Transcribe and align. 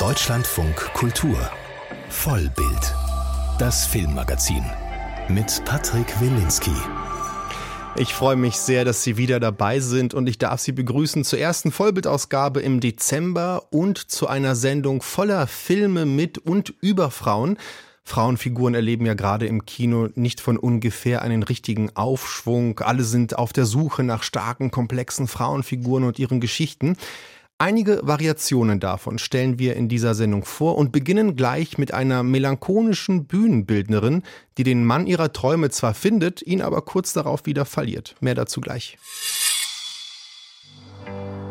Deutschlandfunk 0.00 0.94
Kultur 0.94 1.36
Vollbild. 2.08 2.94
Das 3.58 3.84
Filmmagazin 3.86 4.64
mit 5.28 5.62
Patrick 5.66 6.18
Wilinski. 6.22 6.72
Ich 7.96 8.14
freue 8.14 8.36
mich 8.36 8.56
sehr, 8.56 8.86
dass 8.86 9.02
Sie 9.02 9.18
wieder 9.18 9.40
dabei 9.40 9.78
sind 9.80 10.14
und 10.14 10.26
ich 10.26 10.38
darf 10.38 10.60
Sie 10.60 10.72
begrüßen 10.72 11.22
zur 11.22 11.38
ersten 11.38 11.70
Vollbildausgabe 11.70 12.62
im 12.62 12.80
Dezember 12.80 13.66
und 13.72 13.98
zu 14.10 14.26
einer 14.26 14.54
Sendung 14.54 15.02
voller 15.02 15.46
Filme 15.46 16.06
mit 16.06 16.38
und 16.38 16.72
über 16.80 17.10
Frauen. 17.10 17.58
Frauenfiguren 18.02 18.74
erleben 18.74 19.04
ja 19.04 19.12
gerade 19.12 19.46
im 19.46 19.66
Kino 19.66 20.08
nicht 20.14 20.40
von 20.40 20.56
ungefähr 20.56 21.20
einen 21.20 21.42
richtigen 21.42 21.94
Aufschwung. 21.94 22.80
Alle 22.80 23.04
sind 23.04 23.36
auf 23.36 23.52
der 23.52 23.66
Suche 23.66 24.02
nach 24.02 24.22
starken, 24.22 24.70
komplexen 24.70 25.28
Frauenfiguren 25.28 26.04
und 26.04 26.18
ihren 26.18 26.40
Geschichten. 26.40 26.96
Einige 27.62 28.00
Variationen 28.02 28.80
davon 28.80 29.18
stellen 29.18 29.58
wir 29.58 29.76
in 29.76 29.90
dieser 29.90 30.14
Sendung 30.14 30.46
vor 30.46 30.78
und 30.78 30.92
beginnen 30.92 31.36
gleich 31.36 31.76
mit 31.76 31.92
einer 31.92 32.22
melancholischen 32.22 33.26
Bühnenbildnerin, 33.26 34.22
die 34.56 34.62
den 34.62 34.86
Mann 34.86 35.06
ihrer 35.06 35.30
Träume 35.34 35.68
zwar 35.68 35.92
findet, 35.92 36.40
ihn 36.40 36.62
aber 36.62 36.80
kurz 36.80 37.12
darauf 37.12 37.44
wieder 37.44 37.66
verliert. 37.66 38.14
Mehr 38.20 38.34
dazu 38.34 38.62
gleich. 38.62 38.96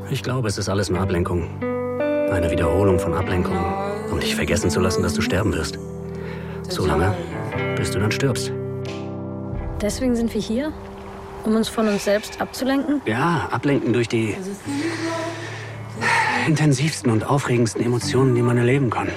Ich 0.10 0.24
glaube, 0.24 0.48
es 0.48 0.58
ist 0.58 0.68
alles 0.68 0.90
nur 0.90 1.00
Ablenkung. 1.00 1.62
Eine 2.32 2.50
Wiederholung 2.50 2.98
von 2.98 3.14
Ablenkung, 3.14 3.64
um 4.12 4.20
dich 4.20 4.34
vergessen 4.34 4.72
zu 4.72 4.80
lassen, 4.80 5.04
dass 5.04 5.14
du 5.14 5.22
sterben 5.22 5.54
wirst. 5.54 5.78
So 6.70 6.88
lange, 6.88 7.16
bis 7.76 7.92
du 7.92 8.00
dann 8.00 8.12
stirbst. 8.12 8.52
Deswegen 9.80 10.16
sind 10.16 10.34
wir 10.34 10.42
hier? 10.42 10.74
Um 11.46 11.56
uns 11.56 11.70
von 11.70 11.88
uns 11.88 12.04
selbst 12.04 12.42
abzulenken? 12.42 13.00
Ja, 13.06 13.48
ablenken 13.52 13.94
durch 13.94 14.08
die 14.08 14.36
intensivsten 16.48 17.12
und 17.12 17.24
aufregendsten 17.24 17.84
Emotionen, 17.84 18.36
die 18.36 18.42
man 18.42 18.58
erleben 18.58 18.90
kann. 18.90 19.10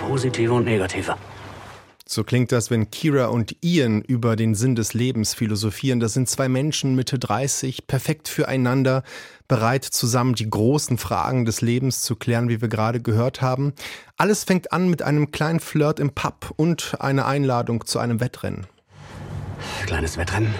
Positive 0.00 0.52
und 0.52 0.64
negative. 0.64 1.16
So 2.12 2.24
klingt 2.24 2.50
das, 2.50 2.72
wenn 2.72 2.90
Kira 2.90 3.26
und 3.26 3.54
Ian 3.60 4.02
über 4.02 4.34
den 4.34 4.56
Sinn 4.56 4.74
des 4.74 4.94
Lebens 4.94 5.32
philosophieren. 5.32 6.00
Das 6.00 6.12
sind 6.12 6.28
zwei 6.28 6.48
Menschen 6.48 6.96
Mitte 6.96 7.20
30, 7.20 7.86
perfekt 7.86 8.26
füreinander, 8.26 9.04
bereit 9.46 9.84
zusammen 9.84 10.34
die 10.34 10.50
großen 10.50 10.98
Fragen 10.98 11.44
des 11.44 11.60
Lebens 11.60 12.02
zu 12.02 12.16
klären, 12.16 12.48
wie 12.48 12.60
wir 12.60 12.66
gerade 12.66 13.00
gehört 13.00 13.42
haben. 13.42 13.74
Alles 14.16 14.42
fängt 14.42 14.72
an 14.72 14.90
mit 14.90 15.02
einem 15.02 15.30
kleinen 15.30 15.60
Flirt 15.60 16.00
im 16.00 16.10
Pub 16.10 16.52
und 16.56 16.96
einer 16.98 17.26
Einladung 17.26 17.86
zu 17.86 18.00
einem 18.00 18.18
Wettrennen. 18.18 18.66
Kleines 19.86 20.16
Wettrennen? 20.16 20.52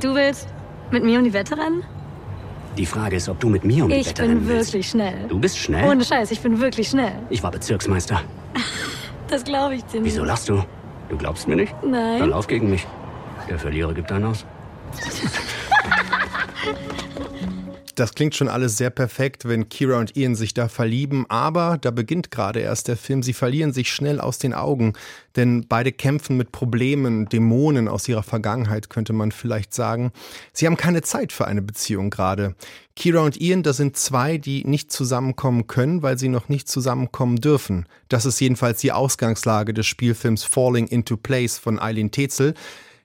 Du 0.00 0.14
willst 0.14 0.48
mit 0.90 1.04
mir 1.04 1.18
um 1.18 1.24
die 1.24 1.34
Wette 1.34 1.58
rennen? 1.58 1.84
Die 2.76 2.86
Frage 2.86 3.16
ist, 3.16 3.28
ob 3.28 3.40
du 3.40 3.48
mit 3.48 3.64
mir 3.64 3.84
um 3.84 3.90
die 3.90 3.96
Ich 3.96 4.08
Wette 4.10 4.22
bin 4.22 4.30
rennen 4.30 4.48
willst. 4.48 4.72
wirklich 4.72 4.88
schnell. 4.90 5.26
Du 5.28 5.38
bist 5.38 5.58
schnell? 5.58 5.88
Ohne 5.88 6.04
Scheiß, 6.04 6.30
ich 6.30 6.40
bin 6.40 6.60
wirklich 6.60 6.88
schnell. 6.88 7.12
Ich 7.30 7.42
war 7.42 7.50
Bezirksmeister. 7.50 8.20
Das 9.30 9.44
glaube 9.44 9.74
ich 9.74 9.84
dir 9.84 10.00
nicht. 10.00 10.14
Wieso 10.14 10.24
lachst 10.24 10.48
du? 10.48 10.64
Du 11.10 11.18
glaubst 11.18 11.46
mir 11.48 11.56
nicht? 11.56 11.74
Nein. 11.82 12.18
Dann 12.18 12.30
lauf 12.30 12.46
gegen 12.46 12.70
mich. 12.70 12.86
Der 13.46 13.58
Verlierer 13.58 13.92
gibt 13.92 14.10
einen 14.10 14.24
aus. 14.24 14.46
Das 17.98 18.14
klingt 18.14 18.36
schon 18.36 18.48
alles 18.48 18.76
sehr 18.76 18.90
perfekt, 18.90 19.48
wenn 19.48 19.68
Kira 19.68 19.98
und 19.98 20.16
Ian 20.16 20.36
sich 20.36 20.54
da 20.54 20.68
verlieben, 20.68 21.26
aber 21.28 21.78
da 21.80 21.90
beginnt 21.90 22.30
gerade 22.30 22.60
erst 22.60 22.86
der 22.86 22.96
Film. 22.96 23.24
Sie 23.24 23.32
verlieren 23.32 23.72
sich 23.72 23.92
schnell 23.92 24.20
aus 24.20 24.38
den 24.38 24.54
Augen, 24.54 24.92
denn 25.34 25.66
beide 25.68 25.90
kämpfen 25.90 26.36
mit 26.36 26.52
Problemen, 26.52 27.28
Dämonen 27.28 27.88
aus 27.88 28.06
ihrer 28.06 28.22
Vergangenheit, 28.22 28.88
könnte 28.88 29.12
man 29.12 29.32
vielleicht 29.32 29.74
sagen. 29.74 30.12
Sie 30.52 30.66
haben 30.66 30.76
keine 30.76 31.02
Zeit 31.02 31.32
für 31.32 31.48
eine 31.48 31.60
Beziehung 31.60 32.10
gerade. 32.10 32.54
Kira 32.94 33.22
und 33.22 33.40
Ian, 33.40 33.64
das 33.64 33.78
sind 33.78 33.96
zwei, 33.96 34.38
die 34.38 34.64
nicht 34.64 34.92
zusammenkommen 34.92 35.66
können, 35.66 36.00
weil 36.00 36.18
sie 36.18 36.28
noch 36.28 36.48
nicht 36.48 36.68
zusammenkommen 36.68 37.40
dürfen. 37.40 37.86
Das 38.08 38.26
ist 38.26 38.38
jedenfalls 38.40 38.80
die 38.80 38.92
Ausgangslage 38.92 39.74
des 39.74 39.86
Spielfilms 39.86 40.44
Falling 40.44 40.86
into 40.86 41.16
Place 41.16 41.58
von 41.58 41.80
Eileen 41.80 42.12
Tetzel 42.12 42.54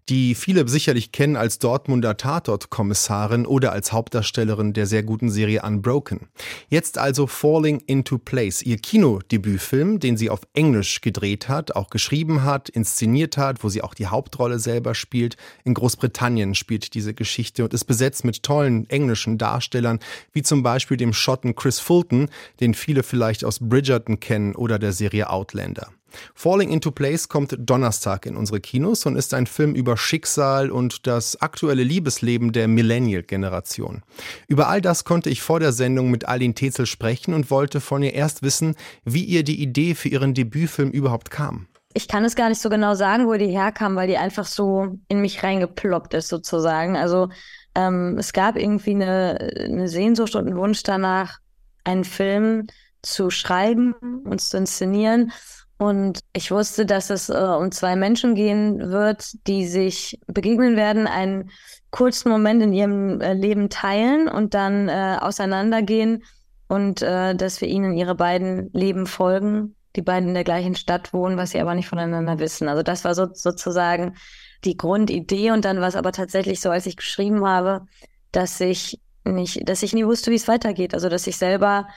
die 0.10 0.36
viele 0.36 0.68
sicherlich 0.68 1.12
kennen 1.12 1.36
als 1.36 1.60
Dortmunder 1.60 2.18
Tatort-Kommissarin 2.18 3.46
oder 3.46 3.72
als 3.72 3.92
Hauptdarstellerin 3.92 4.74
der 4.74 4.86
sehr 4.86 5.04
guten 5.04 5.30
Serie 5.30 5.62
Unbroken. 5.62 6.28
Jetzt 6.70 6.98
also 6.98 7.28
Falling 7.28 7.82
into 7.86 8.18
Place, 8.18 8.62
ihr 8.62 8.78
Kinodebütfilm, 8.78 10.00
den 10.00 10.18
sie 10.18 10.30
auf 10.30 10.42
Englisch 10.54 11.02
gedreht 11.02 11.50
hat, 11.50 11.76
auch 11.76 11.90
geschrieben 11.90 12.44
hat, 12.44 12.70
inszeniert 12.70 13.38
hat, 13.38 13.64
wo 13.64 13.70
sie 13.70 13.82
auch 13.82 13.94
die 13.94 14.08
Hauptrolle 14.08 14.60
selber 14.60 14.96
spielt. 14.96 15.38
In 15.64 15.74
Großbritannien 15.74 16.56
spielt 16.56 16.94
diese 16.94 17.14
Geschichte 17.14 17.64
und 17.64 17.74
ist 17.74 17.86
besetzt 17.86 18.26
mit 18.26 18.44
tollen 18.44 18.90
englischen 18.90 19.38
Darstellern, 19.38 20.00
wie 20.32 20.44
zum 20.44 20.64
Beispiel 20.64 20.98
dem 20.98 21.14
Schotten 21.14 21.56
Chris 21.56 21.80
Fulton, 21.80 22.30
den 22.60 22.74
viele 22.74 23.04
vielleicht 23.04 23.46
aus 23.46 23.60
Bridgerton 23.60 24.20
kennen 24.20 24.56
oder 24.56 24.80
der 24.80 24.92
Serie 24.92 25.30
Outlander. 25.30 25.90
Falling 26.36 26.70
into 26.70 26.92
Place 26.92 27.30
kommt 27.30 27.56
Donnerstag 27.58 28.26
in 28.26 28.36
unsere 28.36 28.60
Kinos 28.60 29.06
und 29.06 29.16
ist 29.16 29.34
ein 29.34 29.48
Film 29.48 29.76
über 29.76 29.98
Schicksal 29.98 30.72
und 30.72 31.08
das 31.08 31.42
aktuelle 31.42 31.84
Liebesleben 31.84 32.52
der 32.52 32.68
Millennial-Generation. 32.68 34.04
Über 34.48 34.68
all 34.68 34.82
das 34.82 35.04
konnte 35.06 35.30
ich 35.30 35.42
vor 35.42 35.60
der 35.60 35.72
Sendung 35.72 36.12
mit 36.12 36.28
Aline 36.28 36.54
Tetzel 36.54 36.86
sprechen 36.86 37.34
und 37.34 37.52
wollte 37.52 37.82
von 37.82 38.04
ihr 38.04 38.14
erst 38.14 38.44
wissen, 38.44 38.76
wie 39.04 39.24
ihr 39.24 39.44
die 39.44 39.62
Idee 39.62 39.96
für 39.96 40.10
ihren 40.10 40.34
Debütfilm 40.34 40.92
überhaupt 40.92 41.32
kam. 41.32 41.68
Ich 41.94 42.08
kann 42.08 42.26
es 42.26 42.36
gar 42.36 42.50
nicht 42.50 42.62
so 42.62 42.70
genau 42.70 42.96
sagen, 42.96 43.28
wo 43.28 43.34
die 43.34 43.48
herkam, 43.48 43.96
weil 43.96 44.08
die 44.08 44.18
einfach 44.18 44.46
so 44.46 44.98
in 45.08 45.22
mich 45.22 45.44
reingeploppt 45.44 46.16
ist, 46.16 46.28
sozusagen. 46.28 46.96
Also 46.98 47.30
ähm, 47.76 48.18
es 48.18 48.34
gab 48.34 48.58
irgendwie 48.58 48.92
eine, 48.92 49.38
eine 49.60 49.88
Sehnsucht 49.88 50.36
und 50.36 50.48
einen 50.48 50.58
Wunsch 50.58 50.82
danach, 50.84 51.40
einen 51.84 52.04
Film 52.04 52.68
zu 53.04 53.30
schreiben 53.30 53.94
und 54.24 54.42
zu 54.42 54.58
inszenieren. 54.58 55.32
Und 55.78 56.20
ich 56.34 56.52
wusste, 56.52 56.86
dass 56.86 57.10
es 57.10 57.30
äh, 57.30 57.34
um 57.34 57.72
zwei 57.72 57.96
Menschen 57.96 58.36
gehen 58.36 58.92
wird, 58.92 59.34
die 59.48 59.68
sich 59.68 60.20
begegnen 60.28 60.76
werden, 60.76 61.08
einen 61.08 61.50
kurzen 61.92 62.30
Moment 62.30 62.62
in 62.64 62.74
ihrem 62.74 63.22
äh, 63.22 63.34
Leben 63.34 63.70
teilen 63.70 64.28
und 64.28 64.54
dann 64.54 64.88
äh, 64.88 65.18
auseinandergehen 65.20 66.24
und 66.68 67.02
äh, 67.02 67.36
dass 67.36 67.62
wir 67.62 67.68
ihnen 67.68 67.94
ihre 67.94 68.16
beiden 68.16 68.72
Leben 68.74 69.06
folgen, 69.08 69.76
die 69.96 70.02
beiden 70.02 70.30
in 70.30 70.34
der 70.36 70.44
gleichen 70.44 70.76
Stadt 70.76 71.14
wohnen, 71.14 71.38
was 71.38 71.52
sie 71.52 71.60
aber 71.60 71.76
nicht 71.76 71.88
voneinander 71.88 72.40
wissen. 72.40 72.68
Also 72.68 72.82
das 72.82 73.04
war 73.04 73.14
so, 73.14 73.28
sozusagen 73.34 74.16
die 74.64 74.78
Grundidee 74.78 75.52
und 75.52 75.66
dann 75.66 75.82
war 75.82 75.88
es 75.88 75.96
aber 75.96 76.12
tatsächlich 76.12 76.62
so, 76.62 76.70
als 76.70 76.86
ich 76.86 76.98
geschrieben 76.98 77.46
habe, 77.46 77.86
dass 78.32 78.60
ich 78.60 79.00
nicht, 79.26 79.68
dass 79.68 79.84
ich 79.84 79.94
nie 79.94 80.06
wusste, 80.06 80.32
wie 80.32 80.36
es 80.36 80.48
weitergeht. 80.48 80.94
Also 80.94 81.10
dass 81.10 81.28
ich 81.28 81.38
selber 81.38 81.88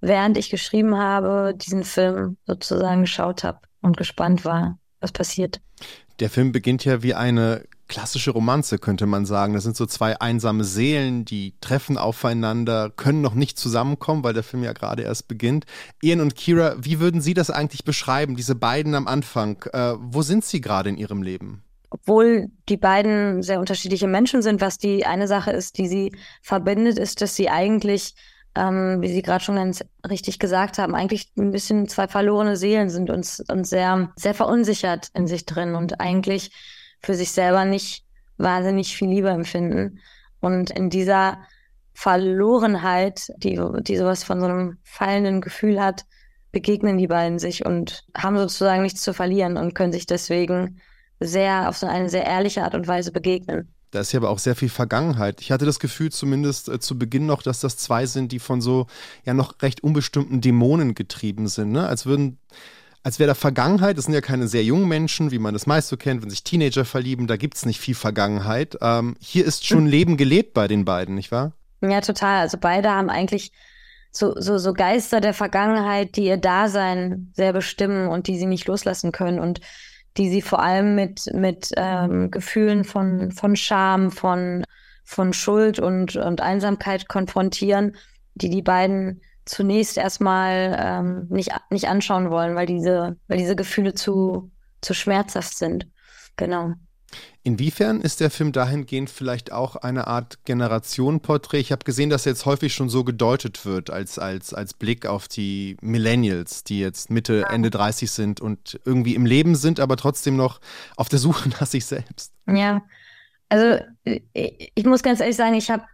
während 0.00 0.36
ich 0.36 0.50
geschrieben 0.50 0.96
habe, 0.96 1.54
diesen 1.56 1.84
Film 1.84 2.36
sozusagen 2.46 3.02
geschaut 3.02 3.44
habe 3.44 3.60
und 3.80 3.96
gespannt 3.96 4.44
war, 4.44 4.78
was 5.00 5.12
passiert. 5.12 5.60
Der 6.20 6.30
Film 6.30 6.52
beginnt 6.52 6.84
ja 6.84 7.02
wie 7.02 7.14
eine 7.14 7.64
klassische 7.88 8.30
Romanze, 8.30 8.78
könnte 8.78 9.06
man 9.06 9.26
sagen. 9.26 9.54
Das 9.54 9.64
sind 9.64 9.76
so 9.76 9.86
zwei 9.86 10.20
einsame 10.20 10.64
Seelen, 10.64 11.24
die 11.24 11.54
treffen 11.60 11.98
aufeinander, 11.98 12.90
können 12.90 13.20
noch 13.20 13.34
nicht 13.34 13.58
zusammenkommen, 13.58 14.24
weil 14.24 14.34
der 14.34 14.42
Film 14.42 14.64
ja 14.64 14.72
gerade 14.72 15.02
erst 15.02 15.28
beginnt. 15.28 15.66
Ian 16.02 16.20
und 16.20 16.34
Kira, 16.34 16.76
wie 16.78 17.00
würden 17.00 17.20
Sie 17.20 17.34
das 17.34 17.50
eigentlich 17.50 17.84
beschreiben, 17.84 18.36
diese 18.36 18.54
beiden 18.54 18.94
am 18.94 19.06
Anfang? 19.06 19.62
Äh, 19.72 19.94
wo 19.98 20.22
sind 20.22 20.44
sie 20.44 20.60
gerade 20.60 20.88
in 20.88 20.96
ihrem 20.96 21.22
Leben? 21.22 21.62
Obwohl 21.90 22.48
die 22.68 22.76
beiden 22.76 23.42
sehr 23.42 23.60
unterschiedliche 23.60 24.08
Menschen 24.08 24.42
sind, 24.42 24.60
was 24.60 24.78
die 24.78 25.06
eine 25.06 25.28
Sache 25.28 25.52
ist, 25.52 25.78
die 25.78 25.86
sie 25.86 26.12
verbindet, 26.42 26.98
ist, 26.98 27.22
dass 27.22 27.36
sie 27.36 27.48
eigentlich 27.48 28.14
ähm, 28.56 29.02
wie 29.02 29.08
Sie 29.08 29.22
gerade 29.22 29.44
schon 29.44 29.56
ganz 29.56 29.84
richtig 30.08 30.38
gesagt 30.38 30.78
haben, 30.78 30.94
eigentlich 30.94 31.30
ein 31.38 31.50
bisschen 31.50 31.88
zwei 31.88 32.08
verlorene 32.08 32.56
Seelen 32.56 32.88
sind 32.88 33.10
und, 33.10 33.44
und 33.48 33.66
sehr, 33.66 34.12
sehr 34.16 34.34
verunsichert 34.34 35.10
in 35.14 35.26
sich 35.26 35.46
drin 35.46 35.74
und 35.74 36.00
eigentlich 36.00 36.50
für 37.00 37.14
sich 37.14 37.32
selber 37.32 37.64
nicht 37.64 38.04
wahnsinnig 38.38 38.96
viel 38.96 39.08
Liebe 39.08 39.28
empfinden. 39.28 40.00
Und 40.40 40.70
in 40.70 40.90
dieser 40.90 41.38
Verlorenheit, 41.94 43.32
die, 43.38 43.60
die 43.80 43.96
sowas 43.96 44.24
von 44.24 44.40
so 44.40 44.46
einem 44.46 44.78
fallenden 44.84 45.40
Gefühl 45.40 45.82
hat, 45.82 46.04
begegnen 46.52 46.98
die 46.98 47.06
beiden 47.06 47.38
sich 47.38 47.66
und 47.66 48.04
haben 48.16 48.38
sozusagen 48.38 48.82
nichts 48.82 49.02
zu 49.02 49.12
verlieren 49.12 49.56
und 49.56 49.74
können 49.74 49.92
sich 49.92 50.06
deswegen 50.06 50.80
sehr 51.20 51.68
auf 51.68 51.76
so 51.76 51.86
eine 51.86 52.08
sehr 52.08 52.24
ehrliche 52.24 52.62
Art 52.64 52.74
und 52.74 52.88
Weise 52.88 53.12
begegnen. 53.12 53.74
Da 53.96 54.02
ist 54.02 54.12
ja 54.12 54.20
aber 54.20 54.28
auch 54.28 54.38
sehr 54.38 54.54
viel 54.54 54.68
Vergangenheit. 54.68 55.40
Ich 55.40 55.50
hatte 55.50 55.64
das 55.64 55.80
Gefühl, 55.80 56.12
zumindest 56.12 56.68
äh, 56.68 56.78
zu 56.78 56.98
Beginn 56.98 57.24
noch, 57.24 57.40
dass 57.40 57.60
das 57.60 57.78
zwei 57.78 58.04
sind, 58.04 58.30
die 58.30 58.38
von 58.38 58.60
so 58.60 58.88
ja 59.24 59.32
noch 59.32 59.62
recht 59.62 59.82
unbestimmten 59.82 60.42
Dämonen 60.42 60.94
getrieben 60.94 61.48
sind. 61.48 61.72
Ne? 61.72 61.88
Als 61.88 62.04
würden, 62.04 62.38
als 63.02 63.18
wäre 63.18 63.28
da 63.28 63.34
Vergangenheit, 63.34 63.96
das 63.96 64.04
sind 64.04 64.12
ja 64.12 64.20
keine 64.20 64.48
sehr 64.48 64.62
jungen 64.64 64.86
Menschen, 64.86 65.30
wie 65.30 65.38
man 65.38 65.54
das 65.54 65.66
meist 65.66 65.88
so 65.88 65.96
kennt, 65.96 66.20
wenn 66.20 66.28
sich 66.28 66.44
Teenager 66.44 66.84
verlieben, 66.84 67.26
da 67.26 67.38
gibt 67.38 67.56
es 67.56 67.64
nicht 67.64 67.80
viel 67.80 67.94
Vergangenheit. 67.94 68.76
Ähm, 68.82 69.16
hier 69.18 69.46
ist 69.46 69.66
schon 69.66 69.86
Leben 69.86 70.18
gelebt 70.18 70.52
bei 70.52 70.68
den 70.68 70.84
beiden, 70.84 71.14
nicht 71.14 71.32
wahr? 71.32 71.52
Ja, 71.80 72.02
total. 72.02 72.40
Also 72.40 72.58
beide 72.60 72.90
haben 72.90 73.08
eigentlich 73.08 73.50
so, 74.10 74.34
so, 74.38 74.58
so 74.58 74.74
Geister 74.74 75.22
der 75.22 75.32
Vergangenheit, 75.32 76.16
die 76.16 76.24
ihr 76.26 76.36
Dasein 76.36 77.32
sehr 77.34 77.54
bestimmen 77.54 78.08
und 78.08 78.26
die 78.26 78.38
sie 78.38 78.44
nicht 78.44 78.66
loslassen 78.66 79.10
können. 79.10 79.38
Und 79.38 79.62
die 80.16 80.30
sie 80.30 80.42
vor 80.42 80.62
allem 80.62 80.94
mit, 80.94 81.32
mit 81.34 81.70
ähm, 81.76 82.30
Gefühlen 82.30 82.84
von, 82.84 83.32
von 83.32 83.56
Scham, 83.56 84.10
von, 84.10 84.64
von 85.04 85.32
Schuld 85.32 85.78
und, 85.78 86.16
und 86.16 86.40
Einsamkeit 86.40 87.08
konfrontieren, 87.08 87.96
die 88.34 88.50
die 88.50 88.62
beiden 88.62 89.20
zunächst 89.44 89.96
erstmal 89.96 90.76
ähm, 90.78 91.26
nicht, 91.30 91.52
nicht 91.70 91.88
anschauen 91.88 92.30
wollen, 92.30 92.54
weil 92.56 92.66
diese, 92.66 93.16
weil 93.28 93.38
diese 93.38 93.56
Gefühle 93.56 93.94
zu, 93.94 94.50
zu 94.80 94.94
schmerzhaft 94.94 95.56
sind. 95.56 95.88
Genau. 96.36 96.74
Inwiefern 97.42 98.00
ist 98.00 98.20
der 98.20 98.30
Film 98.30 98.50
dahingehend 98.50 99.08
vielleicht 99.08 99.52
auch 99.52 99.76
eine 99.76 100.08
Art 100.08 100.44
Generationenporträt? 100.44 101.60
Ich 101.60 101.70
habe 101.70 101.84
gesehen, 101.84 102.10
dass 102.10 102.26
er 102.26 102.32
jetzt 102.32 102.44
häufig 102.44 102.74
schon 102.74 102.88
so 102.88 103.04
gedeutet 103.04 103.64
wird, 103.64 103.88
als, 103.88 104.18
als, 104.18 104.52
als 104.52 104.74
Blick 104.74 105.06
auf 105.06 105.28
die 105.28 105.76
Millennials, 105.80 106.64
die 106.64 106.80
jetzt 106.80 107.08
Mitte, 107.10 107.44
Ende 107.48 107.70
30 107.70 108.10
sind 108.10 108.40
und 108.40 108.80
irgendwie 108.84 109.14
im 109.14 109.26
Leben 109.26 109.54
sind, 109.54 109.78
aber 109.78 109.96
trotzdem 109.96 110.36
noch 110.36 110.60
auf 110.96 111.08
der 111.08 111.20
Suche 111.20 111.48
nach 111.60 111.66
sich 111.66 111.86
selbst. 111.86 112.32
Ja, 112.48 112.82
also 113.48 113.78
ich, 114.02 114.72
ich 114.74 114.84
muss 114.84 115.04
ganz 115.04 115.20
ehrlich 115.20 115.36
sagen, 115.36 115.54
ich 115.54 115.70
habe 115.70 115.84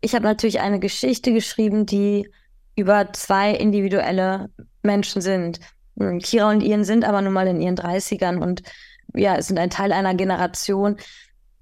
ich 0.00 0.14
hab 0.14 0.22
natürlich 0.22 0.60
eine 0.60 0.78
Geschichte 0.78 1.32
geschrieben, 1.32 1.86
die 1.86 2.28
über 2.76 3.12
zwei 3.12 3.52
individuelle 3.52 4.50
Menschen 4.82 5.22
sind. 5.22 5.60
Kira 6.22 6.50
und 6.50 6.62
Ian 6.62 6.84
sind 6.84 7.04
aber 7.04 7.20
nun 7.20 7.32
mal 7.32 7.46
in 7.46 7.60
ihren 7.60 7.76
30ern 7.76 8.38
und 8.38 8.62
ja, 9.14 9.40
sind 9.42 9.58
ein 9.58 9.70
Teil 9.70 9.92
einer 9.92 10.14
Generation, 10.14 10.96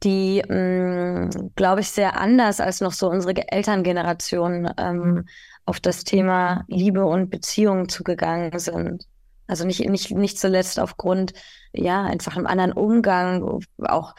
die, 0.02 0.42
mm, 0.42 1.52
glaube 1.56 1.82
ich, 1.82 1.90
sehr 1.90 2.18
anders 2.18 2.60
als 2.60 2.80
noch 2.80 2.92
so 2.92 3.08
unsere 3.10 3.34
Elterngeneration 3.52 4.70
ähm, 4.78 5.26
auf 5.66 5.80
das 5.80 6.04
Thema 6.04 6.64
Liebe 6.68 7.04
und 7.04 7.30
Beziehungen 7.30 7.88
zugegangen 7.88 8.58
sind. 8.58 9.06
Also 9.46 9.66
nicht, 9.66 9.86
nicht, 9.88 10.10
nicht 10.12 10.38
zuletzt 10.38 10.80
aufgrund, 10.80 11.34
ja, 11.72 12.02
einfach 12.04 12.36
einem 12.36 12.46
anderen 12.46 12.72
Umgang, 12.72 13.60
auch 13.78 14.14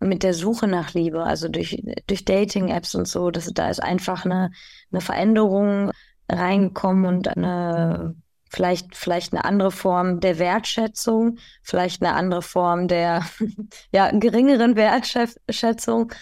mit 0.00 0.22
der 0.22 0.34
Suche 0.34 0.66
nach 0.66 0.94
Liebe, 0.94 1.24
also 1.24 1.48
durch, 1.48 1.82
durch 2.06 2.24
Dating-Apps 2.24 2.94
und 2.94 3.08
so, 3.08 3.30
dass 3.30 3.50
da 3.52 3.68
ist 3.68 3.82
einfach 3.82 4.24
eine, 4.24 4.50
eine 4.92 5.00
Veränderung 5.00 5.90
reingekommen 6.28 7.06
und 7.06 7.28
eine 7.28 8.14
vielleicht, 8.48 8.96
vielleicht 8.96 9.32
eine 9.32 9.44
andere 9.44 9.70
Form 9.70 10.20
der 10.20 10.38
Wertschätzung, 10.38 11.38
vielleicht 11.62 12.02
eine 12.02 12.14
andere 12.14 12.42
Form 12.42 12.88
der 12.88 13.24
ja, 13.92 14.10
geringeren 14.10 14.76
Wertschätzung, 14.76 16.12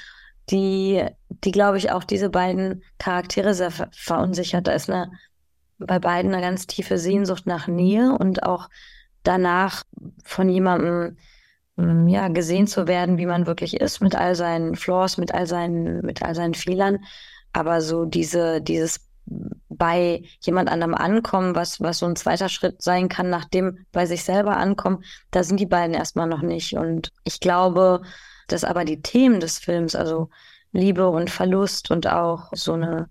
die, 0.51 1.05
die 1.29 1.51
glaube 1.51 1.79
ich, 1.79 1.91
auch 1.91 2.05
diese 2.05 2.31
beiden 2.31 2.83
Charaktere 2.99 3.55
sehr 3.55 3.71
ver 3.71 3.89
verunsichert. 3.93 4.67
Da 4.67 4.73
ist 4.73 4.91
eine, 4.91 5.11
bei 5.79 5.99
beiden 5.99 6.33
eine 6.33 6.43
ganz 6.43 6.67
tiefe 6.67 6.99
Sehnsucht 6.99 7.47
nach 7.47 7.67
Nähe 7.67 8.17
und 8.19 8.43
auch 8.43 8.69
danach 9.23 9.83
von 10.25 10.49
jemandem 10.49 11.17
mm, 11.77 12.09
ja, 12.09 12.29
gesehen 12.29 12.67
zu 12.67 12.87
werden, 12.87 13.19
wie 13.19 13.27
man 13.27 13.47
wirklich 13.47 13.81
ist, 13.81 14.01
mit 14.01 14.15
all 14.15 14.35
seinen 14.35 14.77
Flaws, 14.77 15.19
mit 15.19 15.35
all 15.35 15.47
seinen, 15.47 16.01
mit 16.03 16.23
all 16.23 16.35
seinen 16.35 16.55
Fehlern. 16.55 16.99
Aber 17.53 17.81
so 17.81 18.05
diese, 18.05 18.61
dieses 18.61 19.01
bei 19.77 20.23
jemand 20.41 20.69
anderem 20.69 20.95
ankommen, 20.95 21.55
was, 21.55 21.81
was 21.81 21.99
so 21.99 22.07
ein 22.07 22.17
zweiter 22.17 22.49
Schritt 22.49 22.83
sein 22.83 23.09
kann, 23.09 23.31
nachdem 23.31 23.87
bei 23.93 24.07
sich 24.07 24.25
selber 24.25 24.57
ankommen, 24.57 25.05
da 25.31 25.43
sind 25.43 25.61
die 25.61 25.67
beiden 25.67 25.95
erstmal 25.95 26.27
noch 26.27 26.43
nicht. 26.43 26.75
Und 26.75 27.13
ich 27.25 27.41
glaube, 27.41 28.03
dass 28.49 28.65
aber 28.65 28.85
die 28.85 29.03
Themen 29.03 29.41
des 29.41 29.59
Films, 29.59 29.95
also 29.95 30.31
Liebe 30.73 31.09
und 31.09 31.31
Verlust 31.31 31.91
und 31.91 32.07
auch 32.07 32.51
so 32.53 32.75
eine, 32.75 33.09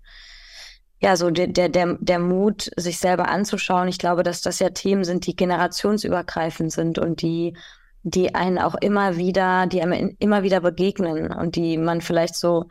ja, 1.00 1.16
so 1.16 1.30
der, 1.30 1.48
der, 1.48 1.68
der, 1.68 1.98
der 2.00 2.18
Mut, 2.18 2.70
sich 2.76 2.98
selber 2.98 3.28
anzuschauen, 3.28 3.88
ich 3.88 3.98
glaube, 3.98 4.22
dass 4.22 4.40
das 4.40 4.58
ja 4.58 4.70
Themen 4.70 5.04
sind, 5.04 5.26
die 5.26 5.36
generationsübergreifend 5.36 6.72
sind 6.72 6.98
und 6.98 7.22
die, 7.22 7.56
die 8.02 8.34
einen 8.34 8.58
auch 8.58 8.76
immer 8.76 9.16
wieder, 9.16 9.66
die 9.66 9.82
einem 9.82 10.16
immer 10.18 10.42
wieder 10.42 10.60
begegnen 10.60 11.32
und 11.32 11.56
die 11.56 11.76
man 11.76 12.00
vielleicht 12.00 12.36
so 12.36 12.66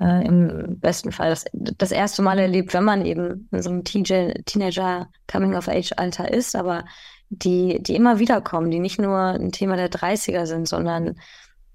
äh, 0.00 0.26
im 0.26 0.78
besten 0.80 1.12
Fall 1.12 1.30
das, 1.30 1.44
das 1.52 1.92
erste 1.92 2.22
Mal 2.22 2.38
erlebt, 2.38 2.74
wenn 2.74 2.84
man 2.84 3.04
eben 3.04 3.48
in 3.52 3.62
so 3.62 3.70
einem 3.70 3.84
Teenager 3.84 5.08
Coming-of-Age-Alter 5.30 6.32
ist, 6.32 6.56
aber 6.56 6.84
die, 7.30 7.82
die 7.82 7.96
immer 7.96 8.18
wieder 8.18 8.40
kommen, 8.40 8.70
die 8.70 8.80
nicht 8.80 9.00
nur 9.00 9.18
ein 9.18 9.52
Thema 9.52 9.76
der 9.76 9.90
30er 9.90 10.46
sind, 10.46 10.68
sondern 10.68 11.16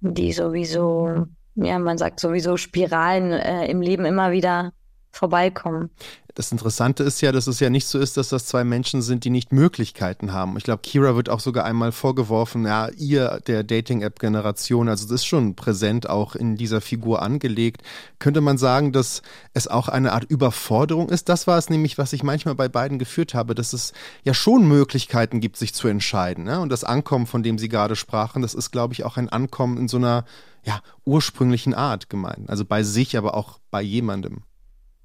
die 0.01 0.31
sowieso, 0.31 1.25
ja, 1.55 1.79
man 1.79 1.97
sagt 1.97 2.19
sowieso 2.19 2.57
Spiralen 2.57 3.33
äh, 3.33 3.65
im 3.67 3.81
Leben 3.81 4.05
immer 4.05 4.31
wieder 4.31 4.71
vorbeikommen. 5.11 5.89
Das 6.35 6.53
Interessante 6.53 7.03
ist 7.03 7.19
ja, 7.19 7.33
dass 7.33 7.47
es 7.47 7.59
ja 7.59 7.69
nicht 7.69 7.85
so 7.85 7.99
ist, 7.99 8.15
dass 8.15 8.29
das 8.29 8.45
zwei 8.45 8.63
Menschen 8.63 9.01
sind, 9.01 9.25
die 9.25 9.29
nicht 9.29 9.51
Möglichkeiten 9.51 10.31
haben. 10.31 10.55
Ich 10.55 10.63
glaube, 10.63 10.81
Kira 10.83 11.15
wird 11.15 11.27
auch 11.27 11.41
sogar 11.41 11.65
einmal 11.65 11.91
vorgeworfen, 11.91 12.65
ja, 12.65 12.87
ihr 12.95 13.41
der 13.45 13.63
Dating-App-Generation, 13.63 14.87
also 14.87 15.05
das 15.05 15.15
ist 15.15 15.25
schon 15.25 15.55
präsent 15.55 16.09
auch 16.09 16.35
in 16.35 16.55
dieser 16.55 16.79
Figur 16.79 17.21
angelegt. 17.21 17.81
Könnte 18.19 18.39
man 18.39 18.57
sagen, 18.57 18.93
dass 18.93 19.21
es 19.53 19.67
auch 19.67 19.89
eine 19.89 20.13
Art 20.13 20.23
Überforderung 20.23 21.09
ist? 21.09 21.27
Das 21.27 21.45
war 21.45 21.57
es 21.57 21.69
nämlich, 21.69 21.97
was 21.97 22.13
ich 22.13 22.23
manchmal 22.23 22.55
bei 22.55 22.69
beiden 22.69 22.99
geführt 22.99 23.33
habe, 23.33 23.53
dass 23.53 23.73
es 23.73 23.91
ja 24.23 24.33
schon 24.33 24.65
Möglichkeiten 24.65 25.41
gibt, 25.41 25.57
sich 25.57 25.73
zu 25.73 25.89
entscheiden. 25.89 26.45
Ne? 26.45 26.61
Und 26.61 26.69
das 26.69 26.85
Ankommen, 26.85 27.25
von 27.25 27.43
dem 27.43 27.57
Sie 27.57 27.67
gerade 27.67 27.97
sprachen, 27.97 28.41
das 28.41 28.53
ist, 28.53 28.71
glaube 28.71 28.93
ich, 28.93 29.03
auch 29.03 29.17
ein 29.17 29.27
Ankommen 29.27 29.77
in 29.77 29.89
so 29.89 29.97
einer 29.97 30.23
ja, 30.63 30.79
ursprünglichen 31.03 31.73
Art 31.73 32.09
gemeint. 32.09 32.49
Also 32.49 32.63
bei 32.63 32.83
sich, 32.83 33.17
aber 33.17 33.33
auch 33.33 33.59
bei 33.71 33.81
jemandem. 33.81 34.43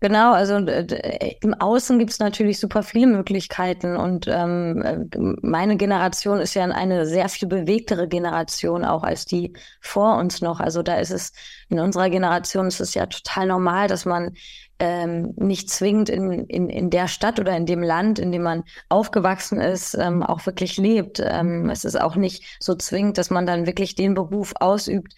Genau, 0.04 0.34
also 0.34 0.56
äh, 0.56 1.36
im 1.40 1.54
Außen 1.54 1.98
gibt 1.98 2.10
es 2.10 2.18
natürlich 2.18 2.60
super 2.60 2.82
viele 2.82 3.06
Möglichkeiten 3.06 3.96
und 3.96 4.26
ähm, 4.28 4.82
äh, 4.82 4.98
meine 5.40 5.78
Generation 5.78 6.40
ist 6.40 6.52
ja 6.52 6.64
eine 6.66 7.06
sehr 7.06 7.30
viel 7.30 7.48
bewegtere 7.48 8.06
Generation 8.06 8.84
auch 8.84 9.02
als 9.02 9.24
die 9.24 9.54
vor 9.80 10.18
uns 10.18 10.42
noch. 10.42 10.60
Also 10.60 10.82
da 10.82 10.96
ist 10.96 11.10
es 11.10 11.32
in 11.70 11.80
unserer 11.80 12.10
Generation 12.10 12.66
ist 12.66 12.82
es 12.82 12.92
ja 12.92 13.06
total 13.06 13.46
normal, 13.46 13.88
dass 13.88 14.04
man 14.04 14.34
ähm, 14.78 15.32
nicht 15.36 15.70
zwingend 15.70 16.10
in, 16.10 16.44
in, 16.48 16.68
in 16.68 16.90
der 16.90 17.08
Stadt 17.08 17.40
oder 17.40 17.56
in 17.56 17.64
dem 17.64 17.82
Land, 17.82 18.18
in 18.18 18.30
dem 18.30 18.42
man 18.42 18.64
aufgewachsen 18.90 19.58
ist, 19.58 19.94
ähm, 19.94 20.22
auch 20.22 20.44
wirklich 20.44 20.76
lebt. 20.76 21.18
Ähm, 21.24 21.70
es 21.70 21.86
ist 21.86 21.98
auch 21.98 22.16
nicht 22.16 22.58
so 22.60 22.74
zwingend, 22.74 23.16
dass 23.16 23.30
man 23.30 23.46
dann 23.46 23.64
wirklich 23.64 23.94
den 23.94 24.12
Beruf 24.12 24.52
ausübt, 24.60 25.14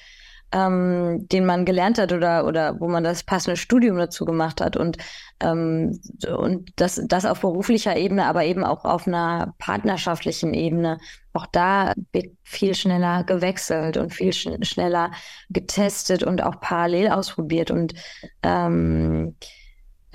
ähm, 0.52 1.26
den 1.28 1.44
man 1.44 1.64
gelernt 1.64 1.98
hat 1.98 2.12
oder, 2.12 2.46
oder 2.46 2.80
wo 2.80 2.88
man 2.88 3.04
das 3.04 3.22
passende 3.24 3.56
Studium 3.56 3.96
dazu 3.98 4.24
gemacht 4.24 4.60
hat 4.60 4.76
und, 4.76 4.98
ähm, 5.40 6.00
und 6.36 6.72
das, 6.76 7.00
das 7.06 7.24
auf 7.24 7.40
beruflicher 7.40 7.96
Ebene, 7.96 8.26
aber 8.26 8.44
eben 8.44 8.64
auch 8.64 8.84
auf 8.84 9.06
einer 9.06 9.54
partnerschaftlichen 9.58 10.54
Ebene. 10.54 10.98
Auch 11.32 11.46
da 11.46 11.94
wird 12.12 12.36
viel 12.44 12.74
schneller 12.74 13.24
gewechselt 13.24 13.96
und 13.96 14.14
viel 14.14 14.32
sch 14.32 14.48
schneller 14.62 15.10
getestet 15.50 16.22
und 16.22 16.42
auch 16.42 16.60
parallel 16.60 17.08
ausprobiert 17.08 17.70
und 17.70 17.94
ähm, 18.42 19.36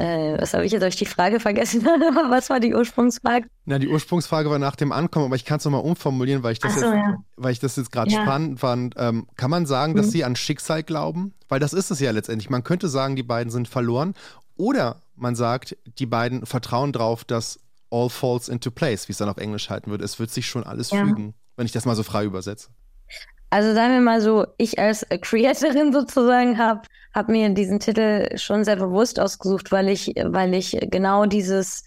äh, 0.02 0.42
was 0.42 0.56
habe 0.56 0.66
ich 0.66 0.72
jetzt 0.72 0.82
euch 0.82 0.96
die 0.96 1.06
Frage 1.06 1.40
vergessen? 1.40 1.86
was 2.30 2.50
war 2.50 2.60
die 2.60 2.74
Ursprungsfrage? 2.74 3.48
Na, 3.66 3.78
die 3.78 3.88
Ursprungsfrage 3.88 4.50
war 4.50 4.58
nach 4.58 4.76
dem 4.76 4.92
Ankommen, 4.92 5.26
aber 5.26 5.36
ich 5.36 5.46
kann 5.46 5.58
es 5.58 5.66
nochmal 5.66 5.82
umformulieren, 5.82 6.42
weil 6.42 6.54
ich 6.54 6.60
das 6.60 6.74
so, 6.74 6.86
jetzt, 6.86 6.94
ja. 6.94 7.18
weil 7.38 7.52
ich 7.52 7.60
das 7.60 7.76
jetzt 7.76 7.92
gerade 7.92 8.10
ja. 8.10 8.24
spannend 8.24 8.60
fand. 8.60 8.96
Ähm, 8.98 9.28
kann 9.36 9.52
man 9.52 9.68
sagen, 9.68 9.96
dass 9.96 10.08
mhm. 10.08 10.12
sie 10.12 10.24
an 10.24 10.36
Schicksal 10.36 10.82
glauben? 10.82 11.36
Weil 11.50 11.60
das 11.60 11.74
ist 11.74 11.92
es 11.92 12.00
ja 12.00 12.10
letztendlich. 12.10 12.50
Man 12.50 12.64
könnte 12.64 12.88
sagen, 12.88 13.16
die 13.16 13.24
beiden 13.24 13.52
sind 13.52 13.68
verloren. 13.68 14.16
Oder 14.58 15.04
man 15.16 15.36
sagt, 15.36 15.78
die 16.00 16.08
beiden 16.08 16.48
vertrauen 16.48 16.94
darauf, 16.94 17.24
dass 17.24 17.60
all 17.92 18.10
falls 18.10 18.50
into 18.50 18.72
place, 18.72 19.08
wie 19.08 19.12
es 19.12 19.20
dann 19.20 19.30
auf 19.30 19.38
Englisch 19.38 19.70
halten 19.70 19.92
würde. 19.92 20.04
Es 20.04 20.18
wird 20.18 20.32
sich 20.32 20.48
schon 20.48 20.64
alles 20.64 20.90
ja. 20.90 21.06
fügen, 21.06 21.36
wenn 21.58 21.66
ich 21.68 21.74
das 21.74 21.86
mal 21.86 21.96
so 21.96 22.04
frei 22.04 22.26
übersetze. 22.26 22.70
Also 23.52 23.74
sagen 23.74 23.94
wir 23.94 24.02
mal 24.02 24.22
so, 24.22 24.48
ich 24.58 24.80
als 24.80 25.06
Creatorin 25.22 25.92
sozusagen 25.94 26.58
habe 26.58 26.82
hab 27.14 27.30
mir 27.30 27.50
diesen 27.50 27.80
Titel 27.80 28.38
schon 28.38 28.64
sehr 28.64 28.78
bewusst 28.78 29.20
ausgesucht, 29.20 29.72
weil 29.72 29.90
ich, 29.90 30.14
weil 30.24 30.54
ich 30.54 30.78
genau 30.90 31.26
dieses, 31.26 31.84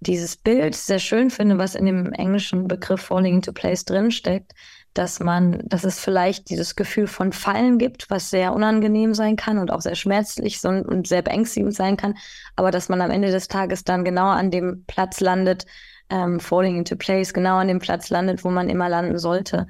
dieses 0.00 0.36
Bild 0.36 0.74
sehr 0.74 0.98
schön 0.98 1.30
finde, 1.30 1.58
was 1.58 1.74
in 1.74 1.86
dem 1.86 2.12
englischen 2.12 2.68
Begriff 2.68 3.02
Falling 3.02 3.36
into 3.36 3.52
Place 3.52 3.84
drinsteckt, 3.84 4.52
dass 4.94 5.20
man, 5.20 5.62
dass 5.64 5.84
es 5.84 6.00
vielleicht 6.00 6.50
dieses 6.50 6.74
Gefühl 6.74 7.06
von 7.06 7.32
Fallen 7.32 7.78
gibt, 7.78 8.10
was 8.10 8.30
sehr 8.30 8.52
unangenehm 8.52 9.14
sein 9.14 9.36
kann 9.36 9.58
und 9.58 9.70
auch 9.70 9.80
sehr 9.82 9.94
schmerzlich 9.94 10.62
und 10.64 11.06
sehr 11.06 11.22
beängstigend 11.22 11.74
sein 11.74 11.96
kann, 11.96 12.14
aber 12.56 12.70
dass 12.70 12.88
man 12.88 13.00
am 13.00 13.10
Ende 13.10 13.30
des 13.30 13.48
Tages 13.48 13.84
dann 13.84 14.04
genau 14.04 14.28
an 14.28 14.50
dem 14.50 14.84
Platz 14.86 15.20
landet, 15.20 15.66
ähm, 16.08 16.40
Falling 16.40 16.76
into 16.76 16.96
Place, 16.96 17.34
genau 17.34 17.56
an 17.56 17.68
dem 17.68 17.78
Platz 17.78 18.10
landet, 18.10 18.44
wo 18.44 18.50
man 18.50 18.68
immer 18.68 18.88
landen 18.88 19.18
sollte. 19.18 19.66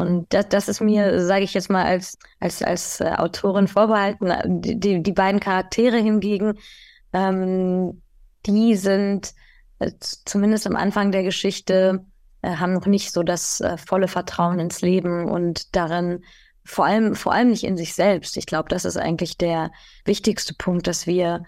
Und 0.00 0.26
das, 0.32 0.48
das 0.48 0.68
ist 0.68 0.80
mir, 0.80 1.24
sage 1.24 1.44
ich 1.44 1.54
jetzt 1.54 1.70
mal, 1.70 1.84
als, 1.84 2.18
als, 2.40 2.62
als 2.62 3.00
äh, 3.00 3.12
Autorin 3.16 3.68
vorbehalten. 3.68 4.32
Die, 4.62 5.02
die 5.02 5.12
beiden 5.12 5.40
Charaktere 5.40 5.98
hingegen, 5.98 6.54
ähm, 7.12 8.02
die 8.46 8.76
sind 8.76 9.32
äh, 9.78 9.92
zumindest 10.00 10.66
am 10.66 10.76
Anfang 10.76 11.12
der 11.12 11.22
Geschichte, 11.22 12.04
äh, 12.42 12.56
haben 12.56 12.74
noch 12.74 12.86
nicht 12.86 13.12
so 13.12 13.22
das 13.22 13.60
äh, 13.60 13.76
volle 13.76 14.08
Vertrauen 14.08 14.58
ins 14.58 14.80
Leben 14.80 15.28
und 15.30 15.74
darin, 15.76 16.24
vor 16.64 16.84
allem, 16.84 17.14
vor 17.14 17.32
allem 17.32 17.50
nicht 17.50 17.64
in 17.64 17.76
sich 17.76 17.94
selbst. 17.94 18.36
Ich 18.36 18.46
glaube, 18.46 18.68
das 18.68 18.84
ist 18.84 18.96
eigentlich 18.96 19.36
der 19.36 19.70
wichtigste 20.04 20.54
Punkt, 20.54 20.86
dass 20.86 21.06
wir, 21.06 21.44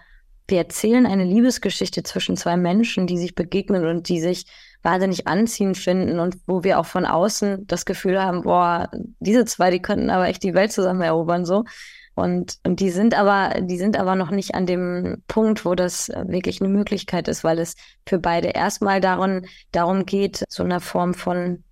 wir 0.47 0.57
erzählen 0.57 1.05
eine 1.05 1.23
Liebesgeschichte 1.23 2.03
zwischen 2.03 2.35
zwei 2.35 2.57
Menschen, 2.57 3.07
die 3.07 3.17
sich 3.17 3.35
begegnen 3.35 3.85
und 3.85 4.09
die 4.09 4.19
sich 4.19 4.45
wahnsinnig 4.83 5.27
anziehend 5.27 5.77
finden 5.77 6.19
und 6.19 6.37
wo 6.45 6.63
wir 6.63 6.79
auch 6.79 6.85
von 6.85 7.05
außen 7.05 7.65
das 7.67 7.85
Gefühl 7.85 8.21
haben, 8.21 8.43
boah, 8.43 8.89
diese 9.19 9.45
zwei, 9.45 9.71
die 9.71 9.81
könnten 9.81 10.09
aber 10.09 10.27
echt 10.27 10.43
die 10.43 10.53
Welt 10.53 10.71
zusammen 10.71 11.01
erobern, 11.01 11.45
so. 11.45 11.63
Und, 12.15 12.59
und 12.63 12.79
die 12.79 12.91
sind 12.91 13.15
aber, 13.15 13.61
die 13.61 13.77
sind 13.77 13.97
aber 13.97 14.15
noch 14.15 14.29
nicht 14.29 14.53
an 14.53 14.67
dem 14.67 15.23
Punkt, 15.27 15.65
wo 15.65 15.73
das 15.73 16.09
wirklich 16.09 16.61
eine 16.61 16.69
Möglichkeit 16.69 17.27
ist, 17.27 17.43
weil 17.43 17.57
es 17.57 17.75
für 18.07 18.19
beide 18.19 18.49
erstmal 18.49 19.01
darum, 19.01 19.45
darum 19.71 20.05
geht, 20.05 20.43
so 20.47 20.63
einer 20.63 20.79
Form 20.79 21.15
von 21.15 21.63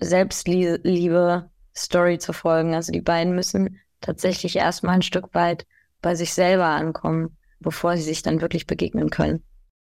Selbstliebe 0.00 1.50
Story 1.76 2.18
zu 2.18 2.32
folgen. 2.32 2.74
Also 2.74 2.92
die 2.92 3.00
beiden 3.00 3.34
müssen 3.34 3.80
tatsächlich 4.00 4.56
erstmal 4.56 4.96
ein 4.96 5.02
Stück 5.02 5.34
weit 5.34 5.66
bei 6.02 6.14
sich 6.14 6.34
selber 6.34 6.66
ankommen, 6.66 7.36
bevor 7.58 7.96
sie 7.96 8.04
sich 8.04 8.22
dann 8.22 8.40
wirklich 8.40 8.66
begegnen 8.66 9.10
können. 9.10 9.42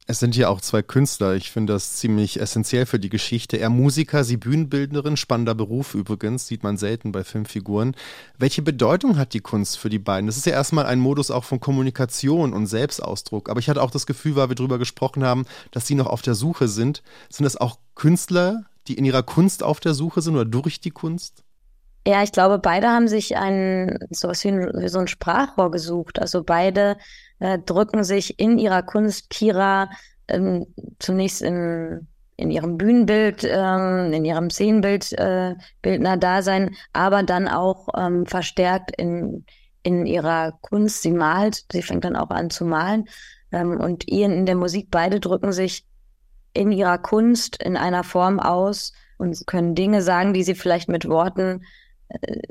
Es 0.10 0.20
sind 0.20 0.36
hier 0.36 0.50
auch 0.50 0.62
zwei 0.62 0.82
Künstler. 0.82 1.36
Ich 1.36 1.52
finde 1.52 1.74
das 1.74 1.98
ziemlich 1.98 2.40
essentiell 2.40 2.86
für 2.86 2.98
die 2.98 3.10
Geschichte. 3.10 3.58
Er 3.58 3.70
Musiker, 3.70 4.24
sie 4.24 4.38
Bühnenbildnerin, 4.38 5.18
spannender 5.18 5.54
Beruf 5.54 5.96
übrigens, 5.96 6.48
sieht 6.48 6.64
man 6.64 6.78
selten 6.78 7.12
bei 7.12 7.26
Filmfiguren. 7.26 7.94
Welche 8.38 8.62
Bedeutung 8.62 9.18
hat 9.18 9.34
die 9.34 9.42
Kunst 9.42 9.78
für 9.78 9.90
die 9.90 10.00
beiden? 10.00 10.28
Das 10.28 10.38
ist 10.38 10.46
ja 10.46 10.54
erstmal 10.54 10.86
ein 10.86 11.00
Modus 11.00 11.30
auch 11.30 11.44
von 11.44 11.60
Kommunikation 11.60 12.54
und 12.54 12.68
Selbstausdruck. 12.68 13.50
Aber 13.50 13.60
ich 13.60 13.70
hatte 13.70 13.82
auch 13.82 13.92
das 13.92 14.06
Gefühl, 14.06 14.38
weil 14.38 14.48
wir 14.48 14.56
darüber 14.56 14.78
gesprochen 14.78 15.26
haben, 15.26 15.46
dass 15.72 15.88
sie 15.88 15.96
noch 15.96 16.08
auf 16.08 16.22
der 16.22 16.36
Suche 16.36 16.70
sind. 16.70 17.04
Sind 17.30 17.44
das 17.44 17.58
auch 17.58 17.78
Künstler, 17.94 18.64
die 18.88 18.94
in 18.94 19.04
ihrer 19.04 19.24
Kunst 19.24 19.62
auf 19.62 19.82
der 19.82 19.94
Suche 19.94 20.22
sind 20.22 20.36
oder 20.36 20.46
durch 20.46 20.80
die 20.80 20.92
Kunst? 20.92 21.44
Ja, 22.08 22.24
ich 22.24 22.32
glaube, 22.32 22.60
beide 22.60 22.88
haben 22.88 23.10
sich 23.10 23.36
ein 23.36 24.00
sowas 24.10 24.42
wie, 24.46 24.48
ein, 24.48 24.72
wie 24.74 24.88
so 24.88 25.00
ein 25.00 25.10
Sprachrohr 25.10 25.70
gesucht. 25.70 26.20
Also 26.20 26.42
beide 26.46 26.96
äh, 27.40 27.60
drücken 27.60 28.04
sich 28.04 28.40
in 28.40 28.58
ihrer 28.58 28.84
Kunst 28.84 29.30
Kira 29.30 29.90
ähm, 30.28 30.66
zunächst 31.00 31.42
in, 31.42 32.08
in 32.36 32.52
ihrem 32.52 32.78
Bühnenbild, 32.78 33.44
ähm, 33.50 34.14
in 34.14 34.26
ihrem 34.26 34.50
Szenenbild, 34.50 35.14
äh, 35.14 35.56
Bildner-Dasein, 35.82 36.76
aber 36.94 37.24
dann 37.24 37.48
auch 37.48 37.88
ähm, 37.98 38.26
verstärkt 38.26 38.92
in, 38.98 39.46
in 39.84 40.06
ihrer 40.06 40.54
Kunst. 40.62 41.02
Sie 41.02 41.12
malt, 41.12 41.66
sie 41.72 41.82
fängt 41.82 42.04
dann 42.04 42.16
auch 42.16 42.30
an 42.30 42.50
zu 42.50 42.66
malen. 42.66 43.06
Ähm, 43.52 43.80
und 43.80 44.08
Ian 44.10 44.32
in 44.32 44.46
der 44.46 44.56
Musik, 44.56 44.90
beide 44.92 45.20
drücken 45.20 45.52
sich 45.52 45.86
in 46.54 46.72
ihrer 46.72 46.98
Kunst 46.98 47.62
in 47.62 47.78
einer 47.78 48.04
Form 48.04 48.40
aus 48.40 48.94
und 49.18 49.46
können 49.48 49.76
Dinge 49.76 50.02
sagen, 50.02 50.34
die 50.34 50.44
sie 50.44 50.56
vielleicht 50.56 50.90
mit 50.90 51.08
Worten 51.08 51.64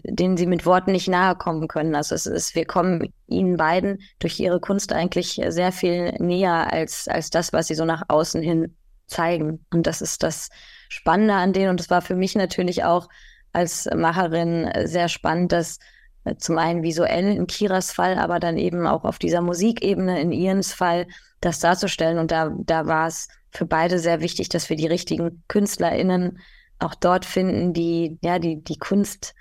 denen 0.04 0.36
sie 0.36 0.46
mit 0.46 0.66
Worten 0.66 0.92
nicht 0.92 1.08
nahe 1.08 1.34
kommen 1.34 1.68
können. 1.68 1.94
Also 1.94 2.14
es 2.14 2.26
ist, 2.26 2.54
wir 2.54 2.66
kommen 2.66 3.12
ihnen 3.26 3.56
beiden 3.56 4.02
durch 4.18 4.38
ihre 4.38 4.60
Kunst 4.60 4.92
eigentlich 4.92 5.40
sehr 5.48 5.72
viel 5.72 6.12
näher 6.18 6.72
als, 6.72 7.08
als 7.08 7.30
das, 7.30 7.52
was 7.52 7.68
sie 7.68 7.74
so 7.74 7.84
nach 7.84 8.02
außen 8.08 8.42
hin 8.42 8.76
zeigen. 9.06 9.64
Und 9.72 9.86
das 9.86 10.02
ist 10.02 10.22
das 10.22 10.50
Spannende 10.88 11.34
an 11.34 11.52
denen. 11.52 11.70
Und 11.70 11.80
es 11.80 11.90
war 11.90 12.02
für 12.02 12.14
mich 12.14 12.34
natürlich 12.34 12.84
auch 12.84 13.08
als 13.52 13.88
Macherin 13.94 14.70
sehr 14.84 15.08
spannend, 15.08 15.52
dass 15.52 15.78
äh, 16.24 16.36
zum 16.36 16.58
einen 16.58 16.82
visuell 16.82 17.34
in 17.34 17.46
Kiras 17.46 17.92
Fall, 17.92 18.18
aber 18.18 18.38
dann 18.38 18.58
eben 18.58 18.86
auch 18.86 19.04
auf 19.04 19.18
dieser 19.18 19.40
Musikebene 19.40 20.20
in 20.20 20.32
Ians 20.32 20.74
Fall 20.74 21.06
das 21.40 21.60
darzustellen. 21.60 22.18
Und 22.18 22.30
da, 22.30 22.52
da 22.58 22.86
war 22.86 23.06
es 23.06 23.28
für 23.50 23.64
beide 23.64 23.98
sehr 23.98 24.20
wichtig, 24.20 24.50
dass 24.50 24.68
wir 24.68 24.76
die 24.76 24.86
richtigen 24.86 25.42
KünstlerInnen 25.48 26.38
auch 26.78 26.94
dort 26.94 27.24
finden, 27.24 27.72
die 27.72 28.18
ja 28.22 28.38
die 28.38 28.62
die 28.62 28.78
Kunst 28.78 29.34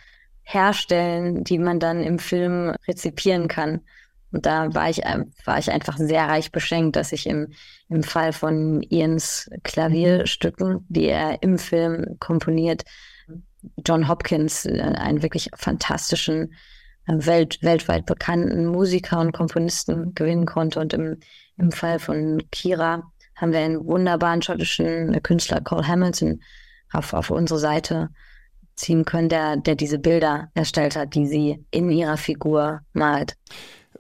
herstellen, 0.46 1.44
die 1.44 1.58
man 1.58 1.80
dann 1.80 2.02
im 2.02 2.20
Film 2.20 2.74
rezipieren 2.88 3.48
kann. 3.48 3.82
Und 4.32 4.46
da 4.46 4.74
war 4.74 4.90
ich, 4.90 4.98
war 5.46 5.60
ich 5.60 5.72
einfach 5.72 5.98
sehr 5.98 6.28
reich 6.28 6.52
beschenkt, 6.52 6.96
dass 6.96 7.12
ich 7.12 7.28
im, 7.28 7.54
im 7.90 8.04
Fall 8.04 8.32
von 8.34 8.82
Ians 8.84 9.50
Klavierstücken, 9.64 10.86
die 10.90 11.08
er 11.08 11.42
im 11.42 11.58
Film 11.58 12.18
komponiert, 12.20 12.84
John 13.86 14.08
Hopkins, 14.08 14.66
äh, 14.66 14.82
einen 14.82 15.24
wirklich 15.24 15.50
fantastischen, 15.56 16.54
äh, 17.08 17.14
welt, 17.26 17.60
weltweit 17.62 18.06
bekannten 18.06 18.68
Musiker 18.68 19.20
und 19.20 19.32
Komponisten 19.32 20.14
gewinnen 20.14 20.46
konnte. 20.46 20.80
Und 20.80 20.94
im, 20.94 21.20
im 21.58 21.72
Fall 21.72 22.00
von 22.00 22.42
Kira 22.52 23.12
haben 23.36 23.52
wir 23.52 23.60
einen 23.60 23.86
wunderbaren 23.86 24.42
schottischen 24.42 25.22
Künstler, 25.24 25.62
Cole 25.62 25.88
Hamilton, 25.88 26.42
auf, 26.92 27.14
auf 27.14 27.32
unsere 27.32 27.60
Seite 27.60 28.10
ziehen 28.76 29.06
können, 29.06 29.30
der, 29.30 29.58
der 29.58 29.76
diese 29.76 30.00
Bilder 30.00 30.50
erstellt 30.54 30.96
hat, 30.96 31.16
die 31.16 31.28
sie 31.28 31.66
in 31.72 31.90
ihrer 31.90 32.18
Figur 32.18 32.82
malt. 32.94 33.36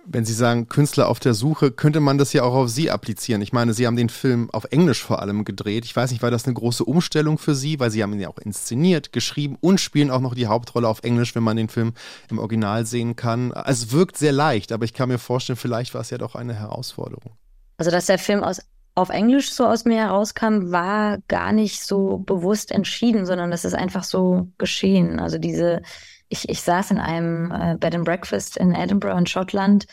Wenn 0.07 0.23
Sie 0.23 0.33
sagen 0.33 0.69
Künstler 0.69 1.07
auf 1.07 1.19
der 1.19 1.33
Suche, 1.33 1.71
könnte 1.71 1.99
man 1.99 2.19
das 2.19 2.31
ja 2.31 2.43
auch 2.43 2.53
auf 2.53 2.69
Sie 2.69 2.91
applizieren. 2.91 3.41
Ich 3.41 3.53
meine, 3.53 3.73
Sie 3.73 3.87
haben 3.87 3.95
den 3.95 4.09
Film 4.09 4.51
auf 4.51 4.65
Englisch 4.65 5.01
vor 5.01 5.19
allem 5.19 5.45
gedreht. 5.45 5.83
Ich 5.83 5.95
weiß 5.95 6.11
nicht, 6.11 6.21
war 6.21 6.29
das 6.29 6.45
eine 6.45 6.53
große 6.53 6.85
Umstellung 6.85 7.39
für 7.39 7.55
Sie, 7.55 7.79
weil 7.79 7.89
Sie 7.89 8.03
haben 8.03 8.13
ihn 8.13 8.19
ja 8.19 8.29
auch 8.29 8.37
inszeniert, 8.37 9.11
geschrieben 9.13 9.57
und 9.61 9.81
spielen 9.81 10.11
auch 10.11 10.19
noch 10.19 10.35
die 10.35 10.45
Hauptrolle 10.45 10.87
auf 10.87 11.01
Englisch, 11.03 11.33
wenn 11.33 11.41
man 11.41 11.57
den 11.57 11.69
Film 11.69 11.93
im 12.29 12.37
Original 12.37 12.85
sehen 12.85 13.15
kann. 13.15 13.51
Also 13.51 13.85
es 13.85 13.91
wirkt 13.93 14.17
sehr 14.17 14.31
leicht, 14.31 14.71
aber 14.71 14.85
ich 14.85 14.93
kann 14.93 15.09
mir 15.09 15.17
vorstellen, 15.17 15.57
vielleicht 15.57 15.95
war 15.95 16.01
es 16.01 16.11
ja 16.11 16.19
doch 16.19 16.35
eine 16.35 16.53
Herausforderung. 16.53 17.31
Also, 17.77 17.89
dass 17.89 18.05
der 18.05 18.19
Film 18.19 18.43
aus 18.43 18.61
auf 18.95 19.09
Englisch 19.09 19.51
so 19.51 19.65
aus 19.65 19.83
mir 19.83 19.97
herauskam, 19.97 20.71
war 20.71 21.19
gar 21.27 21.51
nicht 21.51 21.83
so 21.83 22.19
bewusst 22.19 22.71
entschieden, 22.71 23.25
sondern 23.25 23.51
das 23.51 23.65
ist 23.65 23.75
einfach 23.75 24.05
so 24.05 24.47
geschehen. 24.57 25.19
Also 25.19 25.37
diese, 25.37 25.81
ich, 26.29 26.47
ich 26.47 26.61
saß 26.61 26.91
in 26.91 26.97
einem 26.99 27.51
äh, 27.51 27.75
Bed 27.77 27.93
and 27.93 28.05
Breakfast 28.05 28.55
in 28.55 28.73
Edinburgh 28.73 29.17
in 29.17 29.27
Schottland, 29.27 29.85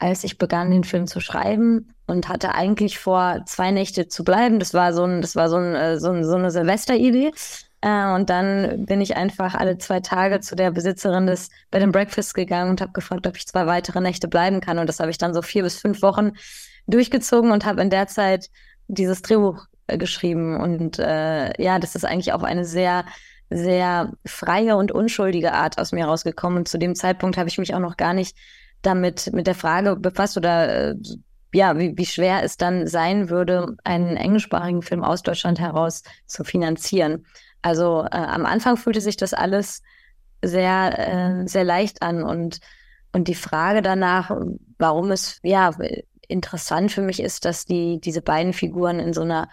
als 0.00 0.24
ich 0.24 0.38
begann, 0.38 0.72
den 0.72 0.84
Film 0.84 1.06
zu 1.06 1.20
schreiben 1.20 1.88
und 2.06 2.28
hatte 2.28 2.54
eigentlich 2.54 2.98
vor, 2.98 3.42
zwei 3.46 3.70
Nächte 3.70 4.08
zu 4.08 4.24
bleiben. 4.24 4.58
Das 4.58 4.74
war 4.74 4.92
so 4.92 5.04
ein, 5.04 5.20
das 5.20 5.36
war 5.36 5.48
so 5.48 5.56
ein, 5.56 5.74
äh, 5.76 6.00
so, 6.00 6.10
ein, 6.10 6.24
so 6.24 6.34
eine 6.34 6.50
Silvesteridee. 6.50 7.32
Äh, 7.80 8.12
und 8.12 8.28
dann 8.28 8.86
bin 8.86 9.00
ich 9.00 9.16
einfach 9.16 9.54
alle 9.54 9.78
zwei 9.78 10.00
Tage 10.00 10.40
zu 10.40 10.56
der 10.56 10.72
Besitzerin 10.72 11.28
des 11.28 11.50
Bed 11.70 11.82
and 11.82 11.92
Breakfast 11.92 12.34
gegangen 12.34 12.70
und 12.70 12.80
habe 12.80 12.92
gefragt, 12.92 13.26
ob 13.28 13.36
ich 13.36 13.46
zwei 13.46 13.66
weitere 13.66 14.00
Nächte 14.00 14.26
bleiben 14.26 14.60
kann. 14.60 14.78
Und 14.78 14.88
das 14.88 14.98
habe 14.98 15.10
ich 15.10 15.18
dann 15.18 15.32
so 15.32 15.42
vier 15.42 15.62
bis 15.62 15.78
fünf 15.78 16.02
Wochen 16.02 16.32
durchgezogen 16.88 17.52
und 17.52 17.64
habe 17.64 17.82
in 17.82 17.90
der 17.90 18.08
Zeit 18.08 18.50
dieses 18.88 19.22
Drehbuch 19.22 19.66
äh, 19.86 19.98
geschrieben. 19.98 20.60
Und 20.60 20.98
äh, 20.98 21.62
ja, 21.62 21.78
das 21.78 21.94
ist 21.94 22.04
eigentlich 22.04 22.32
auch 22.32 22.42
eine 22.42 22.64
sehr, 22.64 23.04
sehr 23.50 24.12
freie 24.26 24.76
und 24.76 24.90
unschuldige 24.90 25.52
Art 25.52 25.78
aus 25.78 25.92
mir 25.92 26.06
rausgekommen. 26.06 26.58
Und 26.58 26.68
zu 26.68 26.78
dem 26.78 26.94
Zeitpunkt 26.94 27.36
habe 27.36 27.48
ich 27.48 27.58
mich 27.58 27.74
auch 27.74 27.80
noch 27.80 27.96
gar 27.96 28.14
nicht 28.14 28.36
damit 28.82 29.30
mit 29.32 29.46
der 29.46 29.54
Frage 29.54 29.96
befasst 29.96 30.36
oder 30.36 30.90
äh, 30.90 30.94
ja, 31.54 31.78
wie, 31.78 31.96
wie 31.96 32.06
schwer 32.06 32.42
es 32.42 32.56
dann 32.56 32.86
sein 32.86 33.30
würde, 33.30 33.76
einen 33.84 34.16
englischsprachigen 34.16 34.82
Film 34.82 35.02
aus 35.02 35.22
Deutschland 35.22 35.58
heraus 35.58 36.02
zu 36.26 36.44
finanzieren. 36.44 37.24
Also 37.62 38.02
äh, 38.04 38.16
am 38.16 38.44
Anfang 38.44 38.76
fühlte 38.76 39.00
sich 39.00 39.16
das 39.16 39.32
alles 39.34 39.82
sehr, 40.42 40.98
äh, 40.98 41.48
sehr 41.48 41.64
leicht 41.64 42.02
an 42.02 42.22
und 42.22 42.60
und 43.12 43.28
die 43.28 43.34
Frage 43.34 43.82
danach, 43.82 44.30
warum 44.78 45.10
es 45.10 45.40
ja 45.42 45.72
interessant 46.28 46.92
für 46.92 47.02
mich 47.02 47.20
ist, 47.20 47.44
dass 47.44 47.64
die, 47.64 48.00
diese 48.00 48.22
beiden 48.22 48.52
Figuren 48.52 49.00
in 49.00 49.12
so 49.12 49.22
einer 49.22 49.48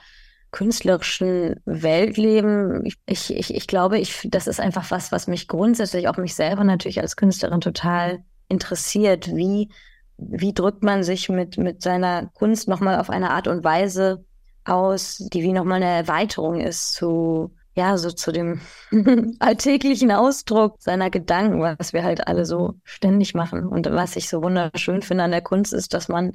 künstlerischen 0.52 1.60
Welt 1.66 2.16
leben. 2.16 2.86
Ich, 3.06 3.30
ich, 3.36 3.54
ich 3.54 3.68
glaube, 3.68 4.00
ich, 4.00 4.26
das 4.32 4.48
ist 4.48 4.62
einfach 4.62 4.90
was, 4.90 5.12
was 5.12 5.28
mich 5.28 5.50
grundsätzlich, 5.50 6.08
auch 6.08 6.16
mich 6.16 6.34
selber 6.34 6.64
natürlich 6.64 7.02
als 7.02 7.18
Künstlerin 7.18 7.60
total 7.60 8.24
interessiert. 8.48 9.36
Wie, 9.36 9.70
wie 10.18 10.54
drückt 10.54 10.82
man 10.82 11.04
sich 11.04 11.28
mit, 11.28 11.58
mit 11.58 11.82
seiner 11.82 12.28
Kunst 12.28 12.70
nochmal 12.70 13.00
auf 13.00 13.10
eine 13.10 13.32
Art 13.32 13.50
und 13.50 13.66
Weise 13.66 14.24
aus, 14.64 15.18
die 15.18 15.44
wie 15.44 15.52
nochmal 15.52 15.84
eine 15.84 15.92
Erweiterung 15.92 16.62
ist 16.62 16.94
zu, 16.94 17.54
ja, 17.74 17.98
so 17.98 18.12
zu 18.12 18.32
dem 18.32 18.62
alltäglichen 19.40 20.12
Ausdruck 20.12 20.78
seiner 20.80 21.10
Gedanken, 21.10 21.62
was 21.62 21.92
wir 21.92 22.04
halt 22.04 22.30
alle 22.30 22.46
so 22.46 22.76
ständig 22.86 23.34
machen. 23.34 23.68
Und 23.68 23.92
was 23.92 24.16
ich 24.16 24.30
so 24.30 24.42
wunderschön 24.42 25.02
finde 25.02 25.26
an 25.26 25.32
der 25.32 25.42
Kunst 25.42 25.74
ist, 25.74 25.94
dass 25.94 26.08
man 26.08 26.32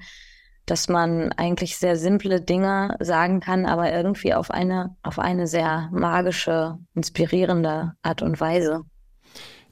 dass 0.70 0.88
man 0.88 1.32
eigentlich 1.32 1.76
sehr 1.76 1.96
simple 1.96 2.40
Dinge 2.40 2.96
sagen 3.00 3.40
kann, 3.40 3.66
aber 3.66 3.92
irgendwie 3.92 4.34
auf 4.34 4.50
eine, 4.50 4.94
auf 5.02 5.18
eine 5.18 5.48
sehr 5.48 5.88
magische, 5.92 6.78
inspirierende 6.94 7.94
Art 8.02 8.22
und 8.22 8.40
Weise. 8.40 8.84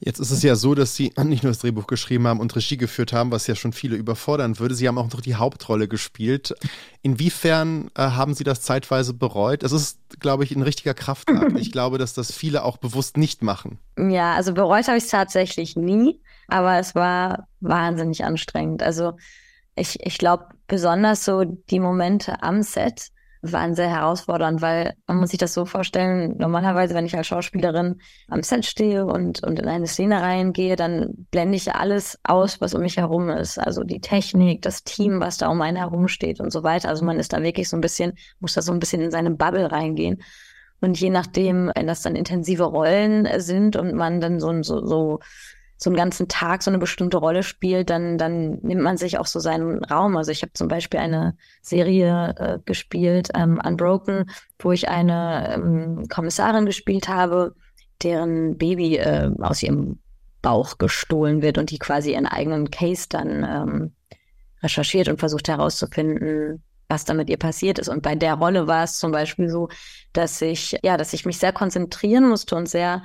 Jetzt 0.01 0.19
ist 0.19 0.31
es 0.31 0.43
ja 0.43 0.55
so, 0.55 0.75
dass 0.75 0.95
Sie 0.95 1.13
nicht 1.23 1.43
nur 1.43 1.51
das 1.51 1.59
Drehbuch 1.59 1.87
geschrieben 1.87 2.27
haben 2.27 2.39
und 2.41 2.53
Regie 2.55 2.77
geführt 2.77 3.13
haben, 3.13 3.31
was 3.31 3.47
ja 3.47 3.55
schon 3.55 3.71
viele 3.71 3.95
überfordern 3.95 4.59
würde. 4.59 4.75
Sie 4.75 4.87
haben 4.87 4.97
auch 4.97 5.11
noch 5.11 5.21
die 5.21 5.35
Hauptrolle 5.35 5.87
gespielt. 5.87 6.53
Inwiefern 7.01 7.89
äh, 7.95 8.01
haben 8.01 8.33
Sie 8.33 8.43
das 8.43 8.61
zeitweise 8.61 9.13
bereut? 9.13 9.63
Es 9.63 9.71
ist, 9.71 9.99
glaube 10.19 10.43
ich, 10.43 10.55
ein 10.55 10.61
richtiger 10.63 10.93
Kraftakt. 10.93 11.57
Ich 11.57 11.71
glaube, 11.71 11.97
dass 11.97 12.13
das 12.13 12.31
viele 12.31 12.63
auch 12.63 12.77
bewusst 12.77 13.17
nicht 13.17 13.41
machen. 13.41 13.79
Ja, 13.97 14.33
also 14.33 14.53
bereut 14.53 14.87
habe 14.87 14.97
ich 14.97 15.05
es 15.05 15.09
tatsächlich 15.09 15.75
nie, 15.75 16.19
aber 16.47 16.77
es 16.77 16.95
war 16.95 17.47
wahnsinnig 17.61 18.23
anstrengend. 18.25 18.83
Also 18.83 19.13
ich, 19.79 20.05
ich 20.05 20.17
glaube, 20.17 20.45
besonders 20.67 21.25
so 21.25 21.43
die 21.43 21.79
Momente 21.79 22.41
am 22.43 22.61
Set 22.61 23.09
waren 23.41 23.73
sehr 23.73 23.89
herausfordernd, 23.89 24.61
weil 24.61 24.95
man 25.07 25.17
muss 25.17 25.29
sich 25.29 25.39
das 25.39 25.53
so 25.53 25.65
vorstellen, 25.65 26.35
normalerweise, 26.37 26.93
wenn 26.93 27.05
ich 27.05 27.15
als 27.15 27.27
Schauspielerin 27.27 28.01
am 28.27 28.43
Set 28.43 28.65
stehe 28.65 29.05
und, 29.05 29.43
und 29.43 29.59
in 29.59 29.67
eine 29.67 29.87
Szene 29.87 30.21
reingehe, 30.21 30.75
dann 30.75 31.25
blende 31.31 31.55
ich 31.55 31.73
alles 31.73 32.19
aus, 32.23 32.59
was 32.59 32.73
um 32.73 32.81
mich 32.81 32.97
herum 32.97 33.29
ist. 33.29 33.57
Also 33.57 33.83
die 33.83 34.01
Technik, 34.01 34.61
das 34.61 34.83
Team, 34.83 35.21
was 35.21 35.37
da 35.37 35.47
um 35.47 35.61
einen 35.61 35.77
herum 35.77 36.09
steht 36.09 36.41
und 36.41 36.51
so 36.51 36.63
weiter. 36.63 36.89
Also 36.89 37.05
man 37.05 37.17
ist 37.17 37.31
da 37.31 37.41
wirklich 37.41 37.69
so 37.69 37.77
ein 37.77 37.81
bisschen, 37.81 38.13
muss 38.39 38.55
da 38.55 38.61
so 38.61 38.73
ein 38.73 38.79
bisschen 38.79 39.01
in 39.01 39.11
seine 39.11 39.31
Bubble 39.31 39.71
reingehen. 39.71 40.21
Und 40.81 40.99
je 40.99 41.09
nachdem, 41.09 41.71
wenn 41.75 41.87
das 41.87 42.01
dann 42.01 42.15
intensive 42.15 42.63
Rollen 42.63 43.27
sind 43.39 43.77
und 43.77 43.95
man 43.95 44.19
dann 44.19 44.39
so, 44.39 44.63
so, 44.63 44.85
so 44.85 45.19
so 45.81 45.89
einen 45.89 45.97
ganzen 45.97 46.27
Tag 46.27 46.61
so 46.61 46.69
eine 46.69 46.77
bestimmte 46.77 47.17
Rolle 47.17 47.41
spielt, 47.41 47.89
dann, 47.89 48.17
dann 48.17 48.59
nimmt 48.61 48.81
man 48.81 48.97
sich 48.97 49.17
auch 49.17 49.25
so 49.25 49.39
seinen 49.39 49.83
Raum. 49.85 50.17
Also 50.17 50.31
ich 50.31 50.41
habe 50.41 50.51
zum 50.51 50.67
Beispiel 50.67 50.99
eine 50.99 51.37
Serie 51.61 52.35
äh, 52.37 52.59
gespielt, 52.65 53.29
ähm, 53.33 53.61
Unbroken, 53.65 54.29
wo 54.59 54.73
ich 54.73 54.89
eine 54.89 55.53
ähm, 55.53 56.03
Kommissarin 56.09 56.65
gespielt 56.65 57.07
habe, 57.07 57.55
deren 58.03 58.57
Baby 58.57 58.97
äh, 58.97 59.31
aus 59.39 59.63
ihrem 59.63 59.99
Bauch 60.41 60.77
gestohlen 60.77 61.41
wird 61.41 61.57
und 61.57 61.71
die 61.71 61.79
quasi 61.79 62.11
ihren 62.11 62.27
eigenen 62.27 62.69
Case 62.71 63.07
dann 63.09 63.43
ähm, 63.45 63.91
recherchiert 64.61 65.07
und 65.07 65.19
versucht 65.19 65.47
herauszufinden, 65.47 66.61
was 66.89 67.05
da 67.05 67.13
mit 67.13 67.29
ihr 67.29 67.37
passiert 67.37 67.79
ist. 67.79 67.87
Und 67.87 68.01
bei 68.03 68.15
der 68.15 68.33
Rolle 68.33 68.67
war 68.67 68.83
es 68.83 68.97
zum 68.97 69.13
Beispiel 69.13 69.49
so, 69.49 69.69
dass 70.11 70.41
ich, 70.41 70.77
ja, 70.83 70.97
dass 70.97 71.13
ich 71.13 71.25
mich 71.25 71.37
sehr 71.37 71.53
konzentrieren 71.53 72.27
musste 72.27 72.57
und 72.57 72.67
sehr 72.67 73.01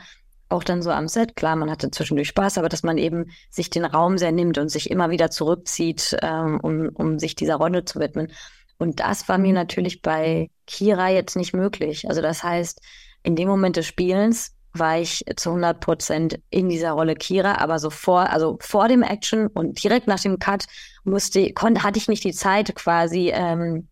auch 0.49 0.65
dann 0.65 0.83
so 0.83 0.91
am 0.91 1.09
Set, 1.09 1.37
klar, 1.37 1.57
man 1.57 1.71
hatte 1.71 1.91
zwischendurch 1.91 2.29
Spaß, 2.29 2.59
aber 2.59 2.69
dass 2.69 2.83
man 2.83 2.99
eben 2.99 3.31
sich 3.51 3.71
den 3.71 3.85
Raum 3.85 4.19
sehr 4.19 4.33
nimmt 4.33 4.59
und 4.59 4.69
sich 4.69 4.91
immer 4.91 5.11
wieder 5.11 5.31
zurückzieht, 5.31 6.17
ähm, 6.23 6.61
um, 6.63 6.91
um 6.95 7.19
sich 7.19 7.35
dieser 7.35 7.57
Rolle 7.57 7.85
zu 7.85 7.99
widmen. 7.99 8.31
Und 8.79 9.01
das 9.01 9.29
war 9.29 9.39
mir 9.39 9.53
natürlich 9.53 10.03
bei 10.03 10.51
Kira 10.67 11.11
jetzt 11.11 11.37
nicht 11.37 11.55
möglich. 11.55 12.09
Also 12.09 12.21
das 12.21 12.43
heißt, 12.43 12.81
in 13.23 13.37
dem 13.37 13.49
Moment 13.49 13.77
des 13.77 13.87
Spielens 13.87 14.55
war 14.73 14.99
ich 14.99 15.25
zu 15.37 15.51
100 15.51 15.81
Prozent 15.81 16.41
in 16.51 16.69
dieser 16.69 16.93
Rolle 16.93 17.15
Kira, 17.15 17.59
aber 17.59 17.79
so 17.79 17.91
vor, 17.91 18.31
also 18.31 18.59
vor 18.61 18.89
dem 18.89 19.03
Action 19.03 19.47
und 19.47 19.83
direkt 19.83 20.09
nach 20.09 20.21
dem 20.21 20.39
Cut 20.39 20.67
musste, 21.05 21.53
konnte, 21.53 21.85
hatte 21.85 21.99
ich 21.99 22.09
nicht 22.09 22.25
die 22.25 22.33
Zeit 22.33 22.75
quasi 22.75 23.31
ähm, 23.33 23.89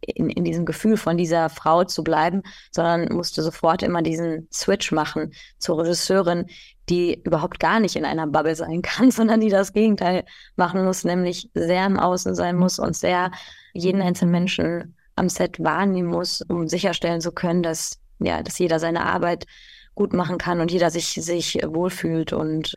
in, 0.00 0.28
in 0.28 0.44
diesem 0.44 0.66
Gefühl 0.66 0.96
von 0.96 1.16
dieser 1.16 1.48
Frau 1.48 1.84
zu 1.84 2.04
bleiben, 2.04 2.42
sondern 2.70 3.12
musste 3.12 3.42
sofort 3.42 3.82
immer 3.82 4.02
diesen 4.02 4.48
Switch 4.52 4.92
machen 4.92 5.32
zur 5.58 5.78
Regisseurin, 5.78 6.46
die 6.88 7.22
überhaupt 7.22 7.58
gar 7.60 7.80
nicht 7.80 7.96
in 7.96 8.04
einer 8.04 8.26
Bubble 8.26 8.56
sein 8.56 8.82
kann, 8.82 9.10
sondern 9.12 9.40
die 9.40 9.48
das 9.48 9.72
Gegenteil 9.72 10.24
machen 10.56 10.84
muss, 10.84 11.04
nämlich 11.04 11.50
sehr 11.54 11.86
im 11.86 11.98
Außen 11.98 12.34
sein 12.34 12.56
muss 12.56 12.78
und 12.78 12.96
sehr 12.96 13.30
jeden 13.72 14.02
einzelnen 14.02 14.32
Menschen 14.32 14.96
am 15.16 15.28
Set 15.28 15.62
wahrnehmen 15.62 16.08
muss, 16.08 16.42
um 16.42 16.68
sicherstellen 16.68 17.20
zu 17.20 17.32
können, 17.32 17.62
dass 17.62 18.00
ja, 18.20 18.42
dass 18.42 18.58
jeder 18.58 18.78
seine 18.78 19.04
Arbeit 19.04 19.46
gut 19.94 20.12
machen 20.12 20.38
kann 20.38 20.60
und 20.60 20.70
jeder 20.70 20.90
sich 20.90 21.14
sich 21.14 21.58
wohlfühlt. 21.64 22.32
Und 22.32 22.74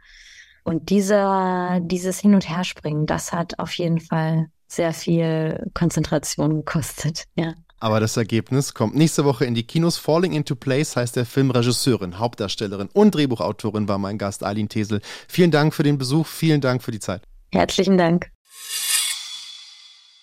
und 0.63 0.89
dieser 0.89 1.79
dieses 1.81 2.19
Hin 2.19 2.33
und 2.33 2.49
Herspringen, 2.49 3.05
das 3.05 3.33
hat 3.33 3.59
auf 3.59 3.73
jeden 3.73 3.99
Fall 3.99 4.49
sehr 4.67 4.93
viel 4.93 5.69
Konzentration 5.73 6.57
gekostet, 6.57 7.25
ja. 7.35 7.53
Aber 7.79 7.99
das 7.99 8.17
Ergebnis 8.17 8.73
kommt 8.73 8.95
nächste 8.95 9.23
Woche 9.23 9.45
in 9.45 9.53
die 9.53 9.63
Kinos. 9.63 9.97
Falling 9.97 10.33
into 10.33 10.55
Place 10.55 10.95
heißt 10.95 11.15
der 11.15 11.25
Film 11.25 11.51
Regisseurin, 11.51 12.17
Hauptdarstellerin 12.17 12.89
und 12.91 13.13
Drehbuchautorin 13.13 13.87
war 13.87 13.99
mein 13.99 14.17
Gast 14.17 14.43
Aline 14.43 14.67
Tesel. 14.67 14.99
Vielen 15.27 15.51
Dank 15.51 15.75
für 15.75 15.83
den 15.83 15.99
Besuch, 15.99 16.25
vielen 16.25 16.59
Dank 16.59 16.81
für 16.81 16.91
die 16.91 16.99
Zeit. 16.99 17.21
Herzlichen 17.51 17.97
Dank. 17.97 18.31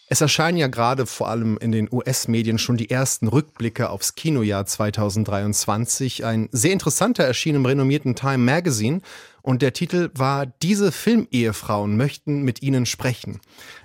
Es 0.06 0.20
erscheinen 0.20 0.58
ja 0.58 0.66
gerade 0.66 1.06
vor 1.06 1.28
allem 1.28 1.56
in 1.58 1.72
den 1.72 1.88
US-Medien 1.90 2.58
schon 2.58 2.76
die 2.76 2.90
ersten 2.90 3.26
Rückblicke 3.26 3.88
aufs 3.88 4.14
Kinojahr 4.14 4.66
2023. 4.66 6.24
Ein 6.24 6.48
sehr 6.52 6.72
interessanter 6.72 7.24
erschien 7.24 7.54
im 7.54 7.64
renommierten 7.64 8.14
Time 8.14 8.38
Magazine 8.38 9.00
und 9.44 9.60
der 9.60 9.74
Titel 9.74 10.10
war 10.14 10.46
Diese 10.46 10.90
Filmehefrauen 10.90 11.98
möchten 11.98 12.42
mit 12.44 12.62
Ihnen 12.62 12.86
sprechen. 12.86 13.40